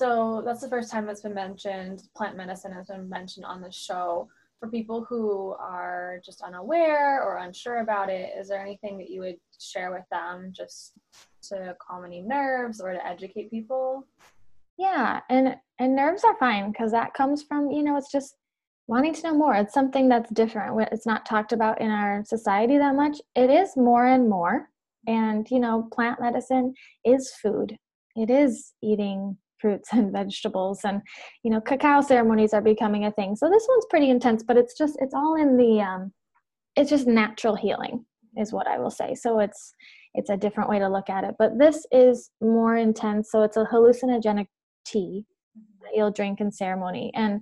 so 0.00 0.42
that's 0.46 0.62
the 0.62 0.68
first 0.68 0.90
time 0.90 1.10
it's 1.10 1.20
been 1.20 1.34
mentioned. 1.34 2.04
Plant 2.16 2.34
medicine 2.34 2.72
has 2.72 2.86
been 2.86 3.06
mentioned 3.06 3.44
on 3.44 3.60
the 3.60 3.70
show. 3.70 4.30
For 4.58 4.70
people 4.70 5.04
who 5.06 5.54
are 5.60 6.22
just 6.24 6.40
unaware 6.40 7.22
or 7.22 7.36
unsure 7.36 7.80
about 7.80 8.08
it 8.08 8.30
is 8.34 8.48
there 8.48 8.62
anything 8.62 8.96
that 8.96 9.10
you 9.10 9.20
would 9.20 9.36
share 9.58 9.92
with 9.92 10.04
them 10.10 10.54
just 10.56 10.92
to 11.50 11.76
calm 11.86 12.06
any 12.06 12.22
nerves 12.22 12.80
or 12.80 12.94
to 12.94 13.06
educate 13.06 13.50
people? 13.50 14.06
Yeah 14.78 15.20
and 15.28 15.56
and 15.78 15.94
nerves 15.94 16.24
are 16.24 16.38
fine 16.38 16.72
because 16.72 16.92
that 16.92 17.12
comes 17.12 17.42
from 17.42 17.70
you 17.70 17.82
know 17.82 17.98
it's 17.98 18.10
just 18.10 18.36
wanting 18.86 19.12
to 19.12 19.22
know 19.24 19.34
more. 19.34 19.54
It's 19.54 19.74
something 19.74 20.08
that's 20.08 20.30
different 20.30 20.88
it's 20.92 21.06
not 21.06 21.26
talked 21.26 21.52
about 21.52 21.78
in 21.78 21.90
our 21.90 22.24
society 22.24 22.78
that 22.78 22.94
much. 22.94 23.18
It 23.36 23.50
is 23.50 23.76
more 23.76 24.06
and 24.06 24.30
more 24.30 24.70
and 25.06 25.46
you 25.50 25.60
know 25.60 25.90
plant 25.92 26.22
medicine 26.22 26.72
is 27.04 27.30
food. 27.42 27.76
It 28.16 28.30
is 28.30 28.72
eating 28.82 29.36
fruits 29.60 29.88
and 29.92 30.12
vegetables 30.20 30.80
and 30.84 31.00
you 31.42 31.50
know 31.50 31.60
cacao 31.60 32.00
ceremonies 32.00 32.54
are 32.54 32.62
becoming 32.62 33.04
a 33.04 33.12
thing. 33.12 33.36
So 33.36 33.48
this 33.50 33.66
one's 33.68 33.86
pretty 33.90 34.10
intense 34.10 34.42
but 34.42 34.56
it's 34.56 34.76
just 34.76 34.96
it's 35.00 35.14
all 35.14 35.36
in 35.36 35.56
the 35.56 35.80
um 35.80 36.12
it's 36.76 36.90
just 36.90 37.06
natural 37.06 37.56
healing 37.56 38.04
is 38.36 38.52
what 38.52 38.68
i 38.68 38.78
will 38.78 38.90
say. 38.90 39.14
So 39.14 39.40
it's 39.40 39.74
it's 40.14 40.30
a 40.30 40.36
different 40.36 40.68
way 40.68 40.78
to 40.78 40.88
look 40.88 41.08
at 41.08 41.24
it. 41.24 41.36
But 41.38 41.58
this 41.58 41.86
is 41.92 42.30
more 42.40 42.76
intense. 42.76 43.30
So 43.30 43.42
it's 43.42 43.56
a 43.56 43.64
hallucinogenic 43.64 44.46
tea 44.84 45.24
that 45.82 45.90
you'll 45.94 46.10
drink 46.10 46.40
in 46.40 46.50
ceremony. 46.50 47.12
And 47.14 47.40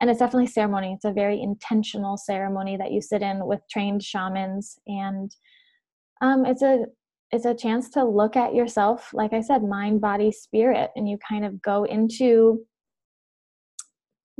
and 0.00 0.08
it's 0.08 0.20
definitely 0.20 0.46
ceremony. 0.46 0.92
It's 0.92 1.04
a 1.04 1.12
very 1.12 1.40
intentional 1.40 2.16
ceremony 2.16 2.76
that 2.76 2.92
you 2.92 3.00
sit 3.00 3.20
in 3.20 3.44
with 3.46 3.60
trained 3.68 4.02
shamans. 4.02 4.78
And 4.86 5.34
um, 6.20 6.46
it's 6.46 6.62
a 6.62 6.84
it's 7.30 7.44
a 7.44 7.54
chance 7.54 7.90
to 7.90 8.04
look 8.04 8.36
at 8.36 8.54
yourself 8.54 9.10
like 9.12 9.32
i 9.32 9.40
said 9.40 9.62
mind 9.62 10.00
body 10.00 10.32
spirit 10.32 10.90
and 10.96 11.08
you 11.08 11.18
kind 11.28 11.44
of 11.44 11.60
go 11.62 11.84
into 11.84 12.60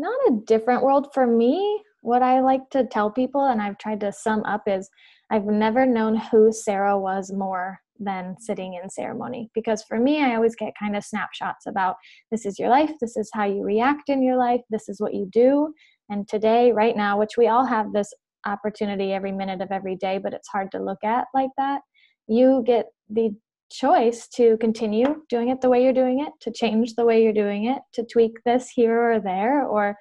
not 0.01 0.17
a 0.29 0.39
different 0.47 0.83
world. 0.83 1.09
For 1.13 1.27
me 1.27 1.83
what 2.03 2.23
i 2.23 2.41
like 2.41 2.71
to 2.71 2.87
tell 2.87 3.11
people 3.11 3.47
and 3.47 3.61
i've 3.61 3.79
tried 3.79 4.01
to 4.01 4.13
sum 4.13 4.45
up 4.45 4.63
is 4.67 4.89
i've 5.31 5.45
never 5.45 5.85
known 5.85 6.17
who 6.17 6.53
sarah 6.53 6.99
was 6.99 7.33
more 7.33 7.81
than 8.01 8.37
sitting 8.39 8.79
in 8.81 8.89
ceremony. 8.89 9.51
Because 9.55 9.83
for 9.83 9.99
me 9.99 10.23
i 10.23 10.37
always 10.37 10.55
get 10.55 10.73
kind 10.79 10.97
of 10.97 11.05
snapshots 11.05 11.67
about 11.67 11.97
this 12.31 12.47
is 12.47 12.59
your 12.59 12.69
life. 12.69 12.93
This 13.01 13.17
is 13.17 13.29
how 13.35 13.45
you 13.45 13.65
react 13.65 14.09
in 14.09 14.23
your 14.23 14.37
life. 14.37 14.61
This 14.71 14.89
is 14.89 15.01
what 15.01 15.15
you 15.15 15.29
do. 15.33 15.75
And 16.09 16.27
today 16.29 16.71
right 16.71 16.97
now 16.97 17.19
which 17.19 17.37
we 17.37 17.49
all 17.49 17.67
have 17.67 17.93
this 17.93 18.15
opportunity 18.47 19.13
every 19.13 19.33
minute 19.33 19.61
of 19.61 19.73
every 19.73 19.97
day 19.97 20.19
but 20.19 20.33
it's 20.33 20.49
hard 20.49 20.71
to 20.71 20.81
look 20.81 21.03
at 21.05 21.27
like 21.35 21.51
that 21.59 21.81
you 22.29 22.63
get 22.67 22.87
the 23.11 23.35
choice 23.71 24.29
to 24.29 24.57
continue 24.59 25.23
doing 25.29 25.49
it 25.49 25.61
the 25.61 25.69
way 25.69 25.83
you're 25.83 25.93
doing 25.93 26.21
it 26.21 26.33
to 26.41 26.51
change 26.51 26.95
the 26.95 27.05
way 27.05 27.23
you're 27.23 27.33
doing 27.33 27.67
it 27.67 27.81
to 27.93 28.05
tweak 28.05 28.33
this 28.45 28.71
here 28.71 29.13
or 29.13 29.21
there 29.21 29.65
or 29.65 29.97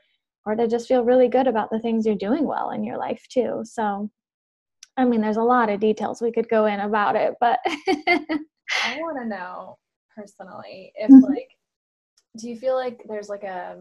or 0.46 0.56
to 0.56 0.68
just 0.68 0.88
feel 0.88 1.04
really 1.04 1.28
good 1.28 1.48
about 1.48 1.70
the 1.70 1.80
things 1.80 2.06
you're 2.06 2.16
doing 2.16 2.46
well 2.46 2.70
in 2.72 2.84
your 2.84 2.98
life 2.98 3.26
too 3.30 3.62
so 3.66 4.10
i 4.96 5.04
mean 5.04 5.20
there's 5.20 5.38
a 5.38 5.42
lot 5.42 5.70
of 5.70 5.82
details 5.82 6.22
we 6.22 6.32
could 6.32 6.48
go 6.48 6.66
in 6.66 6.80
about 6.80 7.16
it 7.18 7.34
but 7.42 7.60
i 7.68 8.98
want 9.02 9.18
to 9.22 9.28
know 9.28 9.78
personally 10.16 10.92
if 10.96 11.10
mm-hmm. 11.10 11.34
like 11.34 11.50
do 12.38 12.50
you 12.50 12.58
feel 12.58 12.76
like 12.76 13.04
there's 13.10 13.30
like 13.30 13.44
a 13.44 13.78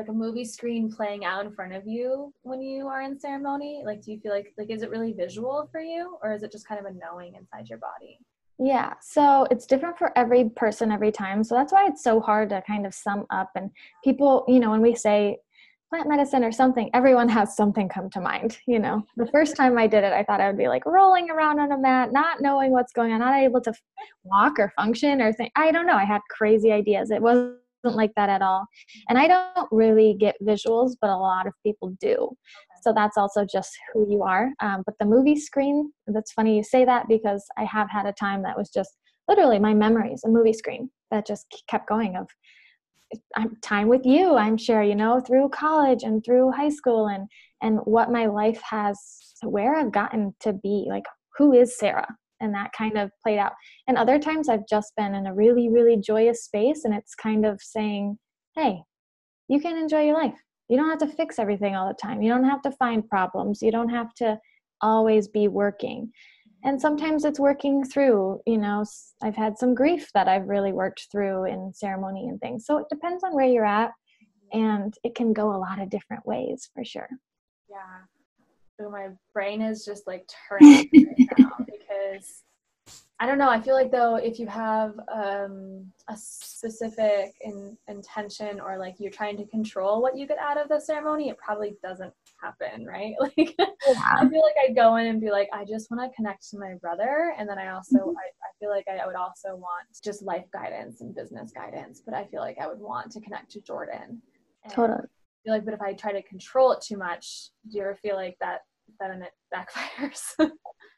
like 0.00 0.08
a 0.08 0.12
movie 0.12 0.44
screen 0.44 0.90
playing 0.90 1.24
out 1.24 1.44
in 1.44 1.52
front 1.52 1.74
of 1.74 1.86
you 1.86 2.32
when 2.42 2.62
you 2.62 2.86
are 2.86 3.02
in 3.02 3.20
ceremony? 3.20 3.82
Like, 3.84 4.02
do 4.02 4.12
you 4.12 4.20
feel 4.20 4.32
like 4.32 4.52
like 4.56 4.70
is 4.70 4.82
it 4.82 4.90
really 4.90 5.12
visual 5.12 5.68
for 5.70 5.80
you, 5.80 6.16
or 6.22 6.32
is 6.32 6.42
it 6.42 6.52
just 6.52 6.66
kind 6.66 6.80
of 6.80 6.86
a 6.86 6.96
knowing 6.98 7.34
inside 7.34 7.68
your 7.68 7.78
body? 7.78 8.18
Yeah, 8.58 8.94
so 9.00 9.46
it's 9.50 9.66
different 9.66 9.98
for 9.98 10.16
every 10.18 10.50
person 10.50 10.90
every 10.90 11.12
time. 11.12 11.44
So 11.44 11.54
that's 11.54 11.72
why 11.72 11.86
it's 11.86 12.02
so 12.02 12.20
hard 12.20 12.50
to 12.50 12.62
kind 12.66 12.86
of 12.86 12.94
sum 12.94 13.26
up. 13.30 13.50
And 13.54 13.70
people, 14.04 14.44
you 14.48 14.60
know, 14.60 14.70
when 14.70 14.82
we 14.82 14.94
say 14.94 15.38
plant 15.90 16.08
medicine 16.08 16.44
or 16.44 16.52
something, 16.52 16.90
everyone 16.92 17.28
has 17.28 17.56
something 17.56 17.88
come 17.88 18.10
to 18.10 18.20
mind. 18.20 18.58
You 18.66 18.78
know, 18.78 19.02
the 19.16 19.26
first 19.26 19.56
time 19.56 19.78
I 19.78 19.86
did 19.86 20.04
it, 20.04 20.12
I 20.12 20.24
thought 20.24 20.40
I 20.40 20.46
would 20.46 20.58
be 20.58 20.68
like 20.68 20.84
rolling 20.86 21.30
around 21.30 21.58
on 21.58 21.72
a 21.72 21.78
mat, 21.78 22.12
not 22.12 22.40
knowing 22.40 22.70
what's 22.70 22.92
going 22.92 23.12
on, 23.12 23.20
not 23.20 23.34
able 23.34 23.60
to 23.62 23.72
walk 24.24 24.58
or 24.58 24.72
function 24.76 25.20
or 25.20 25.32
think. 25.32 25.52
I 25.56 25.72
don't 25.72 25.86
know. 25.86 25.96
I 25.96 26.04
had 26.04 26.20
crazy 26.30 26.70
ideas. 26.70 27.10
It 27.10 27.22
wasn't 27.22 27.59
like 27.84 28.12
that 28.16 28.28
at 28.28 28.42
all. 28.42 28.66
And 29.08 29.18
I 29.18 29.28
don't 29.28 29.68
really 29.70 30.16
get 30.18 30.36
visuals, 30.42 30.96
but 31.00 31.10
a 31.10 31.16
lot 31.16 31.46
of 31.46 31.52
people 31.64 31.94
do. 32.00 32.30
So 32.82 32.92
that's 32.94 33.18
also 33.18 33.44
just 33.44 33.70
who 33.92 34.06
you 34.10 34.22
are. 34.22 34.50
Um, 34.60 34.82
but 34.86 34.94
the 34.98 35.06
movie 35.06 35.36
screen, 35.36 35.92
that's 36.06 36.32
funny 36.32 36.56
you 36.56 36.62
say 36.62 36.84
that 36.84 37.08
because 37.08 37.44
I 37.58 37.64
have 37.64 37.90
had 37.90 38.06
a 38.06 38.12
time 38.12 38.42
that 38.42 38.56
was 38.56 38.70
just 38.70 38.90
literally 39.28 39.58
my 39.58 39.74
memories, 39.74 40.22
a 40.24 40.28
movie 40.28 40.52
screen 40.52 40.90
that 41.10 41.26
just 41.26 41.46
kept 41.68 41.88
going 41.88 42.16
of 42.16 42.28
time 43.62 43.88
with 43.88 44.06
you 44.06 44.36
i'm 44.36 44.56
sure 44.56 44.82
you 44.82 44.94
know 44.94 45.20
through 45.20 45.48
college 45.48 46.02
and 46.02 46.24
through 46.24 46.50
high 46.52 46.68
school 46.68 47.08
and 47.08 47.28
and 47.62 47.78
what 47.84 48.10
my 48.10 48.26
life 48.26 48.60
has 48.62 48.96
where 49.42 49.74
i've 49.74 49.92
gotten 49.92 50.34
to 50.40 50.52
be 50.52 50.86
like 50.88 51.04
who 51.36 51.52
is 51.52 51.76
sarah 51.76 52.06
and 52.40 52.54
that 52.54 52.72
kind 52.76 52.98
of 52.98 53.10
played 53.22 53.38
out. 53.38 53.52
And 53.86 53.96
other 53.96 54.18
times 54.18 54.48
i've 54.48 54.66
just 54.68 54.92
been 54.96 55.14
in 55.14 55.26
a 55.26 55.34
really 55.34 55.68
really 55.68 55.96
joyous 55.96 56.44
space 56.44 56.84
and 56.84 56.94
it's 56.94 57.14
kind 57.14 57.44
of 57.44 57.60
saying 57.60 58.18
hey 58.56 58.82
you 59.50 59.60
can 59.60 59.76
enjoy 59.76 60.04
your 60.04 60.14
life. 60.14 60.40
You 60.68 60.76
don't 60.76 60.88
have 60.88 61.00
to 61.00 61.16
fix 61.16 61.40
everything 61.40 61.74
all 61.74 61.88
the 61.88 61.94
time. 61.94 62.22
You 62.22 62.30
don't 62.30 62.44
have 62.44 62.62
to 62.62 62.70
find 62.70 63.06
problems. 63.06 63.60
You 63.60 63.72
don't 63.72 63.88
have 63.88 64.14
to 64.14 64.38
always 64.80 65.26
be 65.26 65.48
working. 65.48 66.12
And 66.62 66.80
sometimes 66.80 67.24
it's 67.24 67.40
working 67.40 67.84
through 67.84 68.40
you 68.46 68.58
know 68.58 68.84
i've 69.22 69.34
had 69.34 69.58
some 69.58 69.74
grief 69.74 70.10
that 70.12 70.28
i've 70.28 70.46
really 70.46 70.72
worked 70.72 71.08
through 71.10 71.46
in 71.46 71.72
ceremony 71.74 72.28
and 72.28 72.40
things. 72.40 72.64
So 72.64 72.78
it 72.78 72.86
depends 72.88 73.24
on 73.24 73.34
where 73.34 73.46
you're 73.46 73.64
at 73.64 73.90
and 74.52 74.94
it 75.02 75.14
can 75.14 75.32
go 75.32 75.54
a 75.54 75.58
lot 75.58 75.80
of 75.80 75.90
different 75.90 76.24
ways 76.26 76.70
for 76.72 76.84
sure. 76.84 77.08
Yeah. 77.68 78.04
So 78.78 78.88
my 78.88 79.08
brain 79.34 79.62
is 79.62 79.84
just 79.84 80.06
like 80.06 80.28
turning 80.48 80.88
right 80.94 81.28
now 81.38 81.66
because 81.90 82.42
I 83.22 83.26
don't 83.26 83.36
know. 83.36 83.50
I 83.50 83.60
feel 83.60 83.74
like 83.74 83.92
though, 83.92 84.16
if 84.16 84.38
you 84.38 84.46
have 84.46 84.98
um, 85.12 85.92
a 86.08 86.16
specific 86.16 87.34
in, 87.42 87.76
intention 87.86 88.60
or 88.60 88.78
like 88.78 88.94
you're 88.98 89.12
trying 89.12 89.36
to 89.36 89.44
control 89.46 90.00
what 90.00 90.16
you 90.16 90.26
get 90.26 90.38
out 90.38 90.58
of 90.58 90.70
the 90.70 90.80
ceremony, 90.80 91.28
it 91.28 91.36
probably 91.36 91.76
doesn't 91.82 92.14
happen, 92.42 92.86
right? 92.88 93.14
Like, 93.20 93.54
yeah. 93.58 93.66
I 94.16 94.26
feel 94.26 94.42
like 94.42 94.54
I'd 94.66 94.74
go 94.74 94.96
in 94.96 95.06
and 95.06 95.20
be 95.20 95.30
like, 95.30 95.50
I 95.52 95.66
just 95.66 95.90
want 95.90 96.10
to 96.10 96.16
connect 96.16 96.48
to 96.50 96.58
my 96.58 96.74
brother, 96.80 97.34
and 97.38 97.46
then 97.46 97.58
I 97.58 97.72
also, 97.72 97.98
mm-hmm. 97.98 98.16
I, 98.16 98.22
I 98.22 98.50
feel 98.58 98.70
like 98.70 98.86
I 98.88 99.06
would 99.06 99.16
also 99.16 99.54
want 99.54 99.86
just 100.02 100.22
life 100.22 100.46
guidance 100.50 101.02
and 101.02 101.14
business 101.14 101.52
guidance, 101.52 102.00
but 102.04 102.14
I 102.14 102.24
feel 102.24 102.40
like 102.40 102.56
I 102.58 102.66
would 102.66 102.80
want 102.80 103.12
to 103.12 103.20
connect 103.20 103.50
to 103.52 103.60
Jordan. 103.60 104.22
And 104.64 104.72
totally. 104.72 105.00
I 105.00 105.38
feel 105.44 105.54
like, 105.54 105.64
but 105.66 105.74
if 105.74 105.82
I 105.82 105.92
try 105.92 106.12
to 106.12 106.22
control 106.22 106.72
it 106.72 106.80
too 106.80 106.96
much, 106.96 107.50
do 107.70 107.76
you 107.76 107.84
ever 107.84 107.96
feel 107.96 108.16
like 108.16 108.36
that 108.40 108.60
then 108.98 109.22
it 109.22 109.32
backfires? 109.54 110.22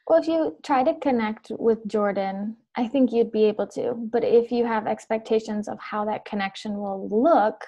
Well, 0.06 0.20
if 0.20 0.26
you 0.26 0.56
try 0.62 0.82
to 0.82 0.98
connect 0.98 1.52
with 1.58 1.86
Jordan, 1.86 2.56
I 2.76 2.88
think 2.88 3.12
you'd 3.12 3.30
be 3.30 3.44
able 3.44 3.66
to. 3.68 3.94
But 3.94 4.24
if 4.24 4.50
you 4.50 4.64
have 4.64 4.86
expectations 4.86 5.68
of 5.68 5.78
how 5.78 6.04
that 6.06 6.24
connection 6.24 6.78
will 6.78 7.08
look, 7.08 7.64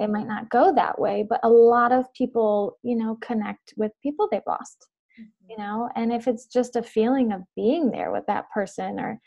it 0.00 0.10
might 0.10 0.26
not 0.26 0.50
go 0.50 0.74
that 0.74 0.98
way. 0.98 1.24
But 1.28 1.40
a 1.42 1.48
lot 1.48 1.92
of 1.92 2.12
people, 2.12 2.78
you 2.82 2.96
know, 2.96 3.18
connect 3.20 3.74
with 3.76 3.92
people 4.02 4.28
they've 4.30 4.40
lost, 4.46 4.88
mm-hmm. 5.20 5.50
you 5.50 5.58
know, 5.58 5.88
and 5.94 6.12
if 6.12 6.26
it's 6.26 6.46
just 6.46 6.76
a 6.76 6.82
feeling 6.82 7.32
of 7.32 7.42
being 7.54 7.90
there 7.90 8.10
with 8.10 8.26
that 8.26 8.50
person 8.50 8.98
or, 8.98 9.20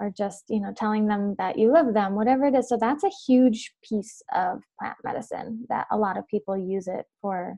or 0.00 0.12
just, 0.16 0.44
you 0.48 0.60
know, 0.60 0.72
telling 0.74 1.06
them 1.06 1.34
that 1.38 1.58
you 1.58 1.72
love 1.72 1.92
them, 1.92 2.14
whatever 2.14 2.46
it 2.46 2.54
is. 2.54 2.68
So 2.68 2.78
that's 2.80 3.04
a 3.04 3.10
huge 3.26 3.74
piece 3.82 4.22
of 4.34 4.60
plant 4.78 4.96
medicine 5.04 5.66
that 5.68 5.86
a 5.90 5.98
lot 5.98 6.16
of 6.16 6.28
people 6.28 6.56
use 6.56 6.86
it 6.86 7.04
for 7.20 7.56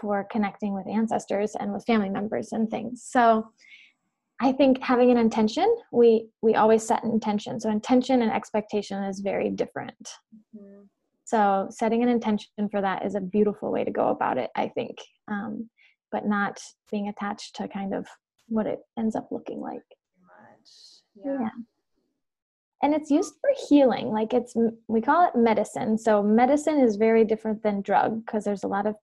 for 0.00 0.26
connecting 0.30 0.74
with 0.74 0.86
ancestors 0.86 1.54
and 1.58 1.72
with 1.72 1.84
family 1.86 2.10
members 2.10 2.52
and 2.52 2.70
things. 2.70 3.04
So 3.04 3.48
I 4.40 4.52
think 4.52 4.80
having 4.82 5.10
an 5.10 5.16
intention, 5.16 5.66
we 5.92 6.28
we 6.42 6.54
always 6.54 6.86
set 6.86 7.02
an 7.04 7.10
intention. 7.10 7.60
So 7.60 7.70
intention 7.70 8.22
and 8.22 8.30
expectation 8.30 9.02
is 9.04 9.20
very 9.20 9.50
different. 9.50 10.08
Mm-hmm. 10.56 10.82
So 11.24 11.66
setting 11.70 12.02
an 12.02 12.08
intention 12.08 12.68
for 12.70 12.80
that 12.80 13.04
is 13.04 13.14
a 13.14 13.20
beautiful 13.20 13.70
way 13.70 13.84
to 13.84 13.90
go 13.90 14.08
about 14.08 14.38
it, 14.38 14.50
I 14.56 14.68
think. 14.68 14.96
Um, 15.28 15.68
but 16.10 16.26
not 16.26 16.58
being 16.90 17.08
attached 17.08 17.56
to 17.56 17.68
kind 17.68 17.92
of 17.92 18.06
what 18.48 18.66
it 18.66 18.78
ends 18.98 19.14
up 19.14 19.28
looking 19.30 19.60
like. 19.60 19.82
Yeah. 21.24 21.38
yeah. 21.40 21.48
And 22.82 22.94
it's 22.94 23.10
used 23.10 23.34
for 23.40 23.50
healing. 23.68 24.10
Like 24.12 24.32
it's 24.32 24.54
we 24.86 25.00
call 25.00 25.26
it 25.26 25.36
medicine. 25.36 25.98
So 25.98 26.22
medicine 26.22 26.78
is 26.78 26.96
very 26.96 27.24
different 27.24 27.62
than 27.62 27.82
drug 27.82 28.24
because 28.24 28.44
there's 28.44 28.64
a 28.64 28.68
lot 28.68 28.86
of 28.86 28.94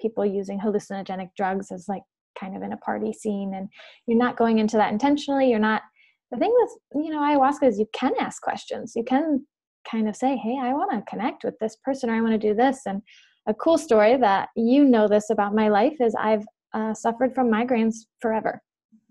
people 0.00 0.24
using 0.24 0.60
hallucinogenic 0.60 1.30
drugs 1.36 1.70
as 1.70 1.86
like 1.88 2.02
kind 2.38 2.56
of 2.56 2.62
in 2.62 2.72
a 2.72 2.76
party 2.78 3.12
scene 3.12 3.54
and 3.54 3.68
you're 4.06 4.18
not 4.18 4.36
going 4.36 4.58
into 4.58 4.76
that 4.76 4.92
intentionally 4.92 5.48
you're 5.48 5.58
not 5.58 5.82
the 6.30 6.38
thing 6.38 6.54
with 6.60 7.04
you 7.04 7.10
know 7.10 7.20
ayahuasca 7.20 7.66
is 7.66 7.78
you 7.78 7.88
can 7.92 8.12
ask 8.20 8.42
questions. 8.42 8.92
You 8.96 9.04
can 9.04 9.46
kind 9.90 10.08
of 10.08 10.16
say 10.16 10.36
hey 10.36 10.58
i 10.60 10.72
want 10.72 10.90
to 10.90 11.10
connect 11.10 11.44
with 11.44 11.58
this 11.60 11.76
person 11.84 12.10
or 12.10 12.14
i 12.14 12.20
want 12.20 12.32
to 12.32 12.38
do 12.48 12.54
this 12.54 12.80
and 12.86 13.02
a 13.46 13.54
cool 13.54 13.78
story 13.78 14.16
that 14.16 14.48
you 14.56 14.84
know 14.84 15.06
this 15.06 15.30
about 15.30 15.54
my 15.54 15.68
life 15.68 15.96
is 16.00 16.14
i've 16.20 16.44
uh, 16.74 16.92
suffered 16.92 17.34
from 17.34 17.50
migraines 17.50 17.94
forever. 18.20 18.60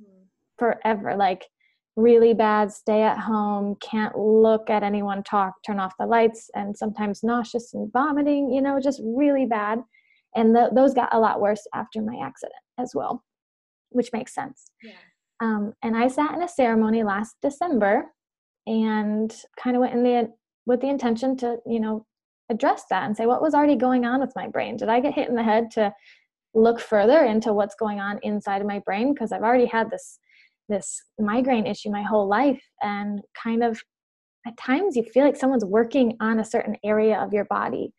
Mm-hmm. 0.02 0.24
forever 0.60 1.16
like 1.16 1.46
really 1.96 2.34
bad 2.34 2.72
stay 2.72 3.02
at 3.02 3.18
home 3.18 3.78
can't 3.82 4.18
look 4.18 4.70
at 4.70 4.84
anyone 4.84 5.24
talk 5.24 5.54
turn 5.66 5.80
off 5.80 5.94
the 5.98 6.06
lights 6.06 6.50
and 6.54 6.78
sometimes 6.78 7.24
nauseous 7.24 7.74
and 7.74 7.92
vomiting 7.94 8.52
you 8.52 8.62
know 8.62 8.80
just 8.82 9.02
really 9.04 9.46
bad 9.46 9.80
and 10.36 10.56
the, 10.56 10.70
those 10.74 10.94
got 10.94 11.14
a 11.14 11.20
lot 11.20 11.42
worse 11.42 11.66
after 11.74 12.02
my 12.02 12.18
accident 12.24 12.54
as 12.80 12.92
well 12.94 13.24
which 13.92 14.12
makes 14.12 14.34
sense. 14.34 14.66
Yeah. 14.84 14.92
um, 15.42 15.74
and 15.84 15.96
i 15.96 16.08
sat 16.08 16.34
in 16.34 16.44
a 16.44 16.48
ceremony 16.48 17.04
last 17.04 17.36
december 17.42 18.06
and 18.68 19.36
kind 19.62 19.76
of 19.76 19.82
went 19.82 19.94
in 19.94 20.04
the 20.04 20.34
with 20.66 20.82
the 20.82 20.90
intention 20.90 21.38
to 21.38 21.58
you 21.66 21.80
know 21.80 22.06
address 22.50 22.84
that 22.90 23.04
and 23.04 23.16
say 23.16 23.26
what 23.26 23.42
was 23.42 23.54
already 23.54 23.76
going 23.76 24.06
on 24.06 24.20
with 24.20 24.32
my 24.36 24.48
brain? 24.48 24.78
Did 24.78 24.90
i 24.90 25.00
get 25.00 25.14
hit 25.14 25.30
in 25.30 25.36
the 25.36 25.44
head 25.44 25.72
to 25.72 25.94
look 26.54 26.80
further 26.80 27.24
into 27.24 27.54
what's 27.54 27.76
going 27.76 28.00
on 28.00 28.20
inside 28.24 28.62
of 28.62 28.68
my 28.68 28.80
brain? 28.80 29.14
Because 29.14 29.32
i've 29.32 29.44
already 29.44 29.66
had 29.66 29.90
this 29.90 30.20
this 30.68 31.02
migraine 31.20 31.68
issue 31.68 31.92
my 31.92 32.02
whole 32.02 32.28
life 32.28 32.64
and 32.82 33.22
kind 33.42 33.64
of 33.64 33.80
at 34.48 34.58
times 34.58 34.96
you 34.96 35.04
feel 35.04 35.24
like 35.24 35.36
someone's 35.36 35.66
working 35.66 36.18
on 36.20 36.40
a 36.40 36.46
certain 36.46 36.76
area 36.84 37.20
of 37.20 37.34
your 37.34 37.46
body 37.46 37.94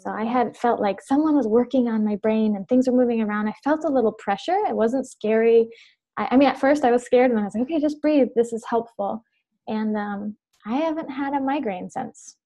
so 0.00 0.10
I 0.10 0.24
had 0.24 0.56
felt 0.56 0.80
like 0.80 1.02
someone 1.02 1.36
was 1.36 1.46
working 1.46 1.88
on 1.88 2.04
my 2.04 2.16
brain 2.16 2.56
and 2.56 2.66
things 2.68 2.88
were 2.88 2.96
moving 2.96 3.20
around. 3.20 3.48
I 3.48 3.54
felt 3.62 3.84
a 3.84 3.88
little 3.88 4.12
pressure. 4.12 4.56
It 4.68 4.74
wasn't 4.74 5.06
scary. 5.06 5.68
I, 6.16 6.28
I 6.30 6.36
mean, 6.36 6.48
at 6.48 6.58
first 6.58 6.84
I 6.84 6.90
was 6.90 7.02
scared 7.02 7.30
and 7.30 7.36
then 7.36 7.44
I 7.44 7.46
was 7.46 7.54
like, 7.54 7.64
okay, 7.64 7.80
just 7.80 8.00
breathe. 8.00 8.28
This 8.34 8.52
is 8.52 8.64
helpful. 8.68 9.22
And 9.68 9.96
um, 9.96 10.36
I 10.66 10.76
haven't 10.76 11.10
had 11.10 11.34
a 11.34 11.40
migraine 11.40 11.90
since. 11.90 12.36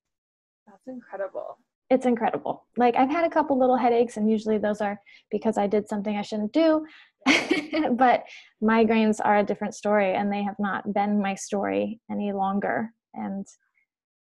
That's 0.67 0.87
incredible. 0.89 1.59
It's 1.91 2.07
incredible. 2.07 2.67
Like 2.77 2.97
I've 2.97 3.11
had 3.11 3.25
a 3.25 3.31
couple 3.31 3.59
little 3.59 3.77
headaches, 3.77 4.17
and 4.17 4.31
usually 4.31 4.59
those 4.59 4.81
are 4.81 4.99
because 5.31 5.59
I 5.59 5.67
did 5.67 5.89
something 5.89 6.17
I 6.17 6.23
shouldn't 6.23 6.53
do. 6.53 6.85
but 7.93 8.25
migraines 8.63 9.21
are 9.23 9.39
a 9.39 9.45
different 9.45 9.75
story, 9.75 10.15
and 10.15 10.33
they 10.33 10.43
have 10.43 10.57
not 10.59 10.93
been 10.93 11.21
my 11.21 11.35
story 11.35 12.01
any 12.11 12.33
longer. 12.33 12.91
And 13.13 13.47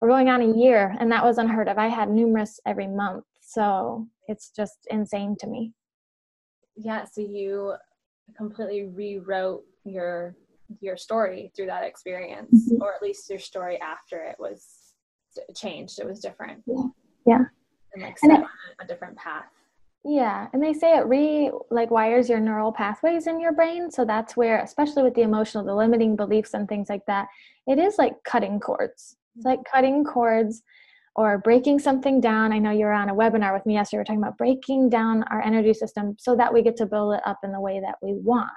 we're 0.01 0.09
going 0.09 0.29
on 0.29 0.43
a 0.43 0.57
year 0.57 0.95
and 1.01 1.11
that 1.11 1.25
was 1.25 1.39
unheard 1.39 1.69
of. 1.69 1.79
I 1.79 1.89
had 1.89 2.11
numerous 2.11 2.61
every 2.67 2.87
month 2.87 3.25
so 3.41 4.07
it's 4.29 4.51
just 4.51 4.87
insane 4.91 5.37
to 5.41 5.47
me. 5.47 5.73
Yeah 6.77 7.05
so 7.05 7.21
you 7.21 7.75
completely 8.37 8.85
rewrote 8.85 9.65
your 9.85 10.37
your 10.81 10.97
story 10.97 11.53
through 11.55 11.67
that 11.67 11.85
experience 11.85 12.69
mm-hmm. 12.69 12.83
or 12.83 12.93
at 12.93 13.01
least 13.01 13.31
your 13.31 13.39
story 13.39 13.81
after 13.81 14.25
it 14.25 14.37
was 14.39 14.67
changed 15.55 15.99
it 15.99 16.07
was 16.07 16.21
different. 16.21 16.63
Yeah, 16.67 16.83
yeah. 17.27 17.45
and 17.95 18.03
like 18.03 18.17
and 18.23 18.33
it, 18.33 18.45
a 18.81 18.87
different 18.87 19.17
path. 19.17 19.45
Yeah 20.05 20.49
and 20.53 20.63
they 20.63 20.73
say 20.73 20.97
it 20.97 21.07
re 21.07 21.51
like 21.71 21.91
wires 21.91 22.29
your 22.29 22.41
neural 22.41 22.73
pathways 22.73 23.27
in 23.27 23.41
your 23.41 23.53
brain 23.53 23.91
so 23.91 24.05
that's 24.05 24.37
where 24.37 24.61
especially 24.61 25.03
with 25.03 25.15
the 25.15 25.23
emotional 25.23 25.65
the 25.65 25.75
limiting 25.75 26.17
beliefs 26.17 26.55
and 26.55 26.69
things 26.69 26.89
like 26.89 27.07
that 27.07 27.29
it 27.67 27.79
is 27.79 27.97
like 27.99 28.23
cutting 28.25 28.61
cords 28.61 29.17
it's 29.37 29.45
like 29.45 29.61
cutting 29.71 30.05
cords 30.05 30.63
or 31.15 31.39
breaking 31.39 31.79
something 31.79 32.21
down. 32.21 32.53
I 32.53 32.59
know 32.59 32.71
you 32.71 32.85
were 32.85 32.93
on 32.93 33.09
a 33.09 33.15
webinar 33.15 33.55
with 33.55 33.65
me 33.67 33.75
yesterday. 33.75 33.99
We 33.99 34.03
are 34.03 34.05
talking 34.05 34.23
about 34.23 34.39
breaking 34.39 34.91
down 34.91 35.25
our 35.25 35.41
energy 35.41 35.73
system 35.73 36.17
so 36.19 36.37
that 36.37 36.53
we 36.53 36.63
get 36.63 36.77
to 36.77 36.87
build 36.87 37.15
it 37.15 37.23
up 37.25 37.39
in 37.43 37.53
the 37.53 37.61
way 37.61 37.81
that 37.81 37.97
we 38.03 38.15
want. 38.15 38.51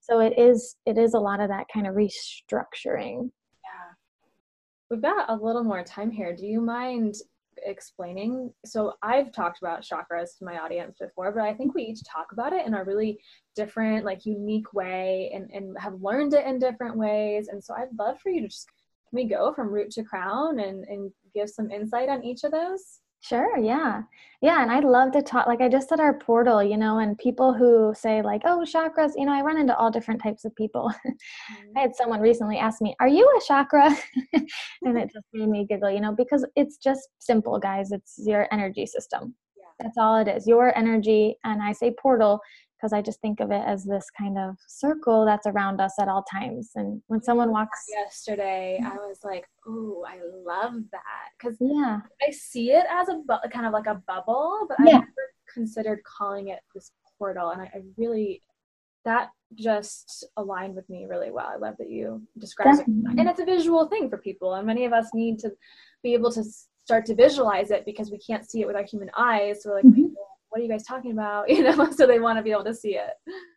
So 0.00 0.20
it 0.20 0.38
is 0.38 0.76
it 0.84 0.98
is 0.98 1.14
a 1.14 1.18
lot 1.18 1.40
of 1.40 1.48
that 1.48 1.66
kind 1.72 1.86
of 1.86 1.94
restructuring. 1.94 3.30
Yeah. 3.64 3.94
We've 4.90 5.02
got 5.02 5.30
a 5.30 5.34
little 5.34 5.64
more 5.64 5.82
time 5.82 6.10
here. 6.10 6.36
Do 6.36 6.46
you 6.46 6.60
mind 6.60 7.14
explaining? 7.64 8.52
So 8.66 8.94
I've 9.02 9.32
talked 9.32 9.58
about 9.62 9.80
chakras 9.82 10.36
to 10.38 10.44
my 10.44 10.58
audience 10.58 10.98
before, 11.00 11.32
but 11.32 11.42
I 11.42 11.54
think 11.54 11.74
we 11.74 11.84
each 11.84 12.02
talk 12.04 12.32
about 12.32 12.52
it 12.52 12.66
in 12.66 12.74
a 12.74 12.84
really 12.84 13.18
different, 13.56 14.04
like 14.04 14.26
unique 14.26 14.74
way 14.74 15.30
and, 15.34 15.50
and 15.52 15.76
have 15.78 16.02
learned 16.02 16.34
it 16.34 16.46
in 16.46 16.58
different 16.58 16.98
ways. 16.98 17.48
And 17.48 17.64
so 17.64 17.74
I'd 17.74 17.98
love 17.98 18.18
for 18.20 18.30
you 18.30 18.42
to 18.42 18.48
just 18.48 18.66
we 19.14 19.24
go 19.24 19.52
from 19.54 19.72
root 19.72 19.90
to 19.92 20.04
crown 20.04 20.60
and, 20.60 20.84
and 20.84 21.10
give 21.34 21.48
some 21.48 21.70
insight 21.70 22.08
on 22.08 22.24
each 22.24 22.44
of 22.44 22.52
those? 22.52 23.00
Sure, 23.24 23.56
yeah. 23.56 24.02
Yeah, 24.42 24.60
and 24.60 24.70
I'd 24.70 24.84
love 24.84 25.12
to 25.12 25.22
talk 25.22 25.46
like 25.46 25.62
I 25.62 25.68
just 25.70 25.88
said 25.88 25.98
our 25.98 26.18
portal, 26.18 26.62
you 26.62 26.76
know, 26.76 26.98
and 26.98 27.16
people 27.16 27.54
who 27.54 27.94
say 27.96 28.20
like, 28.20 28.42
"Oh, 28.44 28.62
chakras," 28.66 29.12
you 29.16 29.24
know, 29.24 29.32
I 29.32 29.40
run 29.40 29.56
into 29.56 29.74
all 29.74 29.90
different 29.90 30.22
types 30.22 30.44
of 30.44 30.54
people. 30.56 30.92
Mm-hmm. 31.06 31.70
I 31.78 31.80
had 31.80 31.96
someone 31.96 32.20
recently 32.20 32.58
ask 32.58 32.82
me, 32.82 32.94
"Are 33.00 33.08
you 33.08 33.26
a 33.26 33.40
chakra?" 33.46 33.96
and 34.34 34.98
it 34.98 35.10
just 35.10 35.24
made 35.32 35.48
me 35.48 35.64
giggle, 35.66 35.90
you 35.90 36.02
know, 36.02 36.12
because 36.14 36.44
it's 36.54 36.76
just 36.76 37.08
simple, 37.18 37.58
guys. 37.58 37.92
It's 37.92 38.16
your 38.18 38.46
energy 38.52 38.84
system. 38.84 39.34
Yeah. 39.56 39.64
That's 39.80 39.96
all 39.96 40.16
it 40.16 40.28
is. 40.28 40.46
Your 40.46 40.76
energy, 40.76 41.38
and 41.44 41.62
I 41.62 41.72
say 41.72 41.94
portal 41.98 42.40
because 42.84 42.92
I 42.92 43.00
just 43.00 43.22
think 43.22 43.40
of 43.40 43.50
it 43.50 43.62
as 43.64 43.84
this 43.84 44.10
kind 44.10 44.36
of 44.36 44.56
circle 44.68 45.24
that's 45.24 45.46
around 45.46 45.80
us 45.80 45.94
at 45.98 46.06
all 46.06 46.22
times. 46.22 46.72
And 46.74 47.00
when 47.06 47.22
someone 47.22 47.50
walks 47.50 47.86
yesterday, 47.88 48.78
I 48.84 48.96
was 48.96 49.20
like, 49.24 49.46
"Ooh, 49.66 50.04
I 50.06 50.18
love 50.44 50.74
that," 50.92 51.30
because 51.38 51.56
yeah, 51.60 52.00
I 52.20 52.30
see 52.30 52.72
it 52.72 52.84
as 52.90 53.08
a 53.08 53.22
bu- 53.26 53.48
kind 53.50 53.64
of 53.64 53.72
like 53.72 53.86
a 53.86 54.02
bubble, 54.06 54.66
but 54.68 54.76
yeah. 54.80 54.96
I 54.96 54.98
never 54.98 55.32
considered 55.54 56.00
calling 56.04 56.48
it 56.48 56.60
this 56.74 56.92
portal, 57.18 57.50
and 57.50 57.62
I, 57.62 57.70
I, 57.74 57.80
really 57.96 58.42
that 59.06 59.30
just 59.54 60.26
aligned 60.36 60.74
with 60.74 60.88
me 60.90 61.06
really 61.08 61.30
well. 61.30 61.46
I 61.46 61.56
love 61.56 61.76
that 61.78 61.88
you 61.88 62.22
described 62.36 62.80
it, 62.80 62.86
and 62.86 63.28
it's 63.30 63.40
a 63.40 63.46
visual 63.46 63.86
thing 63.86 64.10
for 64.10 64.18
people, 64.18 64.52
and 64.54 64.66
many 64.66 64.84
of 64.84 64.92
us 64.92 65.08
need 65.14 65.38
to 65.38 65.52
be 66.02 66.12
able 66.12 66.30
to 66.32 66.44
start 66.84 67.06
to 67.06 67.14
visualize 67.14 67.70
it 67.70 67.86
because 67.86 68.10
we 68.10 68.18
can't 68.18 68.44
see 68.44 68.60
it 68.60 68.66
with 68.66 68.76
our 68.76 68.84
human 68.84 69.10
eyes. 69.16 69.62
So 69.62 69.70
we're 69.70 69.76
like, 69.76 69.86
mm-hmm 69.86 70.12
what 70.54 70.60
are 70.60 70.62
you 70.62 70.70
guys 70.70 70.84
talking 70.84 71.10
about? 71.10 71.50
You 71.54 71.64
know 71.64 71.90
so 71.90 72.06
they 72.06 72.20
want 72.20 72.38
to 72.38 72.42
be 72.42 72.52
able 72.52 72.62
to 72.64 72.74
see 72.74 72.94
it. 72.94 73.10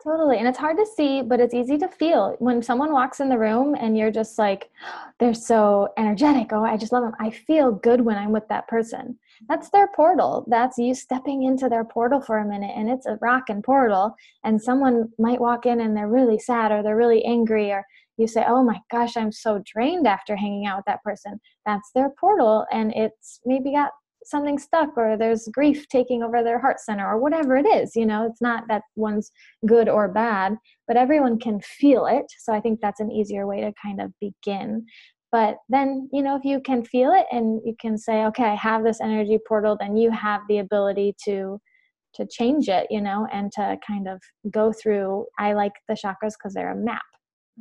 Totally 0.03 0.39
and 0.39 0.47
it's 0.47 0.57
hard 0.57 0.77
to 0.77 0.85
see 0.95 1.21
but 1.21 1.39
it's 1.39 1.53
easy 1.53 1.77
to 1.77 1.87
feel. 1.87 2.35
When 2.39 2.63
someone 2.63 2.91
walks 2.91 3.19
in 3.19 3.29
the 3.29 3.37
room 3.37 3.75
and 3.79 3.95
you're 3.95 4.11
just 4.11 4.39
like 4.39 4.71
they're 5.19 5.35
so 5.35 5.89
energetic 5.97 6.53
oh 6.53 6.63
i 6.63 6.75
just 6.77 6.91
love 6.91 7.03
them 7.03 7.15
i 7.19 7.29
feel 7.29 7.71
good 7.71 8.01
when 8.01 8.17
i'm 8.17 8.31
with 8.31 8.47
that 8.47 8.67
person. 8.67 9.17
That's 9.47 9.69
their 9.69 9.89
portal. 9.95 10.45
That's 10.47 10.79
you 10.79 10.95
stepping 10.95 11.43
into 11.43 11.69
their 11.69 11.85
portal 11.85 12.19
for 12.19 12.39
a 12.39 12.47
minute 12.47 12.73
and 12.75 12.89
it's 12.89 13.05
a 13.05 13.19
rocking 13.21 13.61
portal. 13.61 14.15
And 14.43 14.59
someone 14.59 15.09
might 15.19 15.39
walk 15.39 15.67
in 15.67 15.81
and 15.81 15.95
they're 15.95 16.07
really 16.07 16.39
sad 16.39 16.71
or 16.71 16.81
they're 16.81 16.97
really 16.97 17.23
angry 17.25 17.71
or 17.71 17.85
you 18.17 18.27
say 18.27 18.43
oh 18.47 18.63
my 18.63 18.79
gosh 18.89 19.15
i'm 19.15 19.31
so 19.31 19.61
drained 19.63 20.07
after 20.07 20.35
hanging 20.35 20.65
out 20.65 20.77
with 20.77 20.85
that 20.87 21.03
person. 21.03 21.39
That's 21.67 21.91
their 21.93 22.09
portal 22.19 22.65
and 22.71 22.91
it's 22.95 23.39
maybe 23.45 23.73
got 23.73 23.91
something 24.29 24.57
stuck 24.57 24.97
or 24.97 25.17
there's 25.17 25.47
grief 25.53 25.87
taking 25.89 26.23
over 26.23 26.43
their 26.43 26.59
heart 26.59 26.79
center 26.79 27.07
or 27.07 27.19
whatever 27.19 27.57
it 27.57 27.65
is 27.65 27.95
you 27.95 28.05
know? 28.05 28.25
It's 28.25 28.41
not 28.41 28.63
that 28.67 28.83
one's 28.95 29.31
good 29.65 29.89
or 29.89 30.07
bad 30.07 30.55
but 30.87 30.97
everyone 30.97 31.39
can 31.39 31.59
feel 31.61 32.05
it. 32.05 32.25
So 32.39 32.53
i 32.53 32.59
think 32.59 32.79
that's 32.81 32.99
an 32.99 33.11
easier 33.11 33.47
way 33.47 33.61
to 33.61 33.73
kind 33.81 34.01
of 34.01 34.11
begin. 34.21 34.85
But 35.31 35.57
then 35.67 36.09
you 36.13 36.23
know 36.23 36.35
if 36.37 36.45
you 36.45 36.61
can 36.61 36.83
feel 36.85 37.11
it 37.11 37.25
and 37.31 37.61
you 37.65 37.75
can 37.79 37.97
say 37.97 38.25
okay 38.25 38.45
i 38.45 38.55
have 38.55 38.83
this 38.83 39.01
energy 39.01 39.37
portal 39.47 39.75
then 39.79 39.97
you 39.97 40.09
have 40.11 40.41
the 40.47 40.59
ability 40.59 41.15
to 41.25 41.59
to 42.15 42.25
change 42.25 42.69
it 42.69 42.87
you 42.89 43.01
know 43.01 43.27
and 43.31 43.51
to 43.51 43.77
kind 43.85 44.07
of 44.07 44.21
go 44.51 44.71
through 44.71 45.25
i 45.37 45.53
like 45.53 45.73
the 45.87 45.93
chakras 45.93 46.33
because 46.37 46.53
they're 46.53 46.71
a 46.71 46.75
map 46.75 47.01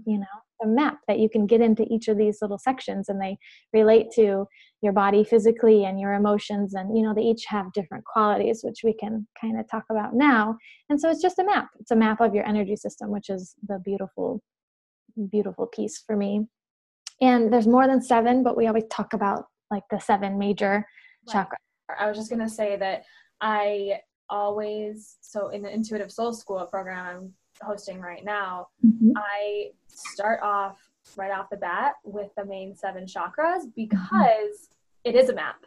you 0.07 0.19
know 0.19 0.37
a 0.63 0.67
map 0.67 0.99
that 1.09 1.19
you 1.19 1.29
can 1.29 1.47
get 1.47 1.61
into 1.61 1.85
each 1.91 2.09
of 2.09 2.17
these 2.17 2.39
little 2.41 2.59
sections 2.59 3.09
and 3.09 3.21
they 3.21 3.37
relate 3.73 4.07
to 4.15 4.47
your 4.83 4.93
body 4.93 5.25
physically 5.25 5.85
and 5.85 6.01
your 6.01 6.15
emotions 6.15 6.75
and 6.75 6.97
you 6.97 7.03
know 7.03 7.15
they 7.15 7.23
each 7.23 7.45
have 7.47 7.73
different 7.73 8.05
qualities 8.05 8.61
which 8.63 8.81
we 8.85 8.93
can 8.93 9.27
kind 9.41 9.59
of 9.59 9.69
talk 9.69 9.85
about 9.91 10.15
now. 10.15 10.57
And 10.89 11.01
so 11.01 11.11
it's 11.11 11.23
just 11.23 11.39
a 11.39 11.45
map. 11.45 11.69
It's 11.81 11.91
a 11.91 11.97
map 11.97 12.21
of 12.21 12.35
your 12.35 12.47
energy 12.47 12.77
system 12.77 13.11
which 13.11 13.29
is 13.29 13.55
the 13.67 13.79
beautiful 13.85 14.43
beautiful 15.31 15.67
piece 15.67 16.03
for 16.07 16.17
me. 16.17 16.47
And 17.21 17.53
there's 17.53 17.67
more 17.67 17.87
than 17.87 18.03
seven 18.03 18.43
but 18.43 18.57
we 18.57 18.67
always 18.67 18.85
talk 18.91 19.13
about 19.13 19.45
like 19.71 19.85
the 19.91 19.99
seven 19.99 20.39
major 20.39 20.87
right. 21.35 21.47
chakras. 21.47 21.97
I 21.99 22.09
was 22.09 22.17
just 22.17 22.31
going 22.31 22.43
to 22.43 22.49
say 22.49 22.77
that 22.77 23.05
i 23.41 24.01
always 24.29 25.19
so 25.21 25.49
in 25.49 25.63
the 25.63 25.73
intuitive 25.73 26.11
soul 26.11 26.33
school 26.33 26.65
program 26.67 27.33
hosting 27.63 28.01
right 28.01 28.25
now, 28.25 28.69
mm-hmm. 28.85 29.13
I 29.17 29.71
start 29.89 30.41
off 30.43 30.79
right 31.17 31.31
off 31.31 31.49
the 31.51 31.57
bat 31.57 31.95
with 32.05 32.31
the 32.37 32.45
main 32.45 32.75
seven 32.75 33.05
chakras 33.05 33.61
mm-hmm. 33.61 33.69
because 33.77 34.01
mm-hmm. 34.05 35.11
it 35.11 35.15
is 35.15 35.29
a 35.29 35.35
map. 35.35 35.65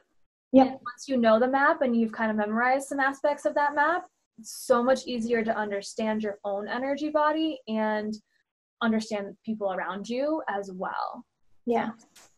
Yeah. 0.51 0.63
Once 0.63 1.07
you 1.07 1.17
know 1.17 1.39
the 1.39 1.47
map 1.47 1.81
and 1.81 1.95
you've 1.95 2.11
kind 2.11 2.31
of 2.31 2.37
memorized 2.37 2.87
some 2.87 2.99
aspects 2.99 3.45
of 3.45 3.53
that 3.55 3.75
map, 3.75 4.05
it's 4.39 4.65
so 4.65 4.83
much 4.83 5.05
easier 5.05 5.43
to 5.43 5.55
understand 5.55 6.23
your 6.23 6.39
own 6.43 6.67
energy 6.67 7.09
body 7.09 7.59
and 7.67 8.15
understand 8.81 9.35
people 9.45 9.73
around 9.73 10.09
you 10.09 10.41
as 10.49 10.71
well. 10.73 11.25
Yeah. 11.65 11.89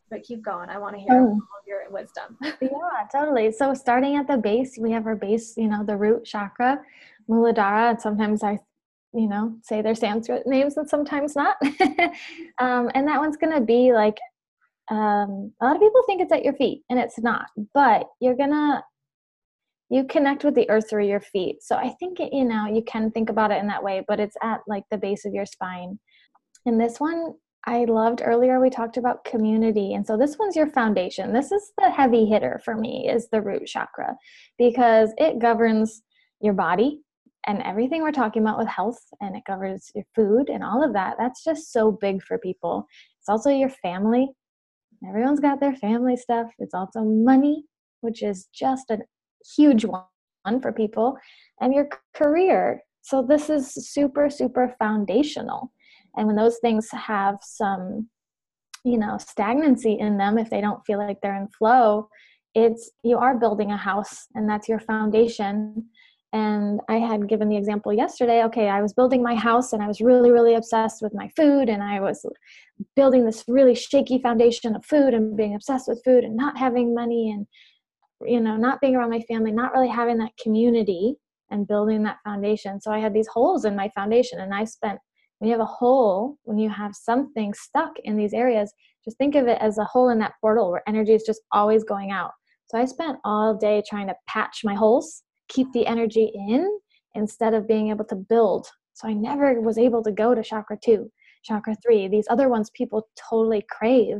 But 0.09 0.23
keep 0.23 0.43
going. 0.43 0.69
I 0.69 0.77
want 0.77 0.95
to 0.95 1.01
hear 1.01 1.13
oh. 1.13 1.25
all 1.25 1.35
of 1.35 1.67
your 1.67 1.89
wisdom. 1.89 2.37
yeah, 2.41 3.07
totally. 3.11 3.51
So 3.51 3.73
starting 3.73 4.17
at 4.17 4.27
the 4.27 4.37
base, 4.37 4.77
we 4.77 4.91
have 4.91 5.07
our 5.07 5.15
base, 5.15 5.55
you 5.55 5.69
know, 5.69 5.85
the 5.85 5.95
root 5.95 6.25
chakra, 6.25 6.81
Muladhara. 7.29 7.91
And 7.91 8.01
sometimes 8.01 8.43
I 8.43 8.59
you 9.13 9.27
know 9.27 9.55
say 9.61 9.81
their 9.81 9.95
sanskrit 9.95 10.47
names 10.47 10.77
and 10.77 10.89
sometimes 10.89 11.35
not. 11.35 11.55
Um, 12.59 12.91
and 12.93 13.07
that 13.07 13.19
one's 13.19 13.37
going 13.37 13.53
to 13.53 13.61
be 13.61 13.91
like 13.91 14.17
um, 14.91 15.51
a 15.61 15.65
lot 15.65 15.75
of 15.75 15.81
people 15.81 16.03
think 16.05 16.21
it's 16.21 16.31
at 16.31 16.43
your 16.43 16.53
feet 16.53 16.83
and 16.89 16.99
it's 16.99 17.17
not 17.17 17.47
but 17.73 18.07
you're 18.19 18.35
gonna 18.35 18.83
you 19.89 20.05
connect 20.05 20.43
with 20.43 20.53
the 20.53 20.69
earth 20.69 20.89
through 20.89 21.07
your 21.07 21.19
feet. 21.19 21.63
So 21.63 21.75
i 21.75 21.89
think 21.99 22.19
it, 22.19 22.33
you 22.33 22.45
know 22.45 22.65
you 22.67 22.83
can 22.83 23.09
think 23.11 23.29
about 23.29 23.51
it 23.51 23.59
in 23.59 23.67
that 23.67 23.83
way 23.83 24.03
but 24.07 24.19
it's 24.19 24.35
at 24.43 24.61
like 24.67 24.83
the 24.91 24.97
base 24.97 25.25
of 25.25 25.33
your 25.33 25.45
spine. 25.45 25.99
And 26.65 26.79
this 26.79 26.99
one 26.99 27.33
i 27.65 27.85
loved 27.85 28.21
earlier 28.23 28.59
we 28.59 28.69
talked 28.69 28.97
about 28.97 29.25
community. 29.25 29.93
And 29.93 30.05
so 30.05 30.17
this 30.17 30.37
one's 30.37 30.55
your 30.55 30.67
foundation. 30.67 31.33
This 31.33 31.51
is 31.51 31.71
the 31.77 31.89
heavy 31.89 32.25
hitter 32.25 32.61
for 32.63 32.75
me 32.75 33.09
is 33.09 33.29
the 33.29 33.41
root 33.41 33.65
chakra 33.65 34.15
because 34.57 35.13
it 35.17 35.39
governs 35.39 36.01
your 36.41 36.53
body 36.53 37.01
and 37.47 37.61
everything 37.63 38.01
we're 38.01 38.11
talking 38.11 38.41
about 38.41 38.57
with 38.57 38.67
health 38.67 38.99
and 39.19 39.35
it 39.35 39.43
covers 39.45 39.91
your 39.95 40.05
food 40.15 40.49
and 40.49 40.63
all 40.63 40.83
of 40.83 40.93
that 40.93 41.15
that's 41.17 41.43
just 41.43 41.71
so 41.71 41.91
big 41.91 42.21
for 42.23 42.37
people. 42.37 42.85
It's 43.19 43.29
also 43.29 43.49
your 43.49 43.69
family. 43.69 44.29
Everyone's 45.07 45.39
got 45.39 45.59
their 45.59 45.75
family 45.75 46.15
stuff. 46.15 46.47
It's 46.59 46.73
also 46.73 47.01
money 47.03 47.65
which 48.01 48.23
is 48.23 48.47
just 48.53 48.89
a 48.89 48.99
huge 49.55 49.85
one 49.85 50.61
for 50.61 50.71
people 50.71 51.17
and 51.59 51.73
your 51.73 51.87
career. 52.15 52.81
So 53.01 53.21
this 53.21 53.49
is 53.49 53.73
super 53.91 54.29
super 54.29 54.75
foundational. 54.79 55.71
And 56.15 56.27
when 56.27 56.35
those 56.35 56.59
things 56.59 56.89
have 56.91 57.37
some 57.41 58.09
you 58.83 58.97
know 58.97 59.17
stagnancy 59.17 59.97
in 59.99 60.17
them 60.17 60.37
if 60.37 60.49
they 60.49 60.61
don't 60.61 60.85
feel 60.85 60.97
like 60.97 61.17
they're 61.21 61.39
in 61.39 61.47
flow 61.47 62.07
it's 62.55 62.91
you 63.03 63.17
are 63.17 63.37
building 63.37 63.71
a 63.71 63.77
house 63.77 64.27
and 64.33 64.49
that's 64.49 64.67
your 64.67 64.79
foundation 64.79 65.85
and 66.33 66.79
i 66.87 66.95
had 66.95 67.27
given 67.27 67.49
the 67.49 67.57
example 67.57 67.91
yesterday 67.91 68.43
okay 68.43 68.69
i 68.69 68.81
was 68.81 68.93
building 68.93 69.21
my 69.21 69.35
house 69.35 69.73
and 69.73 69.83
i 69.83 69.87
was 69.87 70.01
really 70.01 70.31
really 70.31 70.55
obsessed 70.55 71.01
with 71.01 71.13
my 71.13 71.29
food 71.35 71.69
and 71.69 71.83
i 71.83 71.99
was 71.99 72.25
building 72.95 73.25
this 73.25 73.43
really 73.47 73.75
shaky 73.75 74.19
foundation 74.21 74.75
of 74.75 74.85
food 74.85 75.13
and 75.13 75.35
being 75.35 75.55
obsessed 75.55 75.87
with 75.87 76.01
food 76.03 76.23
and 76.23 76.35
not 76.35 76.57
having 76.57 76.93
money 76.95 77.31
and 77.31 77.45
you 78.25 78.39
know 78.39 78.55
not 78.55 78.79
being 78.81 78.95
around 78.95 79.09
my 79.09 79.21
family 79.21 79.51
not 79.51 79.73
really 79.73 79.89
having 79.89 80.17
that 80.17 80.31
community 80.41 81.15
and 81.51 81.67
building 81.67 82.01
that 82.03 82.17
foundation. 82.23 82.81
So 82.81 82.91
i 82.91 82.99
had 82.99 83.13
these 83.13 83.27
holes 83.27 83.65
in 83.65 83.75
my 83.75 83.89
foundation 83.89 84.39
and 84.39 84.53
i 84.53 84.63
spent 84.63 84.99
when 85.39 85.49
you 85.49 85.53
have 85.53 85.61
a 85.61 85.65
hole 85.65 86.37
when 86.43 86.57
you 86.57 86.69
have 86.69 86.95
something 86.95 87.53
stuck 87.53 87.91
in 88.03 88.15
these 88.15 88.33
areas 88.33 88.73
just 89.03 89.17
think 89.17 89.35
of 89.35 89.47
it 89.47 89.57
as 89.59 89.77
a 89.77 89.83
hole 89.83 90.09
in 90.09 90.19
that 90.19 90.33
portal 90.39 90.71
where 90.71 90.83
energy 90.87 91.13
is 91.13 91.23
just 91.23 91.41
always 91.51 91.83
going 91.83 92.11
out. 92.11 92.31
So 92.67 92.77
i 92.77 92.85
spent 92.85 93.19
all 93.25 93.55
day 93.55 93.83
trying 93.87 94.07
to 94.07 94.15
patch 94.27 94.61
my 94.63 94.75
holes 94.75 95.23
keep 95.51 95.71
the 95.73 95.85
energy 95.85 96.31
in 96.33 96.79
instead 97.13 97.53
of 97.53 97.67
being 97.67 97.89
able 97.89 98.05
to 98.05 98.15
build. 98.15 98.67
So 98.93 99.07
I 99.07 99.13
never 99.13 99.59
was 99.61 99.77
able 99.77 100.03
to 100.03 100.11
go 100.11 100.33
to 100.33 100.43
chakra 100.43 100.77
two, 100.83 101.11
chakra 101.43 101.75
three. 101.83 102.07
These 102.07 102.27
other 102.29 102.49
ones 102.49 102.71
people 102.73 103.07
totally 103.29 103.65
crave 103.69 104.19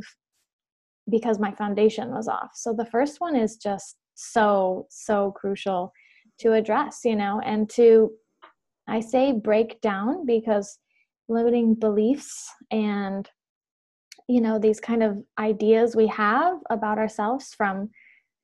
because 1.10 1.38
my 1.38 1.52
foundation 1.52 2.10
was 2.10 2.28
off. 2.28 2.50
So 2.54 2.72
the 2.72 2.86
first 2.86 3.20
one 3.20 3.34
is 3.34 3.56
just 3.56 3.96
so, 4.14 4.86
so 4.90 5.32
crucial 5.32 5.92
to 6.40 6.52
address, 6.52 7.00
you 7.04 7.16
know, 7.16 7.40
and 7.44 7.68
to, 7.70 8.10
I 8.88 9.00
say 9.00 9.32
break 9.32 9.80
down 9.80 10.26
because 10.26 10.78
limiting 11.28 11.74
beliefs 11.74 12.50
and, 12.70 13.28
you 14.28 14.40
know, 14.40 14.58
these 14.58 14.80
kind 14.80 15.02
of 15.02 15.18
ideas 15.38 15.96
we 15.96 16.06
have 16.08 16.58
about 16.70 16.98
ourselves 16.98 17.54
from 17.56 17.90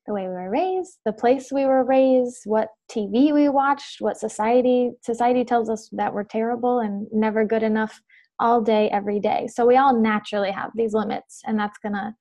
the 0.08 0.14
way 0.14 0.22
we 0.22 0.28
were 0.28 0.50
raised, 0.50 0.98
the 1.04 1.12
place 1.12 1.52
we 1.52 1.66
were 1.66 1.84
raised, 1.84 2.40
what 2.46 2.68
TV 2.90 3.32
we 3.32 3.48
watched, 3.50 4.00
what 4.00 4.16
society 4.16 4.90
society 5.02 5.44
tells 5.44 5.68
us 5.68 5.88
that 5.92 6.12
we're 6.12 6.24
terrible 6.24 6.80
and 6.80 7.06
never 7.12 7.44
good 7.44 7.62
enough 7.62 8.00
all 8.40 8.62
day 8.62 8.88
every 8.88 9.20
day. 9.20 9.46
So 9.52 9.66
we 9.66 9.76
all 9.76 9.94
naturally 9.94 10.50
have 10.50 10.70
these 10.74 10.94
limits 10.94 11.42
and 11.44 11.58
that's 11.58 11.78
going 11.78 11.92
to 11.92 12.14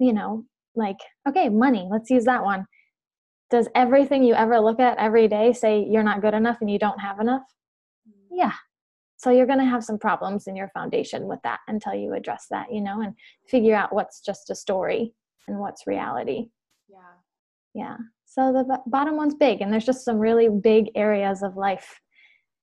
you 0.00 0.12
know, 0.12 0.44
like 0.74 0.96
okay, 1.28 1.48
money, 1.48 1.86
let's 1.90 2.10
use 2.10 2.24
that 2.24 2.44
one. 2.44 2.66
Does 3.50 3.68
everything 3.74 4.24
you 4.24 4.34
ever 4.34 4.58
look 4.58 4.80
at 4.80 4.98
every 4.98 5.28
day 5.28 5.52
say 5.52 5.86
you're 5.88 6.02
not 6.02 6.22
good 6.22 6.34
enough 6.34 6.58
and 6.60 6.70
you 6.70 6.78
don't 6.78 7.00
have 7.00 7.20
enough? 7.20 7.42
Mm. 8.08 8.38
Yeah. 8.38 8.52
So 9.16 9.30
you're 9.30 9.46
going 9.46 9.58
to 9.58 9.64
have 9.64 9.82
some 9.82 9.98
problems 9.98 10.46
in 10.46 10.54
your 10.54 10.68
foundation 10.68 11.26
with 11.26 11.40
that 11.42 11.58
until 11.66 11.94
you 11.94 12.14
address 12.14 12.46
that, 12.50 12.72
you 12.72 12.80
know, 12.80 13.00
and 13.02 13.14
figure 13.48 13.74
out 13.74 13.92
what's 13.92 14.20
just 14.20 14.48
a 14.48 14.54
story 14.54 15.12
and 15.48 15.58
what's 15.58 15.86
reality 15.86 16.50
yeah 17.74 17.96
So 18.26 18.52
the 18.52 18.64
b- 18.64 18.82
bottom 18.86 19.16
one's 19.16 19.34
big, 19.34 19.62
and 19.62 19.72
there's 19.72 19.86
just 19.86 20.04
some 20.04 20.18
really 20.18 20.48
big 20.48 20.90
areas 20.94 21.42
of 21.42 21.56
life 21.56 22.00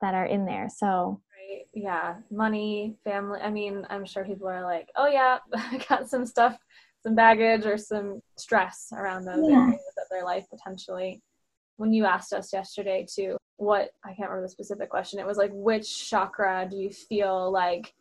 that 0.01 0.13
are 0.13 0.25
in 0.25 0.45
there. 0.45 0.67
So 0.69 1.21
right. 1.35 1.65
yeah, 1.73 2.15
money, 2.29 2.95
family. 3.03 3.39
I 3.41 3.49
mean, 3.49 3.85
I'm 3.89 4.05
sure 4.05 4.23
people 4.23 4.47
are 4.47 4.63
like, 4.63 4.89
oh 4.95 5.07
yeah, 5.07 5.39
I 5.53 5.83
got 5.89 6.07
some 6.07 6.25
stuff, 6.25 6.57
some 7.01 7.15
baggage 7.15 7.65
or 7.65 7.77
some 7.77 8.21
stress 8.37 8.89
around 8.93 9.25
those 9.25 9.49
yeah. 9.49 9.63
areas 9.63 9.79
of 9.97 10.07
their 10.11 10.23
life 10.23 10.45
potentially. 10.49 11.21
When 11.77 11.91
you 11.91 12.05
asked 12.05 12.31
us 12.31 12.53
yesterday 12.53 13.05
too, 13.11 13.37
what 13.57 13.89
I 14.03 14.09
can't 14.09 14.29
remember 14.29 14.43
the 14.43 14.49
specific 14.49 14.89
question. 14.89 15.19
It 15.19 15.25
was 15.25 15.37
like, 15.37 15.51
which 15.53 16.09
chakra 16.09 16.67
do 16.69 16.77
you 16.77 16.89
feel 16.89 17.51
like 17.51 17.93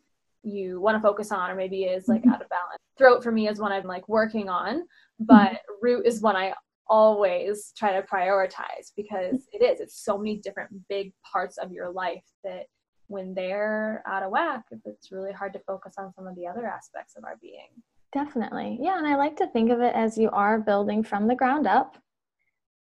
you 0.43 0.81
want 0.81 0.97
to 0.97 1.03
focus 1.03 1.33
on, 1.33 1.51
or 1.51 1.55
maybe 1.55 1.85
is 1.85 2.09
like 2.09 2.21
mm-hmm. 2.21 2.31
out 2.31 2.43
of 2.43 2.49
balance? 2.49 2.79
Throat 2.99 3.23
for 3.23 3.33
me 3.33 3.49
is 3.49 3.59
one 3.59 3.73
I'm 3.73 3.87
like 3.87 4.09
working 4.09 4.49
on, 4.49 4.83
but 5.19 5.53
mm-hmm. 5.53 5.75
root 5.83 6.07
is 6.07 6.21
one 6.21 6.37
I 6.37 6.55
always 6.89 7.73
try 7.77 7.93
to 7.93 8.07
prioritize 8.07 8.93
because 8.97 9.47
it 9.53 9.63
is. 9.63 9.81
It's 9.81 10.05
so 10.05 10.19
many 10.19 10.39
different 10.39 10.71
big 10.89 11.13
parts 11.31 11.59
of 11.59 11.73
your 11.73 11.91
life 11.91 12.25
that 12.45 12.67
when 13.07 13.35
they're 13.35 14.03
out 14.07 14.23
of 14.23 14.31
whack 14.31 14.65
it's 14.87 15.13
really 15.13 15.33
hard 15.33 15.53
to 15.53 15.59
focus 15.67 15.95
on 15.99 16.13
some 16.15 16.27
of 16.27 16.35
the 16.37 16.47
other 16.47 16.67
aspects 16.67 17.17
of 17.17 17.25
our 17.25 17.37
being. 17.41 17.69
Definitely. 18.13 18.79
Yeah 18.81 18.97
and 18.99 19.07
i 19.07 19.17
like 19.17 19.37
to 19.37 19.47
think 19.49 19.71
of 19.71 19.81
it 19.81 19.95
as 19.95 20.17
you 20.17 20.31
are 20.31 20.59
building 20.59 21.03
from 21.03 21.27
the 21.27 21.35
ground 21.35 21.67
up. 21.67 21.99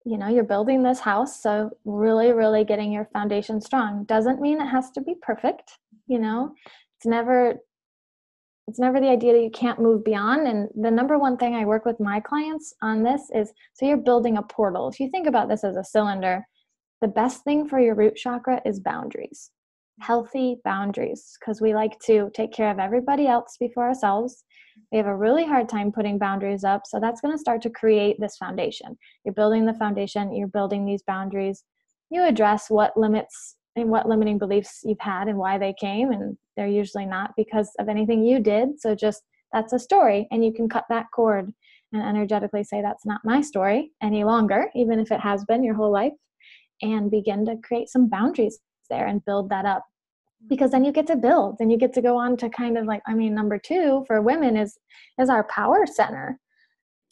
You 0.04 0.16
know 0.16 0.28
you're 0.28 0.44
building 0.44 0.82
this 0.82 1.00
house 1.00 1.42
so 1.42 1.70
really 1.84 2.32
really 2.32 2.64
getting 2.64 2.92
your 2.92 3.06
foundation 3.12 3.60
strong 3.60 4.04
doesn't 4.04 4.40
mean 4.40 4.60
it 4.60 4.66
has 4.66 4.90
to 4.92 5.00
be 5.02 5.16
perfect 5.20 5.78
you 6.06 6.18
know? 6.18 6.54
It's 6.96 7.06
never 7.06 7.56
it's 8.68 8.78
never 8.78 9.00
the 9.00 9.08
idea 9.08 9.32
that 9.32 9.42
you 9.42 9.50
can't 9.50 9.80
move 9.80 10.04
beyond. 10.04 10.48
And 10.48 10.68
the 10.74 10.90
number 10.90 11.18
one 11.18 11.36
thing 11.36 11.54
i 11.54 11.64
work 11.64 11.84
with 11.84 12.00
my 12.00 12.20
clients 12.20 12.74
on 12.82 13.02
this 13.02 13.22
is 13.34 13.52
so 13.74 13.86
you're 13.86 13.96
building 13.96 14.36
a 14.36 14.42
portal. 14.42 14.88
If 14.88 14.98
you 14.98 15.08
think 15.10 15.26
about 15.26 15.48
this 15.48 15.64
as 15.64 15.76
a 15.76 15.84
cylinder 15.84 16.44
the 17.02 17.08
best 17.08 17.44
thing 17.44 17.68
for 17.68 17.78
your 17.78 17.94
root 17.94 18.16
chakra 18.16 18.60
is 18.64 18.80
boundaries 18.80 19.50
healthy 20.00 20.56
boundaries 20.64 21.36
because 21.38 21.60
we 21.60 21.74
like 21.74 21.98
to 22.00 22.30
take 22.34 22.52
care 22.52 22.70
of 22.70 22.78
everybody 22.78 23.26
else 23.26 23.56
before 23.58 23.84
ourselves. 23.84 24.44
We 24.92 24.98
have 24.98 25.06
a 25.06 25.16
really 25.16 25.46
hard 25.46 25.68
time 25.68 25.90
putting 25.90 26.18
boundaries 26.18 26.64
up 26.64 26.82
so 26.84 27.00
that's 27.00 27.20
going 27.20 27.32
to 27.34 27.40
start 27.40 27.62
to 27.62 27.70
create 27.70 28.16
this 28.20 28.36
foundation. 28.36 28.98
You're 29.24 29.34
building 29.34 29.64
the 29.64 29.74
foundation 29.74 30.34
you're 30.34 30.48
building 30.48 30.84
these 30.84 31.02
boundaries. 31.02 31.64
You 32.10 32.24
address 32.24 32.66
what 32.68 32.96
limits 32.96 33.56
and 33.76 33.90
what 33.90 34.08
limiting 34.08 34.38
beliefs 34.38 34.80
you've 34.84 35.00
had 35.00 35.28
and 35.28 35.38
why 35.38 35.58
they 35.58 35.74
came 35.78 36.10
and 36.10 36.36
they're 36.56 36.66
usually 36.66 37.06
not 37.06 37.32
because 37.36 37.70
of 37.78 37.88
anything 37.88 38.24
you 38.24 38.40
did. 38.40 38.80
So 38.80 38.94
just 38.94 39.22
that's 39.52 39.72
a 39.72 39.78
story 39.78 40.26
and 40.30 40.44
you 40.44 40.52
can 40.52 40.68
cut 40.68 40.86
that 40.88 41.06
cord 41.14 41.52
and 41.92 42.02
energetically 42.02 42.64
say 42.64 42.82
that's 42.82 43.06
not 43.06 43.20
my 43.24 43.40
story 43.40 43.92
any 44.02 44.24
longer 44.24 44.68
even 44.74 44.98
if 44.98 45.12
it 45.12 45.20
has 45.20 45.44
been 45.44 45.62
your 45.62 45.74
whole 45.74 45.92
life 45.92 46.12
and 46.82 47.10
begin 47.10 47.44
to 47.46 47.56
create 47.62 47.88
some 47.88 48.08
boundaries 48.08 48.58
there 48.90 49.06
and 49.06 49.24
build 49.24 49.50
that 49.50 49.64
up. 49.64 49.84
Because 50.48 50.70
then 50.70 50.84
you 50.84 50.92
get 50.92 51.06
to 51.08 51.16
build 51.16 51.56
and 51.60 51.70
you 51.72 51.78
get 51.78 51.92
to 51.94 52.02
go 52.02 52.16
on 52.16 52.36
to 52.36 52.48
kind 52.50 52.76
of 52.76 52.84
like 52.84 53.02
i 53.06 53.14
mean 53.14 53.34
number 53.34 53.58
two 53.58 54.04
for 54.06 54.20
women 54.20 54.56
is 54.56 54.78
is 55.18 55.30
our 55.30 55.44
power 55.44 55.86
center 55.86 56.38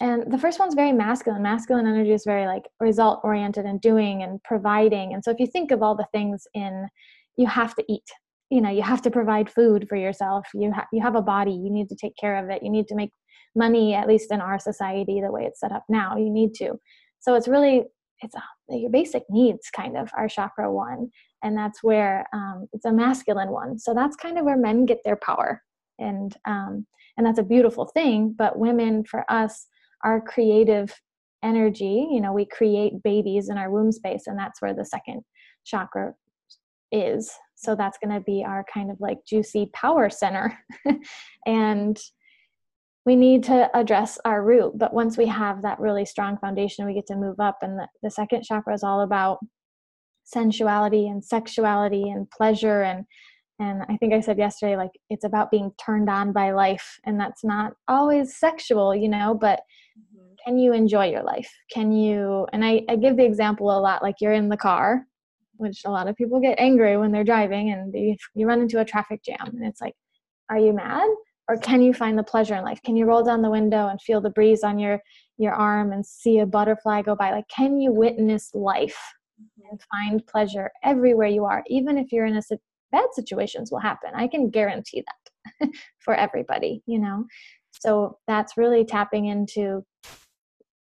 and 0.04 0.30
the 0.30 0.36
first 0.38 0.58
one's 0.58 0.74
very 0.74 0.92
masculine. 0.92 1.42
Masculine 1.42 1.86
energy 1.86 2.12
is 2.12 2.24
very 2.26 2.46
like 2.46 2.64
result 2.78 3.20
oriented 3.24 3.64
and 3.64 3.80
doing 3.80 4.22
and 4.22 4.42
providing. 4.42 5.14
And 5.14 5.24
so 5.24 5.30
if 5.30 5.40
you 5.40 5.46
think 5.46 5.70
of 5.70 5.82
all 5.82 5.96
the 5.96 6.06
things 6.12 6.46
in 6.52 6.88
you 7.36 7.46
have 7.46 7.74
to 7.76 7.84
eat. 7.88 8.04
You 8.50 8.60
know 8.60 8.70
you 8.70 8.82
have 8.82 9.00
to 9.02 9.10
provide 9.10 9.50
food 9.50 9.86
for 9.88 9.96
yourself. 9.96 10.46
You 10.52 10.70
have 10.72 10.86
you 10.92 11.02
have 11.02 11.16
a 11.16 11.22
body. 11.22 11.52
You 11.52 11.70
need 11.70 11.88
to 11.88 11.96
take 11.96 12.16
care 12.20 12.36
of 12.42 12.50
it. 12.50 12.62
You 12.62 12.70
need 12.70 12.86
to 12.88 12.94
make 12.94 13.12
money 13.56 13.94
at 13.94 14.06
least 14.06 14.30
in 14.30 14.40
our 14.40 14.58
society 14.58 15.20
the 15.20 15.32
way 15.32 15.44
it's 15.44 15.60
set 15.60 15.72
up 15.72 15.84
now. 15.88 16.16
You 16.16 16.30
need 16.30 16.52
to. 16.56 16.74
So 17.20 17.34
it's 17.34 17.48
really 17.48 17.84
it's 18.20 18.34
a, 18.34 18.42
your 18.68 18.90
basic 18.90 19.22
needs 19.30 19.70
kind 19.74 19.96
of 19.96 20.10
our 20.16 20.28
chakra 20.28 20.70
one. 20.70 21.08
And 21.42 21.56
that's 21.56 21.82
where 21.82 22.26
um, 22.32 22.68
it's 22.72 22.84
a 22.84 22.92
masculine 22.92 23.50
one. 23.50 23.78
So 23.78 23.94
that's 23.94 24.16
kind 24.16 24.38
of 24.38 24.44
where 24.44 24.56
men 24.56 24.84
get 24.84 24.98
their 25.04 25.16
power. 25.16 25.62
And 25.98 26.36
um, 26.44 26.86
and 27.16 27.26
that's 27.26 27.38
a 27.38 27.42
beautiful 27.54 27.86
thing. 27.86 28.34
But 28.36 28.58
women 28.58 29.04
for 29.04 29.24
us 29.30 29.66
our 30.04 30.20
creative 30.20 30.94
energy 31.42 32.08
you 32.10 32.20
know 32.20 32.32
we 32.32 32.46
create 32.46 33.02
babies 33.02 33.50
in 33.50 33.58
our 33.58 33.70
womb 33.70 33.92
space 33.92 34.26
and 34.26 34.38
that's 34.38 34.62
where 34.62 34.74
the 34.74 34.84
second 34.84 35.22
chakra 35.64 36.14
is 36.90 37.30
so 37.54 37.74
that's 37.74 37.98
going 38.02 38.14
to 38.14 38.24
be 38.24 38.44
our 38.46 38.64
kind 38.72 38.90
of 38.90 38.96
like 39.00 39.18
juicy 39.26 39.68
power 39.74 40.08
center 40.08 40.58
and 41.46 42.00
we 43.04 43.14
need 43.14 43.42
to 43.44 43.68
address 43.76 44.18
our 44.24 44.42
root 44.42 44.72
but 44.76 44.94
once 44.94 45.18
we 45.18 45.26
have 45.26 45.60
that 45.60 45.78
really 45.78 46.06
strong 46.06 46.38
foundation 46.38 46.86
we 46.86 46.94
get 46.94 47.06
to 47.06 47.16
move 47.16 47.38
up 47.38 47.58
and 47.60 47.78
the, 47.78 47.86
the 48.02 48.10
second 48.10 48.42
chakra 48.42 48.72
is 48.72 48.82
all 48.82 49.02
about 49.02 49.38
sensuality 50.24 51.06
and 51.06 51.22
sexuality 51.22 52.08
and 52.08 52.30
pleasure 52.30 52.82
and 52.82 53.04
and 53.58 53.82
i 53.90 53.96
think 53.98 54.14
i 54.14 54.20
said 54.20 54.38
yesterday 54.38 54.76
like 54.76 54.92
it's 55.10 55.24
about 55.24 55.50
being 55.50 55.70
turned 55.84 56.08
on 56.08 56.32
by 56.32 56.52
life 56.52 56.98
and 57.04 57.20
that's 57.20 57.44
not 57.44 57.74
always 57.86 58.34
sexual 58.34 58.94
you 58.94 59.10
know 59.10 59.34
but. 59.38 59.60
Can 60.44 60.58
you 60.58 60.72
enjoy 60.72 61.10
your 61.10 61.22
life? 61.22 61.50
Can 61.72 61.92
you 61.92 62.46
and 62.52 62.64
I, 62.64 62.82
I 62.88 62.96
give 62.96 63.16
the 63.16 63.24
example 63.24 63.76
a 63.76 63.80
lot 63.80 64.02
like 64.02 64.16
you're 64.20 64.32
in 64.32 64.48
the 64.48 64.56
car 64.56 65.06
which 65.56 65.82
a 65.84 65.90
lot 65.90 66.08
of 66.08 66.16
people 66.16 66.40
get 66.40 66.58
angry 66.58 66.96
when 66.96 67.12
they're 67.12 67.24
driving 67.24 67.70
and 67.70 67.92
they, 67.92 68.16
you 68.34 68.46
run 68.46 68.60
into 68.60 68.80
a 68.80 68.84
traffic 68.84 69.22
jam 69.24 69.36
and 69.46 69.64
it's 69.64 69.80
like 69.80 69.94
are 70.50 70.58
you 70.58 70.74
mad? 70.74 71.08
Or 71.48 71.56
can 71.58 71.82
you 71.82 71.92
find 71.92 72.18
the 72.18 72.22
pleasure 72.22 72.54
in 72.54 72.64
life? 72.64 72.80
Can 72.84 72.96
you 72.96 73.06
roll 73.06 73.22
down 73.22 73.42
the 73.42 73.50
window 73.50 73.88
and 73.88 74.00
feel 74.00 74.20
the 74.20 74.30
breeze 74.30 74.62
on 74.62 74.78
your 74.78 75.00
your 75.38 75.52
arm 75.52 75.92
and 75.92 76.04
see 76.04 76.38
a 76.38 76.46
butterfly 76.46 77.02
go 77.02 77.14
by? 77.14 77.30
Like 77.30 77.48
can 77.48 77.80
you 77.80 77.92
witness 77.92 78.50
life 78.54 79.00
mm-hmm. 79.40 79.70
and 79.70 79.80
find 79.90 80.26
pleasure 80.26 80.70
everywhere 80.82 81.28
you 81.28 81.44
are? 81.44 81.62
Even 81.68 81.98
if 81.98 82.12
you're 82.12 82.26
in 82.26 82.36
a 82.36 82.42
bad 82.92 83.08
situations 83.12 83.72
will 83.72 83.80
happen. 83.80 84.10
I 84.14 84.28
can 84.28 84.50
guarantee 84.50 85.02
that 85.60 85.68
for 85.98 86.14
everybody 86.14 86.82
you 86.86 86.98
know? 86.98 87.26
So 87.72 88.18
that's 88.26 88.56
really 88.56 88.84
tapping 88.84 89.26
into 89.26 89.84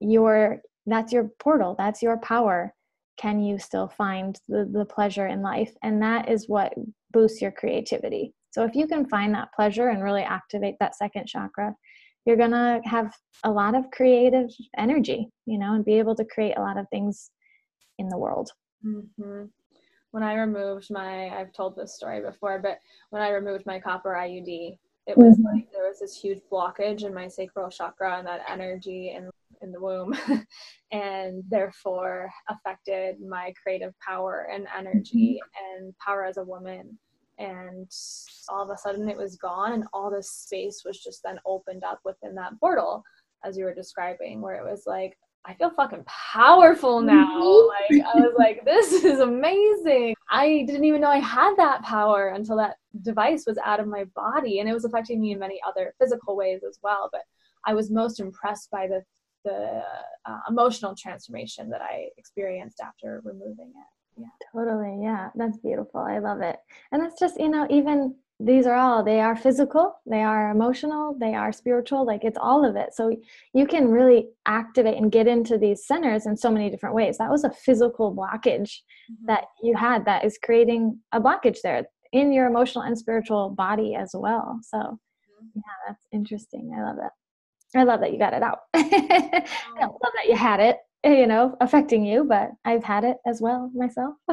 your 0.00 0.60
that's 0.86 1.12
your 1.12 1.30
portal 1.40 1.74
that's 1.78 2.02
your 2.02 2.18
power 2.18 2.72
can 3.18 3.40
you 3.40 3.58
still 3.58 3.88
find 3.88 4.38
the, 4.48 4.68
the 4.72 4.84
pleasure 4.84 5.26
in 5.26 5.42
life 5.42 5.74
and 5.82 6.00
that 6.00 6.28
is 6.28 6.48
what 6.48 6.72
boosts 7.12 7.42
your 7.42 7.50
creativity 7.50 8.32
so 8.50 8.64
if 8.64 8.74
you 8.74 8.86
can 8.86 9.06
find 9.06 9.34
that 9.34 9.52
pleasure 9.54 9.88
and 9.88 10.02
really 10.02 10.22
activate 10.22 10.76
that 10.80 10.96
second 10.96 11.26
chakra, 11.26 11.74
you're 12.24 12.36
going 12.36 12.50
to 12.50 12.80
have 12.84 13.14
a 13.44 13.50
lot 13.50 13.74
of 13.74 13.90
creative 13.90 14.50
energy, 14.76 15.30
you 15.46 15.58
know, 15.58 15.74
and 15.74 15.84
be 15.84 15.98
able 15.98 16.14
to 16.16 16.24
create 16.24 16.56
a 16.56 16.60
lot 16.60 16.76
of 16.76 16.88
things 16.90 17.30
in 17.98 18.08
the 18.08 18.18
world. 18.18 18.50
Mm-hmm. 18.84 19.44
When 20.10 20.22
I 20.22 20.34
removed 20.34 20.88
my, 20.90 21.28
I've 21.28 21.52
told 21.52 21.76
this 21.76 21.94
story 21.94 22.20
before, 22.20 22.58
but 22.58 22.78
when 23.10 23.22
I 23.22 23.30
removed 23.30 23.66
my 23.66 23.78
copper 23.78 24.14
IUD, 24.14 24.78
it 25.06 25.16
was 25.16 25.36
mm-hmm. 25.36 25.56
like 25.56 25.70
there 25.72 25.86
was 25.86 26.00
this 26.00 26.18
huge 26.18 26.40
blockage 26.50 27.04
in 27.04 27.14
my 27.14 27.28
sacral 27.28 27.70
chakra 27.70 28.18
and 28.18 28.26
that 28.26 28.44
energy 28.48 29.14
in 29.16 29.30
in 29.62 29.72
the 29.72 29.80
womb 29.80 30.14
and 30.92 31.42
therefore 31.48 32.30
affected 32.48 33.16
my 33.20 33.52
creative 33.62 33.92
power 34.06 34.48
and 34.52 34.66
energy 34.76 35.40
mm-hmm. 35.42 35.84
and 35.84 35.94
power 35.98 36.24
as 36.24 36.36
a 36.36 36.44
woman 36.44 36.98
and 37.38 37.90
all 38.48 38.62
of 38.62 38.70
a 38.70 38.76
sudden 38.76 39.08
it 39.08 39.16
was 39.16 39.36
gone 39.36 39.72
and 39.72 39.84
all 39.92 40.10
this 40.10 40.30
space 40.30 40.82
was 40.84 40.98
just 40.98 41.22
then 41.22 41.38
opened 41.46 41.84
up 41.84 42.00
within 42.04 42.34
that 42.34 42.58
portal 42.58 43.02
as 43.44 43.56
you 43.56 43.64
were 43.64 43.74
describing 43.74 44.40
where 44.40 44.56
it 44.56 44.68
was 44.68 44.84
like 44.86 45.16
I 45.44 45.54
feel 45.54 45.70
fucking 45.70 46.04
powerful 46.06 47.00
now. 47.00 47.40
Mm-hmm. 47.40 47.96
Like 47.96 48.06
I 48.06 48.20
was 48.20 48.34
like, 48.38 48.64
this 48.66 48.92
is 49.04 49.20
amazing. 49.20 50.14
I 50.30 50.64
didn't 50.66 50.84
even 50.84 51.00
know 51.00 51.08
I 51.08 51.20
had 51.20 51.54
that 51.56 51.82
power 51.82 52.28
until 52.34 52.56
that 52.58 52.76
device 53.02 53.44
was 53.46 53.56
out 53.64 53.80
of 53.80 53.86
my 53.86 54.04
body, 54.14 54.60
and 54.60 54.68
it 54.68 54.74
was 54.74 54.84
affecting 54.84 55.20
me 55.20 55.32
in 55.32 55.38
many 55.38 55.58
other 55.66 55.94
physical 55.98 56.36
ways 56.36 56.60
as 56.68 56.78
well. 56.82 57.08
But 57.10 57.22
I 57.64 57.72
was 57.72 57.90
most 57.90 58.20
impressed 58.20 58.70
by 58.70 58.88
the 58.88 59.02
the 59.48 59.82
uh, 60.30 60.40
emotional 60.48 60.94
transformation 60.94 61.70
that 61.70 61.82
I 61.82 62.08
experienced 62.16 62.80
after 62.80 63.20
removing 63.24 63.72
it. 63.82 64.20
Yeah. 64.20 64.26
Totally. 64.52 65.02
Yeah. 65.02 65.30
That's 65.34 65.58
beautiful. 65.58 66.00
I 66.00 66.18
love 66.18 66.40
it. 66.40 66.56
And 66.92 67.02
it's 67.04 67.18
just 67.18 67.38
you 67.38 67.48
know 67.48 67.66
even 67.70 68.14
these 68.40 68.66
are 68.66 68.74
all 68.74 69.02
they 69.02 69.20
are 69.20 69.34
physical 69.34 69.96
they 70.06 70.22
are 70.22 70.52
emotional 70.52 71.16
they 71.18 71.34
are 71.34 71.50
spiritual 71.50 72.06
like 72.06 72.22
it's 72.22 72.38
all 72.40 72.64
of 72.64 72.76
it. 72.76 72.94
So 72.94 73.16
you 73.52 73.66
can 73.66 73.88
really 73.88 74.28
activate 74.46 74.96
and 74.96 75.10
get 75.10 75.26
into 75.26 75.58
these 75.58 75.86
centers 75.86 76.26
in 76.26 76.36
so 76.36 76.50
many 76.50 76.70
different 76.70 76.94
ways. 76.94 77.18
That 77.18 77.30
was 77.30 77.44
a 77.44 77.50
physical 77.50 78.14
blockage 78.14 78.72
mm-hmm. 79.10 79.26
that 79.26 79.44
you 79.62 79.76
had 79.76 80.04
that 80.04 80.24
is 80.24 80.38
creating 80.42 80.98
a 81.12 81.20
blockage 81.20 81.58
there 81.62 81.86
in 82.12 82.32
your 82.32 82.46
emotional 82.46 82.84
and 82.84 82.96
spiritual 82.96 83.50
body 83.50 83.94
as 83.94 84.10
well. 84.14 84.60
So 84.62 84.78
mm-hmm. 84.78 85.46
yeah 85.56 85.76
that's 85.86 86.06
interesting. 86.12 86.74
I 86.76 86.82
love 86.82 86.98
it 86.98 87.12
i 87.74 87.82
love 87.82 88.00
that 88.00 88.12
you 88.12 88.18
got 88.18 88.34
it 88.34 88.42
out 88.42 88.60
i 88.74 89.42
love 89.80 90.12
that 90.14 90.28
you 90.28 90.36
had 90.36 90.60
it 90.60 90.78
you 91.04 91.26
know 91.26 91.56
affecting 91.60 92.04
you 92.04 92.24
but 92.24 92.50
i've 92.64 92.84
had 92.84 93.04
it 93.04 93.16
as 93.26 93.40
well 93.40 93.70
myself 93.74 94.14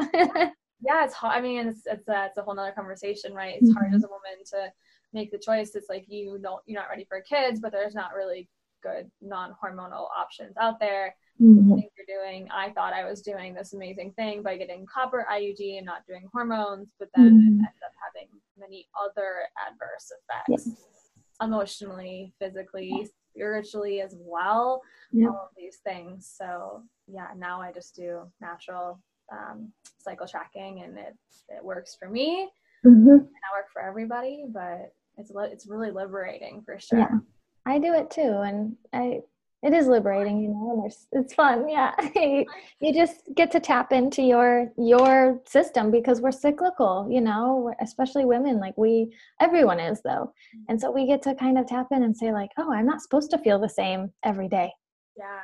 yeah 0.82 1.04
it's 1.04 1.14
hard 1.14 1.36
i 1.36 1.40
mean 1.40 1.68
it's 1.68 1.86
it's 1.86 2.08
a, 2.08 2.26
it's 2.26 2.38
a 2.38 2.42
whole 2.42 2.54
nother 2.54 2.72
conversation 2.72 3.32
right 3.34 3.56
it's 3.56 3.70
mm-hmm. 3.70 3.78
hard 3.78 3.94
as 3.94 4.04
a 4.04 4.08
woman 4.08 4.44
to 4.44 4.70
make 5.12 5.30
the 5.30 5.38
choice 5.38 5.74
it's 5.74 5.88
like 5.88 6.04
you 6.08 6.38
don't 6.42 6.60
you're 6.66 6.80
not 6.80 6.88
ready 6.90 7.04
for 7.08 7.20
kids 7.22 7.60
but 7.60 7.72
there's 7.72 7.94
not 7.94 8.14
really 8.14 8.48
good 8.82 9.10
non-hormonal 9.20 10.08
options 10.16 10.54
out 10.60 10.78
there 10.80 11.14
Mhm. 11.40 11.74
think 11.74 11.92
you're 11.96 12.18
doing. 12.18 12.48
I 12.50 12.70
thought 12.70 12.94
I 12.94 13.04
was 13.04 13.20
doing 13.20 13.52
this 13.52 13.74
amazing 13.74 14.12
thing 14.12 14.42
by 14.42 14.56
getting 14.56 14.86
copper 14.86 15.26
IUD 15.30 15.76
and 15.76 15.84
not 15.84 16.06
doing 16.06 16.28
hormones, 16.32 16.92
but 16.98 17.10
then 17.14 17.26
Mhm. 17.26 17.36
it 17.36 17.66
ended 17.68 17.82
up 17.84 17.92
having 18.02 18.28
many 18.56 18.88
other 18.98 19.46
adverse 19.66 20.10
effects 20.12 20.66
Yes. 20.66 21.12
emotionally, 21.42 22.32
physically, 22.38 23.10
spiritually 23.36 24.00
as 24.00 24.14
well. 24.18 24.80
Yep. 25.12 25.28
All 25.30 25.48
of 25.50 25.56
these 25.56 25.76
things. 25.84 26.32
So 26.36 26.82
yeah, 27.06 27.28
now 27.36 27.60
I 27.60 27.70
just 27.72 27.94
do 27.94 28.22
natural 28.40 28.98
um, 29.32 29.72
cycle 29.98 30.26
tracking, 30.26 30.82
and 30.82 30.98
it 30.98 31.14
it 31.48 31.64
works 31.64 31.96
for 31.98 32.08
me. 32.08 32.48
Mhm. 32.84 33.10
And 33.18 33.28
I 33.28 33.56
work 33.58 33.70
for 33.72 33.82
everybody, 33.82 34.44
but 34.48 34.92
it's 35.16 35.30
li- 35.30 35.48
it's 35.52 35.66
really 35.66 35.90
liberating 35.90 36.62
for 36.62 36.78
sure. 36.78 37.00
Yeah. 37.00 37.18
I 37.66 37.78
do 37.78 37.92
it 37.94 38.10
too, 38.10 38.40
and 38.44 38.76
I 38.92 39.22
it 39.62 39.72
is 39.72 39.86
liberating, 39.86 40.40
you 40.40 40.48
know, 40.48 40.72
and 40.72 40.82
there's, 40.82 41.06
it's 41.12 41.34
fun. 41.34 41.68
Yeah, 41.68 41.92
you 42.80 42.92
just 42.92 43.22
get 43.34 43.50
to 43.52 43.60
tap 43.60 43.92
into 43.92 44.22
your 44.22 44.70
your 44.76 45.40
system 45.46 45.90
because 45.90 46.20
we're 46.20 46.32
cyclical, 46.32 47.08
you 47.10 47.20
know, 47.20 47.74
especially 47.80 48.24
women. 48.24 48.60
Like 48.60 48.76
we, 48.76 49.14
everyone 49.40 49.80
is 49.80 50.00
though, 50.02 50.32
mm-hmm. 50.32 50.60
and 50.68 50.80
so 50.80 50.90
we 50.90 51.06
get 51.06 51.22
to 51.22 51.34
kind 51.34 51.58
of 51.58 51.66
tap 51.66 51.88
in 51.90 52.02
and 52.02 52.16
say 52.16 52.32
like, 52.32 52.50
oh, 52.58 52.72
I'm 52.72 52.86
not 52.86 53.00
supposed 53.00 53.30
to 53.30 53.38
feel 53.38 53.58
the 53.58 53.68
same 53.68 54.12
every 54.24 54.48
day, 54.48 54.72
Yeah. 55.16 55.40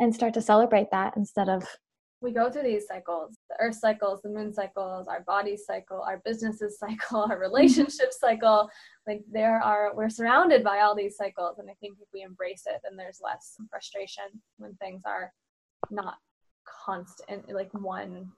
and 0.00 0.14
start 0.14 0.34
to 0.34 0.42
celebrate 0.42 0.90
that 0.92 1.14
instead 1.16 1.48
of 1.48 1.66
we 2.22 2.32
go 2.32 2.50
through 2.50 2.62
these 2.62 2.86
cycles 2.86 3.35
the 3.50 3.56
earth 3.60 3.76
cycles 3.76 4.20
the 4.22 4.28
moon 4.28 4.52
cycles 4.52 5.06
our 5.08 5.20
body 5.20 5.56
cycle 5.56 6.02
our 6.02 6.20
businesses 6.24 6.78
cycle 6.80 7.26
our 7.30 7.38
relationship 7.38 8.12
cycle 8.12 8.68
like 9.06 9.22
there 9.30 9.60
are 9.62 9.94
we're 9.94 10.08
surrounded 10.08 10.64
by 10.64 10.80
all 10.80 10.94
these 10.94 11.16
cycles 11.16 11.58
and 11.58 11.70
i 11.70 11.74
think 11.80 11.96
if 12.00 12.08
we 12.12 12.22
embrace 12.22 12.64
it 12.66 12.80
then 12.82 12.96
there's 12.96 13.20
less 13.22 13.56
frustration 13.70 14.24
when 14.58 14.74
things 14.76 15.02
are 15.06 15.32
not 15.90 16.16
constant 16.84 17.48
like 17.52 17.72
one 17.74 18.30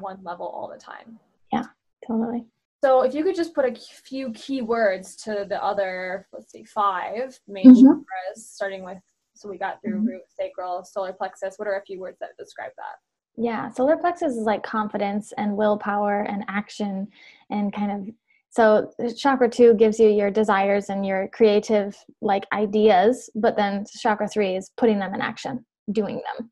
one 0.00 0.18
level 0.22 0.46
all 0.46 0.68
the 0.72 0.78
time 0.78 1.18
Yeah, 1.52 1.64
totally. 2.06 2.46
so 2.84 3.02
if 3.02 3.14
you 3.14 3.24
could 3.24 3.34
just 3.34 3.54
put 3.54 3.64
a 3.64 3.74
few 3.74 4.30
key 4.32 4.62
words 4.62 5.16
to 5.24 5.44
the 5.48 5.62
other 5.62 6.28
let's 6.32 6.52
see 6.52 6.64
five 6.64 7.38
main 7.48 7.66
Mhm. 7.74 7.82
chakras 7.82 8.36
starting 8.36 8.84
with 8.84 8.98
so 9.34 9.48
we 9.48 9.58
got 9.58 9.80
through 9.82 10.02
Mhm. 10.02 10.06
root 10.06 10.22
sacral 10.28 10.84
solar 10.84 11.12
plexus 11.12 11.58
what 11.58 11.66
are 11.66 11.74
a 11.80 11.82
few 11.84 11.98
words 11.98 12.18
that 12.20 12.36
describe 12.38 12.72
that 12.76 12.96
Yeah, 13.36 13.70
solar 13.70 13.96
plexus 13.96 14.36
is 14.36 14.44
like 14.44 14.62
confidence 14.62 15.32
and 15.38 15.56
willpower 15.56 16.22
and 16.22 16.44
action 16.48 17.08
and 17.50 17.72
kind 17.72 17.92
of 17.92 18.14
so 18.50 18.90
chakra 19.16 19.48
2 19.48 19.74
gives 19.74 19.98
you 19.98 20.08
your 20.08 20.30
desires 20.30 20.90
and 20.90 21.06
your 21.06 21.28
creative 21.28 21.96
like 22.20 22.44
ideas, 22.52 23.30
but 23.34 23.56
then 23.56 23.86
chakra 23.98 24.28
3 24.28 24.56
is 24.56 24.70
putting 24.76 24.98
them 24.98 25.14
in 25.14 25.22
action, 25.22 25.64
doing 25.90 26.16
them. 26.36 26.50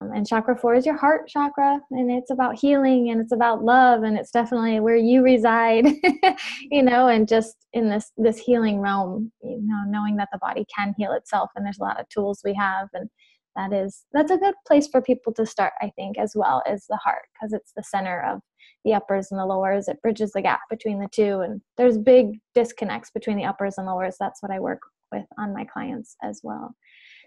Um, 0.00 0.12
and 0.12 0.26
chakra 0.26 0.56
4 0.56 0.76
is 0.76 0.86
your 0.86 0.96
heart 0.96 1.28
chakra 1.28 1.80
and 1.90 2.10
it's 2.10 2.30
about 2.30 2.58
healing 2.58 3.10
and 3.10 3.20
it's 3.20 3.32
about 3.32 3.62
love 3.62 4.04
and 4.04 4.16
it's 4.16 4.30
definitely 4.30 4.80
where 4.80 4.96
you 4.96 5.22
reside, 5.22 5.86
you 6.70 6.82
know, 6.82 7.08
and 7.08 7.28
just 7.28 7.56
in 7.74 7.90
this 7.90 8.10
this 8.16 8.38
healing 8.38 8.80
realm, 8.80 9.30
you 9.42 9.60
know, 9.62 9.82
knowing 9.86 10.16
that 10.16 10.28
the 10.32 10.38
body 10.38 10.64
can 10.74 10.94
heal 10.96 11.12
itself 11.12 11.50
and 11.56 11.66
there's 11.66 11.78
a 11.78 11.82
lot 11.82 12.00
of 12.00 12.08
tools 12.08 12.40
we 12.42 12.54
have 12.54 12.88
and 12.94 13.10
that 13.58 13.74
is 13.74 14.04
that's 14.14 14.32
a 14.32 14.38
good 14.38 14.54
place 14.66 14.88
for 14.88 15.02
people 15.02 15.32
to 15.34 15.44
start 15.44 15.72
i 15.82 15.90
think 15.96 16.16
as 16.16 16.32
well 16.34 16.62
as 16.66 16.86
the 16.88 16.96
heart 16.96 17.26
because 17.34 17.52
it's 17.52 17.72
the 17.76 17.82
center 17.82 18.22
of 18.22 18.40
the 18.84 18.94
uppers 18.94 19.28
and 19.30 19.38
the 19.38 19.46
lowers. 19.46 19.88
It 19.88 20.00
bridges 20.02 20.32
the 20.32 20.42
gap 20.42 20.60
between 20.70 20.98
the 20.98 21.08
two 21.10 21.40
and 21.40 21.60
there's 21.76 21.98
big 21.98 22.38
disconnects 22.54 23.10
between 23.10 23.36
the 23.36 23.44
uppers 23.44 23.74
and 23.78 23.86
lowers. 23.86 24.16
That's 24.18 24.42
what 24.42 24.52
i 24.52 24.58
work 24.58 24.80
with 25.12 25.24
on 25.38 25.54
my 25.54 25.64
clients 25.64 26.16
as 26.22 26.40
well. 26.42 26.74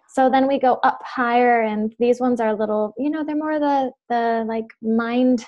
So 0.09 0.29
then 0.29 0.47
we 0.47 0.59
go 0.59 0.79
up 0.83 0.99
higher 1.03 1.61
and 1.61 1.93
these 1.99 2.19
ones 2.19 2.41
are 2.41 2.49
a 2.49 2.55
little 2.55 2.93
you 2.97 3.09
know 3.09 3.23
they're 3.23 3.35
more 3.35 3.59
the 3.59 3.91
the 4.09 4.45
like 4.47 4.65
mind 4.81 5.45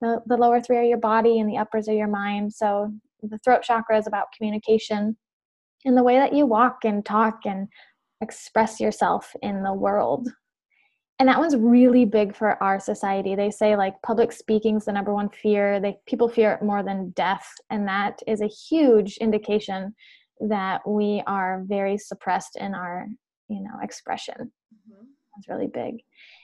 the, 0.00 0.20
the 0.26 0.36
lower 0.36 0.60
three 0.60 0.76
are 0.76 0.82
your 0.82 0.98
body 0.98 1.40
and 1.40 1.48
the 1.48 1.56
uppers 1.56 1.88
are 1.88 1.94
your 1.94 2.08
mind. 2.08 2.52
So 2.52 2.92
the 3.22 3.38
throat 3.38 3.62
chakra 3.62 3.96
is 3.96 4.06
about 4.06 4.26
communication. 4.36 5.16
And 5.86 5.96
the 5.96 6.02
way 6.02 6.16
that 6.16 6.34
you 6.34 6.46
walk 6.46 6.78
and 6.84 7.04
talk 7.04 7.40
and 7.44 7.68
express 8.20 8.80
yourself 8.80 9.34
in 9.42 9.62
the 9.62 9.72
world. 9.72 10.28
And 11.18 11.28
that 11.28 11.38
one's 11.38 11.56
really 11.56 12.04
big 12.04 12.34
for 12.34 12.60
our 12.62 12.80
society. 12.80 13.36
They 13.36 13.50
say 13.50 13.76
like 13.76 13.94
public 14.02 14.32
speaking's 14.32 14.86
the 14.86 14.92
number 14.92 15.14
one 15.14 15.28
fear. 15.28 15.78
They 15.78 15.98
people 16.06 16.28
fear 16.28 16.52
it 16.52 16.64
more 16.64 16.82
than 16.82 17.10
death, 17.10 17.48
and 17.70 17.86
that 17.86 18.20
is 18.26 18.40
a 18.40 18.48
huge 18.48 19.16
indication 19.18 19.94
that 20.40 20.80
we 20.86 21.22
are 21.26 21.62
very 21.66 21.96
suppressed 21.98 22.56
in 22.56 22.74
our, 22.74 23.06
you 23.48 23.62
know, 23.62 23.78
expression. 23.80 24.34
Mm-hmm. 24.74 25.04
That's 25.36 25.48
really 25.48 25.66
big. 25.66 25.96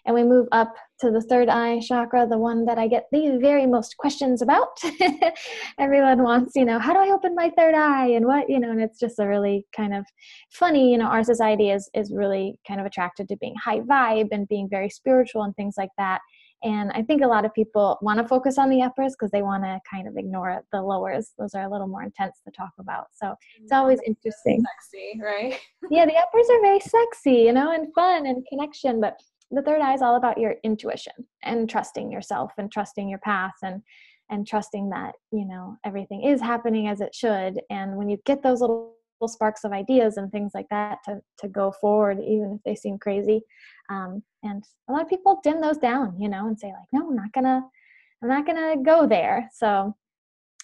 And 0.06 0.14
we 0.14 0.24
move 0.24 0.48
up 0.52 0.74
to 1.00 1.10
the 1.10 1.20
third 1.20 1.48
eye 1.48 1.80
chakra, 1.80 2.26
the 2.26 2.38
one 2.38 2.64
that 2.64 2.78
I 2.78 2.88
get 2.88 3.06
the 3.12 3.38
very 3.40 3.66
most 3.66 3.96
questions 3.98 4.42
about. 4.42 4.78
Everyone 5.78 6.22
wants, 6.22 6.52
you 6.56 6.64
know, 6.64 6.78
how 6.78 6.92
do 6.92 6.98
I 6.98 7.12
open 7.12 7.34
my 7.34 7.50
third 7.56 7.74
eye 7.74 8.08
and 8.08 8.26
what, 8.26 8.48
you 8.48 8.58
know, 8.58 8.70
and 8.70 8.80
it's 8.80 8.98
just 8.98 9.18
a 9.18 9.26
really 9.26 9.66
kind 9.76 9.94
of 9.94 10.06
funny, 10.50 10.90
you 10.90 10.98
know, 10.98 11.06
our 11.06 11.22
society 11.22 11.70
is 11.70 11.90
is 11.94 12.12
really 12.14 12.58
kind 12.66 12.80
of 12.80 12.86
attracted 12.86 13.28
to 13.28 13.36
being 13.36 13.54
high 13.62 13.80
vibe 13.80 14.28
and 14.32 14.48
being 14.48 14.68
very 14.68 14.88
spiritual 14.88 15.42
and 15.42 15.54
things 15.54 15.74
like 15.76 15.90
that. 15.98 16.20
And 16.62 16.90
I 16.92 17.02
think 17.02 17.22
a 17.22 17.26
lot 17.26 17.44
of 17.44 17.54
people 17.54 17.98
want 18.02 18.20
to 18.20 18.28
focus 18.28 18.58
on 18.58 18.68
the 18.68 18.82
uppers 18.82 19.14
because 19.14 19.30
they 19.30 19.42
want 19.42 19.64
to 19.64 19.80
kind 19.90 20.06
of 20.06 20.16
ignore 20.16 20.62
the 20.72 20.82
lowers. 20.82 21.32
Those 21.38 21.54
are 21.54 21.62
a 21.62 21.70
little 21.70 21.86
more 21.86 22.02
intense 22.02 22.40
to 22.44 22.50
talk 22.50 22.72
about. 22.78 23.06
So 23.12 23.28
mm, 23.28 23.36
it's 23.62 23.72
always 23.72 24.00
interesting 24.06 24.62
sexy 24.62 25.20
right 25.22 25.58
yeah, 25.90 26.06
the 26.06 26.16
uppers 26.16 26.48
are 26.50 26.60
very 26.60 26.80
sexy, 26.80 27.44
you 27.44 27.52
know, 27.52 27.72
and 27.72 27.92
fun 27.94 28.26
and 28.26 28.44
connection. 28.48 29.00
But 29.00 29.20
the 29.50 29.62
third 29.62 29.80
eye 29.80 29.94
is 29.94 30.02
all 30.02 30.16
about 30.16 30.38
your 30.38 30.56
intuition 30.62 31.12
and 31.42 31.68
trusting 31.68 32.12
yourself 32.12 32.52
and 32.58 32.70
trusting 32.70 33.08
your 33.08 33.18
path 33.20 33.54
and 33.62 33.82
and 34.30 34.46
trusting 34.46 34.90
that 34.90 35.16
you 35.32 35.44
know 35.44 35.76
everything 35.84 36.22
is 36.22 36.40
happening 36.40 36.88
as 36.88 37.00
it 37.00 37.14
should. 37.14 37.60
And 37.70 37.96
when 37.96 38.08
you 38.08 38.18
get 38.26 38.42
those 38.42 38.60
little, 38.60 38.76
little 38.76 38.94
sparks 39.28 39.64
of 39.64 39.72
ideas 39.72 40.16
and 40.16 40.30
things 40.30 40.52
like 40.54 40.68
that 40.70 40.98
to 41.04 41.20
to 41.38 41.48
go 41.48 41.72
forward, 41.80 42.18
even 42.20 42.52
if 42.54 42.62
they 42.64 42.74
seem 42.74 42.98
crazy, 42.98 43.42
um, 43.90 44.22
and 44.42 44.64
a 44.88 44.92
lot 44.92 45.02
of 45.02 45.08
people 45.08 45.40
dim 45.42 45.60
those 45.60 45.78
down, 45.78 46.18
you 46.18 46.28
know, 46.28 46.46
and 46.46 46.58
say 46.58 46.68
like, 46.68 46.88
no, 46.92 47.08
I'm 47.08 47.16
not 47.16 47.32
gonna, 47.32 47.62
I'm 48.22 48.28
not 48.28 48.46
gonna 48.46 48.76
go 48.82 49.06
there. 49.06 49.48
So 49.52 49.94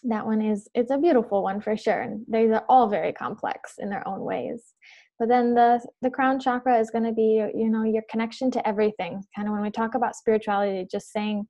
that 0.05 0.27
one 0.27 0.41
is 0.43 0.69
it's 0.75 0.91
a 0.91 0.99
beautiful 0.99 1.43
one 1.43 1.61
for 1.61 1.77
sure 1.77 2.03
and 2.03 2.25
these 2.29 2.51
are 2.51 2.65
all 2.69 2.89
very 2.89 3.13
complex 3.13 3.75
in 3.79 3.91
their 3.91 4.07
own 4.07 4.21
ways. 4.21 4.75
But 5.19 5.29
then 5.29 5.55
the 5.55 5.81
the 6.03 6.11
crown 6.11 6.39
chakra 6.39 6.79
is 6.79 6.91
going 6.91 7.05
to 7.05 7.13
be 7.13 7.43
you 7.55 7.71
know 7.71 7.85
your 7.85 8.03
connection 8.11 8.51
to 8.53 8.69
everything. 8.69 9.23
Kind 9.35 9.49
of 9.49 9.55
when 9.55 9.63
we 9.63 9.71
talk 9.71 9.95
about 9.95 10.17
spirituality 10.17 10.87
just 10.91 11.11
saying 11.13 11.47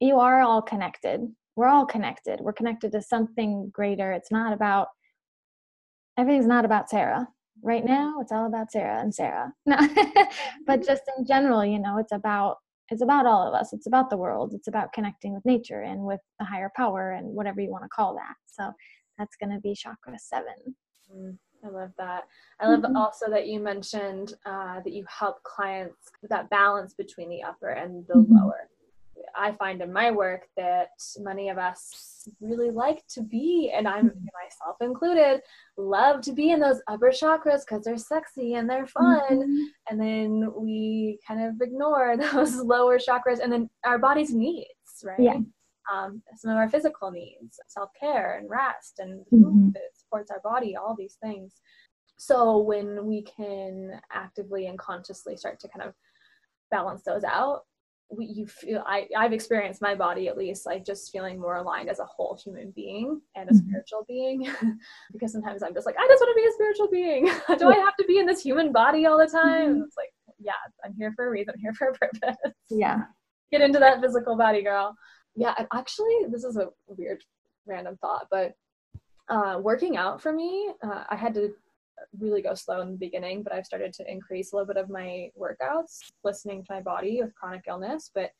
you 0.00 0.18
are 0.18 0.40
all 0.40 0.62
connected. 0.62 1.20
We're 1.56 1.68
all 1.68 1.84
connected. 1.84 2.40
We're 2.40 2.52
connected 2.52 2.92
to 2.92 3.02
something 3.02 3.70
greater. 3.72 4.12
It's 4.12 4.30
not 4.30 4.52
about 4.52 4.88
everything's 6.20 6.46
not 6.46 6.64
about 6.64 6.90
sarah 6.90 7.26
right 7.62 7.84
now 7.84 8.20
it's 8.20 8.32
all 8.32 8.46
about 8.46 8.70
sarah 8.70 9.00
and 9.00 9.14
sarah 9.14 9.52
no 9.66 9.76
but 10.66 10.84
just 10.84 11.02
in 11.16 11.24
general 11.26 11.64
you 11.64 11.78
know 11.78 11.98
it's 11.98 12.12
about 12.12 12.56
it's 12.90 13.02
about 13.02 13.26
all 13.26 13.46
of 13.46 13.54
us 13.54 13.72
it's 13.72 13.86
about 13.86 14.10
the 14.10 14.16
world 14.16 14.52
it's 14.54 14.68
about 14.68 14.92
connecting 14.92 15.32
with 15.32 15.44
nature 15.44 15.82
and 15.82 16.00
with 16.02 16.20
the 16.38 16.44
higher 16.44 16.70
power 16.76 17.12
and 17.12 17.26
whatever 17.34 17.60
you 17.60 17.70
want 17.70 17.84
to 17.84 17.88
call 17.88 18.14
that 18.14 18.34
so 18.46 18.70
that's 19.18 19.36
going 19.36 19.50
to 19.50 19.60
be 19.60 19.74
chakra 19.74 20.18
7 20.18 20.44
Mm, 21.12 21.36
I 21.64 21.68
love 21.68 21.90
that. 21.98 22.28
I 22.60 22.68
love 22.68 22.82
Mhm. 22.82 22.94
also 22.96 23.28
that 23.30 23.48
you 23.48 23.58
mentioned 23.60 24.34
uh, 24.46 24.80
that 24.80 24.92
you 24.92 25.04
help 25.08 25.42
clients 25.42 26.10
with 26.22 26.30
that 26.30 26.48
balance 26.50 26.94
between 26.94 27.28
the 27.28 27.42
upper 27.42 27.70
and 27.70 28.06
the 28.06 28.14
Mhm. 28.14 28.28
lower. 28.30 28.69
I 29.36 29.52
find 29.52 29.80
in 29.82 29.92
my 29.92 30.10
work 30.10 30.46
that 30.56 30.90
many 31.18 31.48
of 31.48 31.58
us 31.58 32.28
really 32.40 32.70
like 32.70 33.06
to 33.08 33.22
be, 33.22 33.70
and 33.74 33.86
I'm 33.88 34.10
Mhm. 34.10 34.26
myself 34.42 34.76
included, 34.80 35.42
love 35.76 36.20
to 36.22 36.32
be 36.32 36.50
in 36.50 36.60
those 36.60 36.82
upper 36.88 37.10
chakras 37.10 37.60
because 37.64 37.84
they're 37.84 37.96
sexy 37.96 38.54
and 38.54 38.68
they're 38.68 38.86
fun. 38.86 39.22
Mhm. 39.30 39.66
And 39.90 40.00
then 40.00 40.54
we 40.54 41.18
kind 41.26 41.42
of 41.42 41.60
ignore 41.60 42.16
those 42.44 42.56
lower 42.62 42.98
chakras 42.98 43.40
and 43.40 43.52
then 43.52 43.70
our 43.84 43.98
body's 43.98 44.34
needs, 44.34 45.02
right? 45.04 45.20
Yeah. 45.20 45.40
Um, 45.92 46.22
some 46.36 46.52
of 46.52 46.56
our 46.56 46.68
physical 46.68 47.10
needs, 47.10 47.58
self 47.66 47.90
care 47.98 48.36
and 48.38 48.48
rest 48.48 48.98
and 49.00 49.24
Mhm. 49.26 49.72
that 49.72 49.96
supports 49.96 50.30
our 50.30 50.40
body, 50.40 50.76
all 50.76 50.94
these 50.94 51.16
things. 51.16 51.60
So 52.16 52.58
when 52.58 53.06
we 53.06 53.22
can 53.22 54.00
actively 54.12 54.66
and 54.66 54.78
consciously 54.78 55.36
start 55.36 55.58
to 55.60 55.68
kind 55.68 55.88
of 55.88 55.94
balance 56.70 57.02
those 57.02 57.24
out, 57.24 57.66
we, 58.10 58.26
you 58.26 58.46
feel 58.46 58.82
I, 58.86 59.06
I've 59.16 59.32
experienced 59.32 59.80
my 59.80 59.94
body 59.94 60.26
at 60.28 60.36
least 60.36 60.66
like 60.66 60.84
just 60.84 61.12
feeling 61.12 61.38
more 61.40 61.56
aligned 61.56 61.88
as 61.88 62.00
a 62.00 62.04
whole 62.04 62.36
human 62.42 62.72
being 62.72 63.20
and 63.36 63.48
a 63.48 63.52
Mhm. 63.52 63.58
spiritual 63.58 64.04
being. 64.08 64.48
Because 65.12 65.32
sometimes 65.32 65.62
i'm 65.62 65.74
just 65.74 65.86
like 65.86 65.96
i 65.98 66.06
just 66.08 66.20
want 66.20 66.36
to 66.36 66.42
be 66.42 66.48
a 66.48 66.52
spiritual 66.52 66.88
being. 66.90 67.24
Do 67.58 67.68
i 67.70 67.76
have 67.76 67.96
to 67.96 68.04
be 68.06 68.18
in 68.18 68.26
this 68.26 68.42
human 68.42 68.72
body 68.72 69.06
all 69.06 69.18
the 69.18 69.26
time? 69.28 69.76
Mhm. 69.76 69.84
it's 69.84 69.96
like 69.96 70.12
yeah 70.38 70.52
i'm 70.84 70.94
here 70.98 71.12
for 71.14 71.26
a 71.28 71.30
reason 71.30 71.54
I'm 71.54 71.60
here 71.60 71.72
for 71.74 71.88
a 71.88 71.92
purpose. 71.94 72.36
Yeah. 72.70 72.98
Get 73.52 73.60
into 73.62 73.78
that 73.80 74.00
physical 74.00 74.36
body 74.36 74.62
girl. 74.62 74.94
Yeah 75.36 75.54
and 75.58 75.66
actually 75.72 76.16
this 76.30 76.44
is 76.44 76.56
a 76.56 76.68
weird 76.88 77.22
random 77.66 77.96
thought 78.00 78.26
but 78.30 78.54
uh, 79.28 79.60
working 79.62 79.96
out 79.96 80.20
for 80.20 80.32
me 80.32 80.70
uh, 80.82 81.04
i 81.08 81.14
had 81.14 81.32
to 81.34 81.52
really 82.18 82.42
go 82.42 82.54
slow 82.54 82.80
in 82.80 82.92
the 82.92 82.96
beginning, 82.96 83.42
but 83.42 83.52
I've 83.52 83.66
started 83.66 83.92
to 83.94 84.10
increase 84.10 84.52
a 84.52 84.56
little 84.56 84.66
bit 84.66 84.76
of 84.76 84.88
my 84.90 85.28
workouts, 85.38 85.98
listening 86.24 86.64
to 86.64 86.72
my 86.72 86.80
body 86.80 87.20
with 87.22 87.34
chronic 87.34 87.64
illness. 87.68 88.10
But 88.14 88.30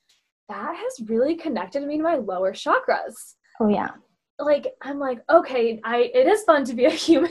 that 0.49 0.77
has 0.77 1.09
really 1.09 1.37
connected 1.37 1.85
me 1.85 1.97
to 1.97 2.03
my 2.03 2.17
lower 2.17 2.53
chakras. 2.53 3.35
Oh 3.61 3.69
yeah. 3.69 3.91
Like 4.39 4.67
I'm 4.83 4.99
like, 4.99 5.21
okay, 5.31 5.81
I 5.85 6.11
it 6.15 6.27
is 6.27 6.43
fun 6.45 6.65
to 6.65 6.75
be 6.75 6.87
a 6.87 6.91
human. 7.07 7.31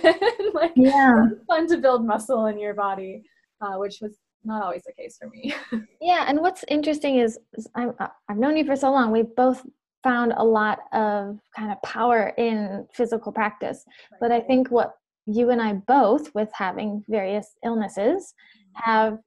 like 0.53 0.71
yeah. 0.75 1.25
it's 1.31 1.45
fun 1.45 1.67
to 1.67 1.77
build 1.77 2.05
muscle 2.05 2.47
in 2.47 2.59
your 2.59 2.73
body, 2.73 3.23
uh, 3.61 3.75
which 3.75 3.99
was 4.01 4.17
not 4.43 4.63
always 4.63 4.83
the 4.83 4.93
case 4.93 5.17
for 5.17 5.27
me. 5.29 5.53
yeah, 6.01 6.25
and 6.27 6.39
what's 6.39 6.63
interesting 6.67 7.17
is, 7.17 7.37
is 7.55 7.67
i 7.75 7.87
I've 8.29 8.37
known 8.37 8.57
you 8.57 8.65
for 8.65 8.75
so 8.75 8.91
long. 8.91 9.11
We've 9.11 9.35
both 9.35 9.65
found 10.03 10.33
a 10.37 10.43
lot 10.43 10.79
of 10.93 11.39
kind 11.55 11.71
of 11.71 11.81
power 11.81 12.33
in 12.37 12.87
physical 12.93 13.31
practice. 13.31 13.83
Right. 14.11 14.19
But 14.21 14.31
I 14.31 14.39
think 14.39 14.69
what 14.71 14.93
you 15.29 15.49
and 15.49 15.61
I 15.61 15.73
both, 15.73 16.33
with 16.33 16.49
having 16.53 17.03
various 17.07 17.55
illnesses, 17.63 18.33
mm-hmm. 18.77 18.91
have 18.91 19.17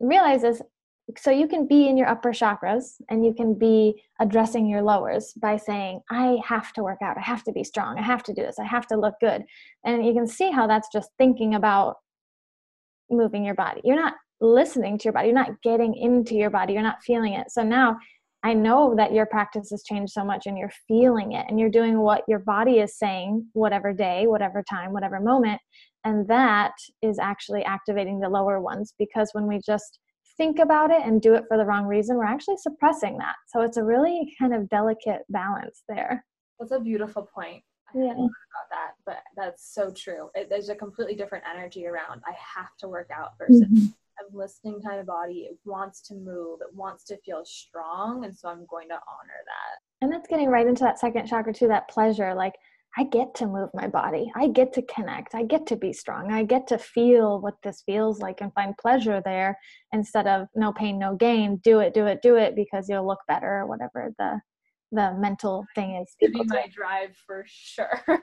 realized 0.00 0.44
this. 0.44 0.62
so 1.16 1.30
you 1.30 1.46
can 1.46 1.66
be 1.66 1.88
in 1.88 1.96
your 1.96 2.08
upper 2.08 2.32
chakras 2.32 2.94
and 3.08 3.24
you 3.24 3.32
can 3.32 3.54
be 3.54 4.02
addressing 4.20 4.66
your 4.66 4.82
lowers 4.82 5.32
by 5.40 5.56
saying 5.56 6.00
i 6.10 6.38
have 6.44 6.72
to 6.72 6.82
work 6.82 6.98
out. 7.02 7.16
I 7.16 7.22
have 7.22 7.44
to 7.44 7.52
be 7.52 7.64
strong. 7.64 7.98
I 7.98 8.02
have 8.02 8.22
to 8.24 8.34
do 8.34 8.42
this. 8.42 8.58
I 8.58 8.64
have 8.64 8.86
to 8.88 8.96
look 8.96 9.14
good. 9.20 9.44
And 9.84 10.04
you 10.04 10.12
can 10.12 10.26
see 10.26 10.50
how 10.50 10.66
that's 10.66 10.88
just 10.92 11.10
thinking 11.16 11.54
about 11.54 11.96
moving 13.08 13.44
your 13.44 13.54
body. 13.54 13.80
You're 13.84 13.96
not 13.96 14.14
listening 14.40 14.98
to 14.98 15.04
your 15.04 15.12
body. 15.12 15.28
You're 15.28 15.34
not 15.34 15.62
getting 15.62 15.94
into 15.94 16.34
your 16.34 16.50
body. 16.50 16.72
You're 16.72 16.82
not 16.82 17.02
feeling 17.02 17.34
it. 17.34 17.50
So 17.50 17.62
now 17.62 17.98
i 18.46 18.52
know 18.52 18.94
that 18.96 19.12
your 19.12 19.26
practice 19.26 19.70
has 19.70 19.82
changed 19.82 20.12
so 20.12 20.24
much 20.24 20.46
and 20.46 20.56
you're 20.56 20.72
feeling 20.88 21.32
it 21.32 21.46
and 21.48 21.58
you're 21.58 21.70
doing 21.70 21.98
what 21.98 22.22
your 22.28 22.38
body 22.38 22.78
is 22.78 22.98
saying 22.98 23.44
whatever 23.52 23.92
day 23.92 24.26
whatever 24.26 24.62
time 24.68 24.92
whatever 24.92 25.20
moment 25.20 25.60
and 26.04 26.26
that 26.28 26.72
is 27.02 27.18
actually 27.18 27.64
activating 27.64 28.20
the 28.20 28.28
lower 28.28 28.60
ones 28.60 28.94
because 28.98 29.30
when 29.32 29.46
we 29.46 29.60
just 29.64 29.98
think 30.36 30.58
about 30.58 30.90
it 30.90 31.02
and 31.04 31.20
do 31.20 31.34
it 31.34 31.44
for 31.48 31.56
the 31.56 31.64
wrong 31.64 31.86
reason, 31.86 32.16
we're 32.16 32.24
actually 32.24 32.56
suppressing 32.58 33.18
that. 33.18 33.34
So 33.48 33.62
it's 33.62 33.76
a 33.76 33.84
really 33.84 34.34
kind 34.38 34.54
of 34.54 34.68
delicate 34.68 35.22
balance 35.28 35.82
there. 35.88 36.24
That's 36.58 36.72
a 36.72 36.80
beautiful 36.80 37.28
point. 37.34 37.62
I 37.94 37.98
yeah. 37.98 38.12
about 38.12 38.28
that, 38.70 38.92
but 39.04 39.18
that's 39.36 39.72
so 39.74 39.92
true. 39.96 40.28
It, 40.34 40.48
there's 40.50 40.68
a 40.68 40.74
completely 40.74 41.14
different 41.14 41.44
energy 41.48 41.86
around. 41.86 42.20
I 42.26 42.34
have 42.56 42.76
to 42.80 42.88
work 42.88 43.08
out 43.14 43.30
versus 43.38 43.62
mm-hmm. 43.62 43.86
Listening 44.36 44.80
to 44.82 44.88
my 44.88 45.02
body. 45.02 45.48
It 45.50 45.58
wants 45.64 46.00
to 46.02 46.14
move. 46.14 46.60
It 46.60 46.74
wants 46.74 47.04
to 47.04 47.16
feel 47.24 47.42
strong, 47.44 48.24
and 48.24 48.36
so 48.36 48.48
I'm 48.48 48.66
going 48.66 48.88
to 48.88 48.94
honor 48.94 49.40
that. 49.46 50.02
And 50.02 50.12
that's 50.12 50.28
getting 50.28 50.48
right 50.48 50.66
into 50.66 50.84
that 50.84 50.98
second 50.98 51.26
chakra 51.26 51.54
too. 51.54 51.68
That 51.68 51.88
pleasure, 51.88 52.34
like 52.34 52.54
I 52.98 53.04
get 53.04 53.34
to 53.36 53.46
move 53.46 53.68
my 53.74 53.88
body. 53.88 54.32
I 54.34 54.48
get 54.48 54.72
to 54.74 54.82
connect. 54.82 55.34
I 55.34 55.42
get 55.42 55.66
to 55.66 55.76
be 55.76 55.92
strong. 55.92 56.32
I 56.32 56.44
get 56.44 56.66
to 56.68 56.78
feel 56.78 57.40
what 57.40 57.54
this 57.62 57.82
feels 57.84 58.20
like 58.20 58.40
and 58.40 58.52
find 58.54 58.76
pleasure 58.78 59.20
there 59.24 59.58
instead 59.92 60.26
of 60.26 60.46
no 60.54 60.72
pain, 60.72 60.98
no 60.98 61.14
gain. 61.14 61.60
Do 61.62 61.80
it, 61.80 61.92
do 61.92 62.06
it, 62.06 62.22
do 62.22 62.36
it 62.36 62.56
because 62.56 62.88
you'll 62.88 63.06
look 63.06 63.20
better 63.28 63.60
or 63.60 63.66
whatever 63.66 64.12
the 64.18 64.40
the 64.92 65.14
mental 65.18 65.66
thing 65.74 65.96
is. 65.96 66.14
People 66.20 66.44
be 66.44 66.48
my 66.48 66.68
drive 66.72 67.14
for 67.26 67.44
sure. 67.46 68.00
yep, 68.08 68.20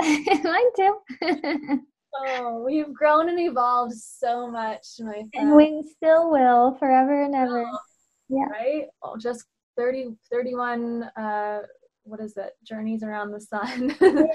yep. 0.00 0.44
Mine 0.44 0.72
too. 0.76 1.80
oh, 2.18 2.62
we've 2.64 2.92
grown 2.92 3.28
and 3.28 3.40
evolved 3.40 3.94
so 3.94 4.50
much, 4.50 4.86
my 4.98 5.12
friend. 5.12 5.30
And 5.34 5.56
we 5.56 5.82
still 5.96 6.30
will 6.30 6.74
forever 6.74 7.22
and 7.22 7.34
ever. 7.34 7.64
Oh, 7.66 7.78
yeah. 8.28 8.44
Right? 8.44 8.86
Oh, 9.02 9.16
just 9.16 9.44
30, 9.76 10.16
31 10.30 11.04
uh, 11.16 11.60
what 12.06 12.20
is 12.20 12.36
it 12.36 12.56
journeys 12.62 13.02
around 13.02 13.32
the 13.32 13.40
sun 13.40 13.94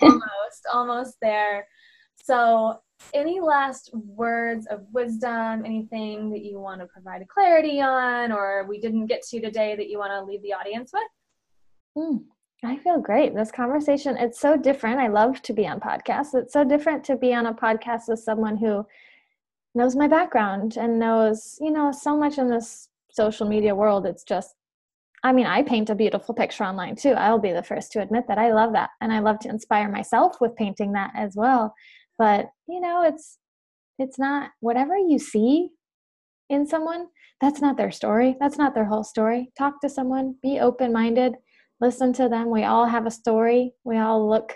almost 0.00 0.66
almost 0.72 1.16
there 1.20 1.66
so 2.22 2.78
any 3.12 3.40
last 3.40 3.90
words 3.94 4.66
of 4.68 4.86
wisdom 4.92 5.64
anything 5.64 6.30
that 6.30 6.42
you 6.42 6.58
want 6.58 6.80
to 6.80 6.86
provide 6.86 7.26
clarity 7.28 7.80
on 7.80 8.32
or 8.32 8.64
we 8.68 8.80
didn't 8.80 9.06
get 9.06 9.22
to 9.22 9.40
today 9.40 9.74
that 9.76 9.88
you 9.88 9.98
want 9.98 10.12
to 10.12 10.24
leave 10.24 10.42
the 10.42 10.52
audience 10.52 10.92
with 10.94 11.02
mm, 11.98 12.24
i 12.64 12.76
feel 12.76 13.00
great 13.00 13.34
this 13.34 13.50
conversation 13.50 14.16
it's 14.16 14.40
so 14.40 14.56
different 14.56 14.98
i 14.98 15.08
love 15.08 15.40
to 15.42 15.52
be 15.52 15.66
on 15.66 15.80
podcasts 15.80 16.34
it's 16.34 16.52
so 16.52 16.64
different 16.64 17.04
to 17.04 17.16
be 17.16 17.34
on 17.34 17.46
a 17.46 17.54
podcast 17.54 18.08
with 18.08 18.18
someone 18.18 18.56
who 18.56 18.84
knows 19.74 19.94
my 19.94 20.08
background 20.08 20.76
and 20.76 20.98
knows 20.98 21.58
you 21.60 21.70
know 21.70 21.92
so 21.92 22.16
much 22.16 22.38
in 22.38 22.48
this 22.48 22.88
social 23.10 23.46
media 23.46 23.74
world 23.74 24.06
it's 24.06 24.24
just 24.24 24.54
I 25.26 25.32
mean, 25.32 25.46
I 25.46 25.62
paint 25.62 25.90
a 25.90 25.94
beautiful 25.96 26.36
picture 26.36 26.62
online 26.62 26.94
too. 26.94 27.10
I'll 27.10 27.40
be 27.40 27.50
the 27.50 27.62
first 27.62 27.90
to 27.92 28.00
admit 28.00 28.28
that 28.28 28.38
I 28.38 28.52
love 28.52 28.72
that. 28.74 28.90
And 29.00 29.12
I 29.12 29.18
love 29.18 29.40
to 29.40 29.48
inspire 29.48 29.90
myself 29.90 30.40
with 30.40 30.54
painting 30.54 30.92
that 30.92 31.10
as 31.16 31.34
well. 31.34 31.74
But, 32.16 32.46
you 32.68 32.80
know, 32.80 33.02
it's 33.02 33.38
it's 33.98 34.20
not 34.20 34.50
whatever 34.60 34.96
you 34.96 35.18
see 35.18 35.70
in 36.48 36.66
someone, 36.66 37.06
that's 37.40 37.60
not 37.60 37.76
their 37.76 37.90
story. 37.90 38.36
That's 38.38 38.58
not 38.58 38.74
their 38.74 38.84
whole 38.84 39.02
story. 39.02 39.50
Talk 39.58 39.80
to 39.80 39.88
someone, 39.88 40.36
be 40.42 40.60
open-minded, 40.60 41.34
listen 41.80 42.12
to 42.14 42.28
them. 42.28 42.50
We 42.50 42.64
all 42.64 42.86
have 42.86 43.06
a 43.06 43.10
story. 43.10 43.72
We 43.84 43.98
all 43.98 44.28
look 44.28 44.54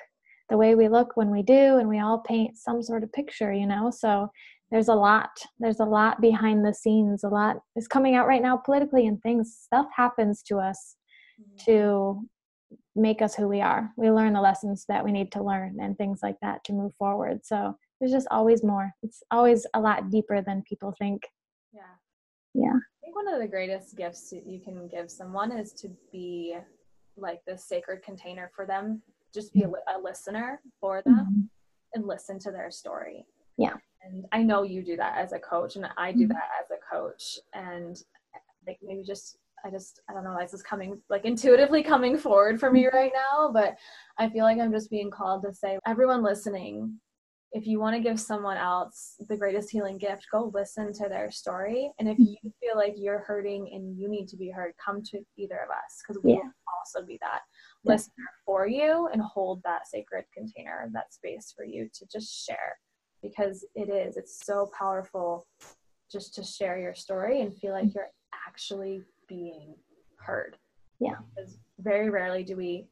the 0.48 0.56
way 0.56 0.74
we 0.74 0.88
look 0.88 1.16
when 1.16 1.30
we 1.30 1.42
do 1.42 1.78
and 1.78 1.88
we 1.88 2.00
all 2.00 2.18
paint 2.26 2.56
some 2.56 2.82
sort 2.82 3.04
of 3.04 3.12
picture, 3.12 3.52
you 3.52 3.66
know. 3.66 3.90
So 3.90 4.30
there's 4.70 4.88
a 4.88 4.94
lot 4.94 5.30
there's 5.58 5.80
a 5.80 5.84
lot 5.84 6.20
behind 6.20 6.64
the 6.64 6.72
scenes 6.72 7.24
a 7.24 7.28
lot 7.28 7.56
is 7.76 7.88
coming 7.88 8.14
out 8.14 8.26
right 8.26 8.42
now 8.42 8.56
politically 8.56 9.06
and 9.06 9.20
things 9.22 9.58
stuff 9.64 9.86
happens 9.94 10.42
to 10.42 10.58
us 10.58 10.96
mm-hmm. 11.40 11.64
to 11.64 12.20
make 12.94 13.20
us 13.20 13.34
who 13.34 13.48
we 13.48 13.60
are 13.60 13.90
we 13.96 14.10
learn 14.10 14.32
the 14.32 14.40
lessons 14.40 14.84
that 14.88 15.04
we 15.04 15.12
need 15.12 15.30
to 15.32 15.42
learn 15.42 15.76
and 15.80 15.96
things 15.96 16.20
like 16.22 16.36
that 16.40 16.62
to 16.64 16.72
move 16.72 16.92
forward 16.98 17.40
so 17.42 17.74
there's 18.00 18.12
just 18.12 18.28
always 18.30 18.62
more 18.62 18.90
it's 19.02 19.22
always 19.30 19.66
a 19.74 19.80
lot 19.80 20.10
deeper 20.10 20.40
than 20.40 20.62
people 20.68 20.94
think 20.98 21.22
yeah 21.72 21.82
yeah 22.54 22.72
i 22.72 23.00
think 23.02 23.16
one 23.16 23.32
of 23.32 23.40
the 23.40 23.48
greatest 23.48 23.96
gifts 23.96 24.32
you 24.32 24.60
can 24.60 24.88
give 24.88 25.10
someone 25.10 25.50
is 25.52 25.72
to 25.72 25.88
be 26.12 26.56
like 27.16 27.40
this 27.46 27.64
sacred 27.64 28.02
container 28.02 28.50
for 28.54 28.66
them 28.66 29.02
just 29.32 29.52
be 29.52 29.62
a, 29.62 29.68
a 29.68 29.96
listener 30.02 30.60
for 30.80 31.02
them 31.04 31.14
mm-hmm. 31.14 31.40
and 31.94 32.06
listen 32.06 32.38
to 32.38 32.50
their 32.50 32.70
story 32.70 33.24
yeah 33.56 33.74
and 34.02 34.26
I 34.32 34.42
know 34.42 34.62
you 34.62 34.82
do 34.82 34.96
that 34.96 35.18
as 35.18 35.32
a 35.32 35.38
coach, 35.38 35.76
and 35.76 35.86
I 35.96 36.12
do 36.12 36.20
mm-hmm. 36.20 36.32
that 36.32 36.48
as 36.60 36.70
a 36.70 36.94
coach. 36.94 37.38
And 37.52 38.00
like 38.66 38.78
maybe 38.82 39.02
just 39.02 39.38
I 39.64 39.70
just 39.70 40.00
I 40.08 40.14
don't 40.14 40.24
know, 40.24 40.36
this 40.40 40.54
is 40.54 40.62
coming 40.62 41.00
like 41.10 41.24
intuitively 41.24 41.82
coming 41.82 42.16
forward 42.16 42.58
for 42.58 42.70
me 42.70 42.88
right 42.92 43.12
now, 43.14 43.50
but 43.52 43.76
I 44.18 44.28
feel 44.28 44.44
like 44.44 44.58
I'm 44.58 44.72
just 44.72 44.90
being 44.90 45.10
called 45.10 45.42
to 45.42 45.52
say, 45.52 45.78
everyone 45.86 46.22
listening, 46.22 46.98
if 47.52 47.66
you 47.66 47.80
want 47.80 47.96
to 47.96 48.02
give 48.02 48.20
someone 48.20 48.56
else 48.56 49.16
the 49.28 49.36
greatest 49.36 49.70
healing 49.70 49.98
gift, 49.98 50.26
go 50.30 50.52
listen 50.54 50.92
to 50.92 51.08
their 51.08 51.30
story. 51.30 51.90
And 51.98 52.08
if 52.08 52.18
you 52.18 52.36
feel 52.42 52.76
like 52.76 52.94
you're 52.96 53.24
hurting 53.26 53.70
and 53.72 53.98
you 53.98 54.08
need 54.08 54.28
to 54.28 54.36
be 54.36 54.50
heard, 54.50 54.72
come 54.84 55.02
to 55.04 55.18
either 55.36 55.58
of 55.64 55.70
us 55.70 55.98
because 56.00 56.22
we 56.22 56.32
yeah. 56.32 56.36
will 56.36 56.52
also 56.78 57.04
be 57.04 57.18
that 57.20 57.40
yeah. 57.82 57.92
listener 57.92 58.30
for 58.46 58.68
you 58.68 59.08
and 59.12 59.20
hold 59.20 59.62
that 59.64 59.88
sacred 59.88 60.24
container, 60.32 60.88
that 60.92 61.12
space 61.12 61.52
for 61.56 61.64
you 61.64 61.88
to 61.92 62.06
just 62.06 62.46
share 62.46 62.78
because 63.22 63.64
it 63.74 63.88
is 63.88 64.16
it's 64.16 64.44
so 64.44 64.70
powerful 64.76 65.46
just 66.10 66.34
to 66.34 66.42
share 66.42 66.78
your 66.78 66.94
story 66.94 67.40
and 67.40 67.54
feel 67.54 67.72
like 67.72 67.94
you're 67.94 68.10
actually 68.46 69.02
being 69.28 69.74
heard 70.16 70.56
yeah 70.98 71.16
because 71.34 71.58
very 71.78 72.10
rarely 72.10 72.42
do 72.42 72.56
we 72.56 72.86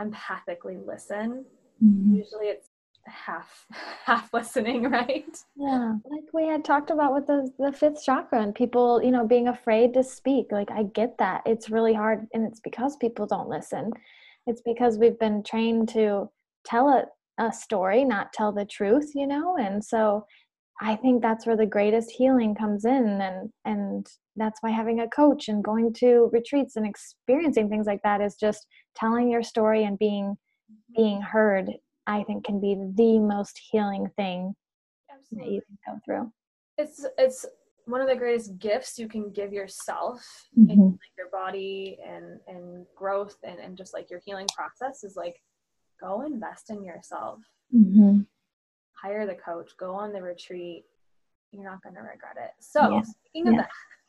empathically 0.00 0.84
listen 0.84 1.44
mm-hmm. 1.82 2.14
usually 2.14 2.46
it's 2.46 2.70
half 3.06 3.66
half 4.04 4.32
listening 4.32 4.82
right? 4.90 5.36
Yeah. 5.56 5.94
Like 6.04 6.24
we 6.32 6.46
had 6.46 6.64
talked 6.64 6.90
about 6.90 7.14
with 7.14 7.26
the 7.26 7.50
the 7.58 7.72
fifth 7.72 8.04
chakra 8.04 8.42
and 8.42 8.54
people 8.54 9.02
you 9.02 9.10
know 9.10 9.26
being 9.26 9.48
afraid 9.48 9.94
to 9.94 10.02
speak. 10.02 10.46
Like 10.50 10.70
i 10.70 10.82
get 10.82 11.18
that. 11.18 11.42
It's 11.46 11.70
really 11.70 11.94
hard 11.94 12.26
and 12.32 12.46
it's 12.46 12.60
because 12.60 12.96
people 12.96 13.26
don't 13.26 13.48
listen. 13.48 13.90
It's 14.46 14.62
because 14.62 14.98
we've 14.98 15.18
been 15.18 15.42
trained 15.42 15.88
to 15.90 16.30
tell 16.64 16.96
it 16.96 17.06
a 17.38 17.52
story, 17.52 18.04
not 18.04 18.32
tell 18.32 18.52
the 18.52 18.64
truth, 18.64 19.12
you 19.14 19.26
know? 19.26 19.56
And 19.56 19.84
so 19.84 20.24
I 20.80 20.96
think 20.96 21.22
that's 21.22 21.46
where 21.46 21.56
the 21.56 21.66
greatest 21.66 22.10
healing 22.10 22.54
comes 22.54 22.84
in 22.84 23.20
and 23.20 23.50
and 23.64 24.06
that's 24.36 24.58
why 24.60 24.70
having 24.70 25.00
a 25.00 25.08
coach 25.08 25.48
and 25.48 25.62
going 25.62 25.92
to 25.94 26.28
retreats 26.32 26.74
and 26.76 26.84
experiencing 26.84 27.68
things 27.68 27.86
like 27.86 28.02
that 28.02 28.20
is 28.20 28.34
just 28.34 28.66
telling 28.96 29.30
your 29.30 29.42
story 29.42 29.84
and 29.84 29.98
being 29.98 30.34
mm-hmm. 30.34 31.02
being 31.02 31.22
heard 31.22 31.70
I 32.06 32.22
think 32.24 32.44
can 32.44 32.60
be 32.60 32.74
the 32.94 33.18
most 33.18 33.58
healing 33.70 34.10
thing 34.16 34.54
Absolutely. 35.12 35.48
that 35.48 35.54
you 35.54 35.62
can 35.62 35.78
go 35.86 36.00
through. 36.04 36.32
It's 36.76 37.06
it's 37.18 37.46
one 37.86 38.00
of 38.00 38.08
the 38.08 38.16
greatest 38.16 38.58
gifts 38.58 38.98
you 38.98 39.08
can 39.08 39.30
give 39.30 39.52
yourself 39.52 40.24
mm-hmm. 40.58 40.70
in 40.70 40.90
like, 40.90 41.00
your 41.16 41.28
body 41.30 41.98
and 42.06 42.40
and 42.46 42.86
growth 42.96 43.36
and, 43.42 43.58
and 43.58 43.76
just 43.76 43.94
like 43.94 44.10
your 44.10 44.20
healing 44.24 44.46
process 44.56 45.04
is 45.04 45.16
like 45.16 45.40
go 46.00 46.22
invest 46.22 46.70
in 46.70 46.84
yourself. 46.84 47.40
Mm-hmm. 47.74 48.20
Hire 49.00 49.26
the 49.26 49.34
coach, 49.34 49.72
go 49.78 49.94
on 49.94 50.12
the 50.12 50.22
retreat. 50.22 50.84
You're 51.52 51.64
not 51.64 51.82
going 51.82 51.94
to 51.94 52.00
regret 52.00 52.36
it. 52.36 52.50
So, 52.58 52.96
yeah. 52.96 53.02
speaking 53.02 53.48
of 53.48 53.54
yeah. 53.54 53.66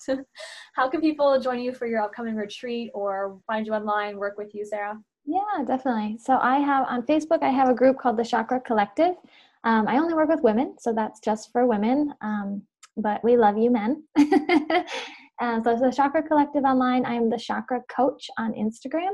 that, 0.08 0.26
how 0.76 0.90
can 0.90 1.00
people 1.00 1.40
join 1.40 1.60
you 1.60 1.74
for 1.74 1.86
your 1.86 2.02
upcoming 2.02 2.36
retreat 2.36 2.92
or 2.94 3.40
find 3.46 3.68
you 3.68 3.74
online, 3.74 4.18
work 4.18 4.38
with 4.38 4.56
you, 4.56 4.66
Sarah? 4.66 5.00
Yeah, 5.26 5.64
definitely. 5.66 6.18
So 6.20 6.38
I 6.38 6.60
have 6.60 6.86
on 6.88 7.04
Facebook, 7.04 7.42
I 7.42 7.50
have 7.50 7.70
a 7.70 7.74
group 7.74 7.98
called 7.98 8.18
the 8.18 8.24
Chakra 8.26 8.60
Collective. 8.60 9.16
Um, 9.64 9.88
I 9.88 9.98
only 9.98 10.14
work 10.14 10.30
with 10.30 10.42
women, 10.44 10.76
so 10.80 10.94
that's 10.94 11.20
just 11.20 11.52
for 11.52 11.66
women. 11.66 12.14
Um, 12.22 12.62
but 12.98 13.24
we 13.24 13.36
love 13.36 13.58
you, 13.58 13.72
men. 13.72 14.04
uh, 14.18 15.64
so 15.64 15.72
it's 15.72 15.82
the 15.82 15.94
Chakra 15.96 16.22
Collective 16.22 16.64
online. 16.64 17.06
I 17.06 17.16
am 17.16 17.30
the 17.30 17.40
Chakra 17.40 17.82
Coach 17.90 18.30
on 18.38 18.54
Instagram. 18.54 19.12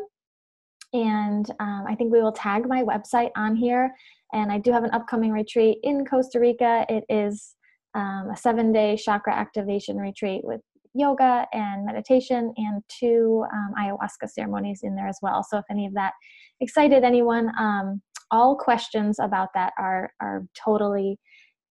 And 0.93 1.49
um, 1.62 1.86
I 1.88 1.95
think 1.95 2.12
we 2.12 2.22
will 2.22 2.34
tag 2.34 2.68
my 2.68 2.84
website 2.84 3.32
on 3.38 3.55
here. 3.55 3.95
And 4.34 4.51
I 4.51 4.57
do 4.59 4.72
have 4.74 4.84
an 4.84 4.91
upcoming 4.91 5.32
retreat 5.32 5.78
in 5.84 6.05
Costa 6.05 6.39
Rica. 6.39 6.86
It 6.89 7.05
is 7.07 7.55
um, 7.95 8.30
a 8.34 8.38
seven 8.38 8.74
day 8.74 8.97
chakra 8.97 9.34
activation 9.34 9.97
retreat 9.97 10.41
with 10.43 10.62
yoga 10.94 11.48
and 11.54 11.86
meditation 11.86 12.54
and 12.58 12.84
two 12.88 13.46
um, 13.54 13.74
ayahuasca 13.80 14.30
ceremonies 14.30 14.82
in 14.84 14.96
there 14.96 15.08
as 15.08 15.18
well. 15.22 15.44
So 15.44 15.58
if 15.58 15.66
any 15.70 15.86
of 15.86 15.94
that 15.94 16.14
excited 16.60 17.04
anyone, 17.04 17.52
um, 17.58 18.02
all 18.30 18.56
questions 18.56 19.20
about 19.20 19.50
that 19.54 19.74
are 19.78 20.12
are 20.22 20.46
totally 20.56 21.20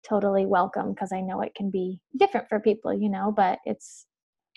totally 0.09 0.47
welcome 0.47 0.91
because 0.91 1.13
I 1.13 1.21
know 1.21 1.41
it 1.41 1.55
can 1.55 1.71
be 1.71 2.01
different 2.17 2.49
for 2.49 2.61
people, 2.61 2.93
you 2.93 3.11
know, 3.11 3.33
but 3.35 3.59
it's 3.65 4.07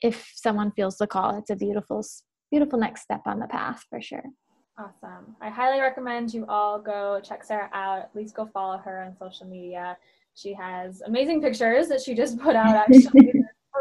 if 0.02 0.30
someone 0.36 0.72
feels 0.72 0.98
the 0.98 1.08
call, 1.08 1.38
it's 1.38 1.50
a 1.50 1.56
beautiful 1.56 2.06
beautiful 2.52 2.80
next 2.80 3.02
step 3.02 3.22
on 3.26 3.40
the 3.40 3.48
path 3.48 3.84
for 3.90 4.02
sure. 4.02 4.24
Awesome. 4.78 5.36
I 5.42 5.50
highly 5.50 5.80
recommend 5.80 6.34
you 6.34 6.46
all 6.48 6.80
go 6.80 7.22
check 7.24 7.44
Sarah 7.44 7.70
out. 7.74 8.00
At 8.00 8.16
least 8.16 8.36
go 8.36 8.46
follow 8.46 8.78
her 8.78 9.04
on 9.04 9.16
social 9.16 9.48
media. 9.48 9.98
She 10.36 10.54
has 10.54 11.02
amazing 11.02 11.42
pictures 11.42 11.88
that 11.90 12.02
she 12.02 12.16
just 12.16 12.40
put 12.40 12.56
out 12.56 12.76
actually. 12.90 13.34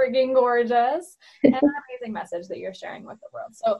Freaking 0.02 0.34
gorgeous 0.34 1.16
and 1.44 1.54
an 1.54 1.60
amazing 1.62 2.12
message 2.12 2.48
that 2.48 2.58
you're 2.58 2.74
sharing 2.74 3.04
with 3.04 3.18
the 3.20 3.28
world. 3.32 3.54
So 3.54 3.78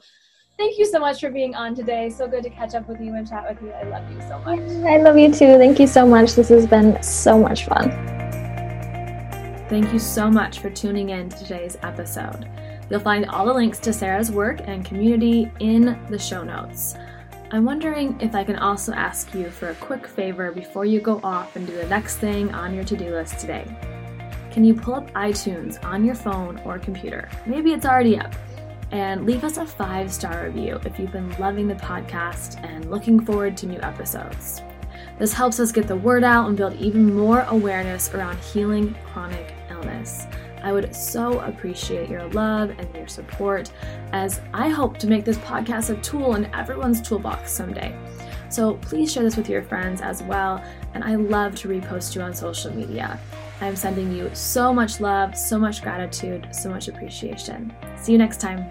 thank 0.57 0.77
you 0.77 0.85
so 0.85 0.99
much 0.99 1.19
for 1.19 1.29
being 1.29 1.55
on 1.55 1.75
today. 1.75 2.09
So 2.09 2.27
good 2.27 2.43
to 2.43 2.49
catch 2.49 2.75
up 2.75 2.87
with 2.87 3.01
you 3.01 3.15
and 3.15 3.27
chat 3.27 3.45
with 3.49 3.61
you. 3.61 3.71
I 3.71 3.83
love 3.83 4.09
you 4.11 4.21
so 4.21 4.39
much. 4.39 4.59
I 4.85 4.97
love 4.97 5.17
you 5.17 5.31
too. 5.31 5.57
Thank 5.57 5.79
you 5.79 5.87
so 5.87 6.05
much. 6.05 6.33
This 6.33 6.49
has 6.49 6.67
been 6.67 7.01
so 7.01 7.39
much 7.39 7.65
fun. 7.65 7.91
Thank 9.69 9.91
you 9.91 9.99
so 9.99 10.29
much 10.29 10.59
for 10.59 10.69
tuning 10.69 11.09
in 11.09 11.29
to 11.29 11.37
today's 11.37 11.77
episode. 11.81 12.49
You'll 12.89 12.99
find 12.99 13.25
all 13.25 13.45
the 13.45 13.53
links 13.53 13.79
to 13.79 13.93
Sarah's 13.93 14.31
work 14.31 14.59
and 14.65 14.85
community 14.85 15.51
in 15.59 15.97
the 16.09 16.19
show 16.19 16.43
notes. 16.43 16.95
I'm 17.51 17.65
wondering 17.65 18.19
if 18.19 18.35
I 18.35 18.43
can 18.43 18.57
also 18.57 18.93
ask 18.93 19.33
you 19.33 19.49
for 19.49 19.69
a 19.69 19.75
quick 19.75 20.07
favor 20.07 20.51
before 20.51 20.85
you 20.85 20.99
go 20.99 21.21
off 21.23 21.55
and 21.55 21.65
do 21.65 21.75
the 21.75 21.87
next 21.87 22.17
thing 22.17 22.53
on 22.53 22.73
your 22.73 22.83
to 22.83 22.97
do 22.97 23.11
list 23.11 23.39
today. 23.39 23.65
Can 24.53 24.63
you 24.63 24.75
pull 24.75 24.93
up 24.93 25.11
iTunes 25.13 25.83
on 25.83 26.05
your 26.05 26.13
phone 26.13 26.61
or 26.63 26.77
computer? 26.77 27.27
Maybe 27.47 27.73
it's 27.73 27.87
already 27.87 28.19
up 28.19 28.35
and 28.91 29.25
leave 29.25 29.43
us 29.43 29.57
a 29.57 29.65
five 29.65 30.13
star 30.13 30.45
review 30.45 30.79
if 30.85 30.99
you've 30.99 31.11
been 31.11 31.35
loving 31.39 31.67
the 31.67 31.73
podcast 31.73 32.63
and 32.63 32.91
looking 32.91 33.19
forward 33.19 33.57
to 33.57 33.65
new 33.65 33.79
episodes. 33.81 34.61
This 35.17 35.33
helps 35.33 35.59
us 35.59 35.71
get 35.71 35.87
the 35.87 35.95
word 35.95 36.23
out 36.23 36.49
and 36.49 36.55
build 36.55 36.75
even 36.75 37.15
more 37.15 37.47
awareness 37.49 38.13
around 38.13 38.37
healing 38.41 38.95
chronic 39.11 39.55
illness. 39.71 40.27
I 40.61 40.71
would 40.71 40.95
so 40.95 41.39
appreciate 41.39 42.07
your 42.07 42.27
love 42.29 42.75
and 42.77 42.95
your 42.95 43.07
support 43.07 43.71
as 44.11 44.39
I 44.53 44.69
hope 44.69 44.99
to 44.99 45.07
make 45.07 45.25
this 45.25 45.39
podcast 45.39 45.89
a 45.89 45.99
tool 46.03 46.35
in 46.35 46.45
everyone's 46.53 47.01
toolbox 47.01 47.51
someday. 47.51 47.97
So 48.49 48.75
please 48.75 49.11
share 49.11 49.23
this 49.23 49.35
with 49.35 49.49
your 49.49 49.63
friends 49.63 49.99
as 50.01 50.21
well, 50.21 50.63
and 50.93 51.03
I 51.03 51.15
love 51.15 51.55
to 51.55 51.67
repost 51.67 52.13
you 52.13 52.21
on 52.21 52.35
social 52.35 52.71
media. 52.71 53.19
I'm 53.63 53.77
sending 53.77 54.11
you 54.11 54.29
so 54.33 54.73
much 54.73 54.99
love, 54.99 55.37
so 55.37 55.57
much 55.57 55.81
gratitude, 55.81 56.49
so 56.51 56.69
much 56.69 56.89
appreciation. 56.89 57.73
See 57.95 58.11
you 58.11 58.17
next 58.17 58.41
time. 58.41 58.69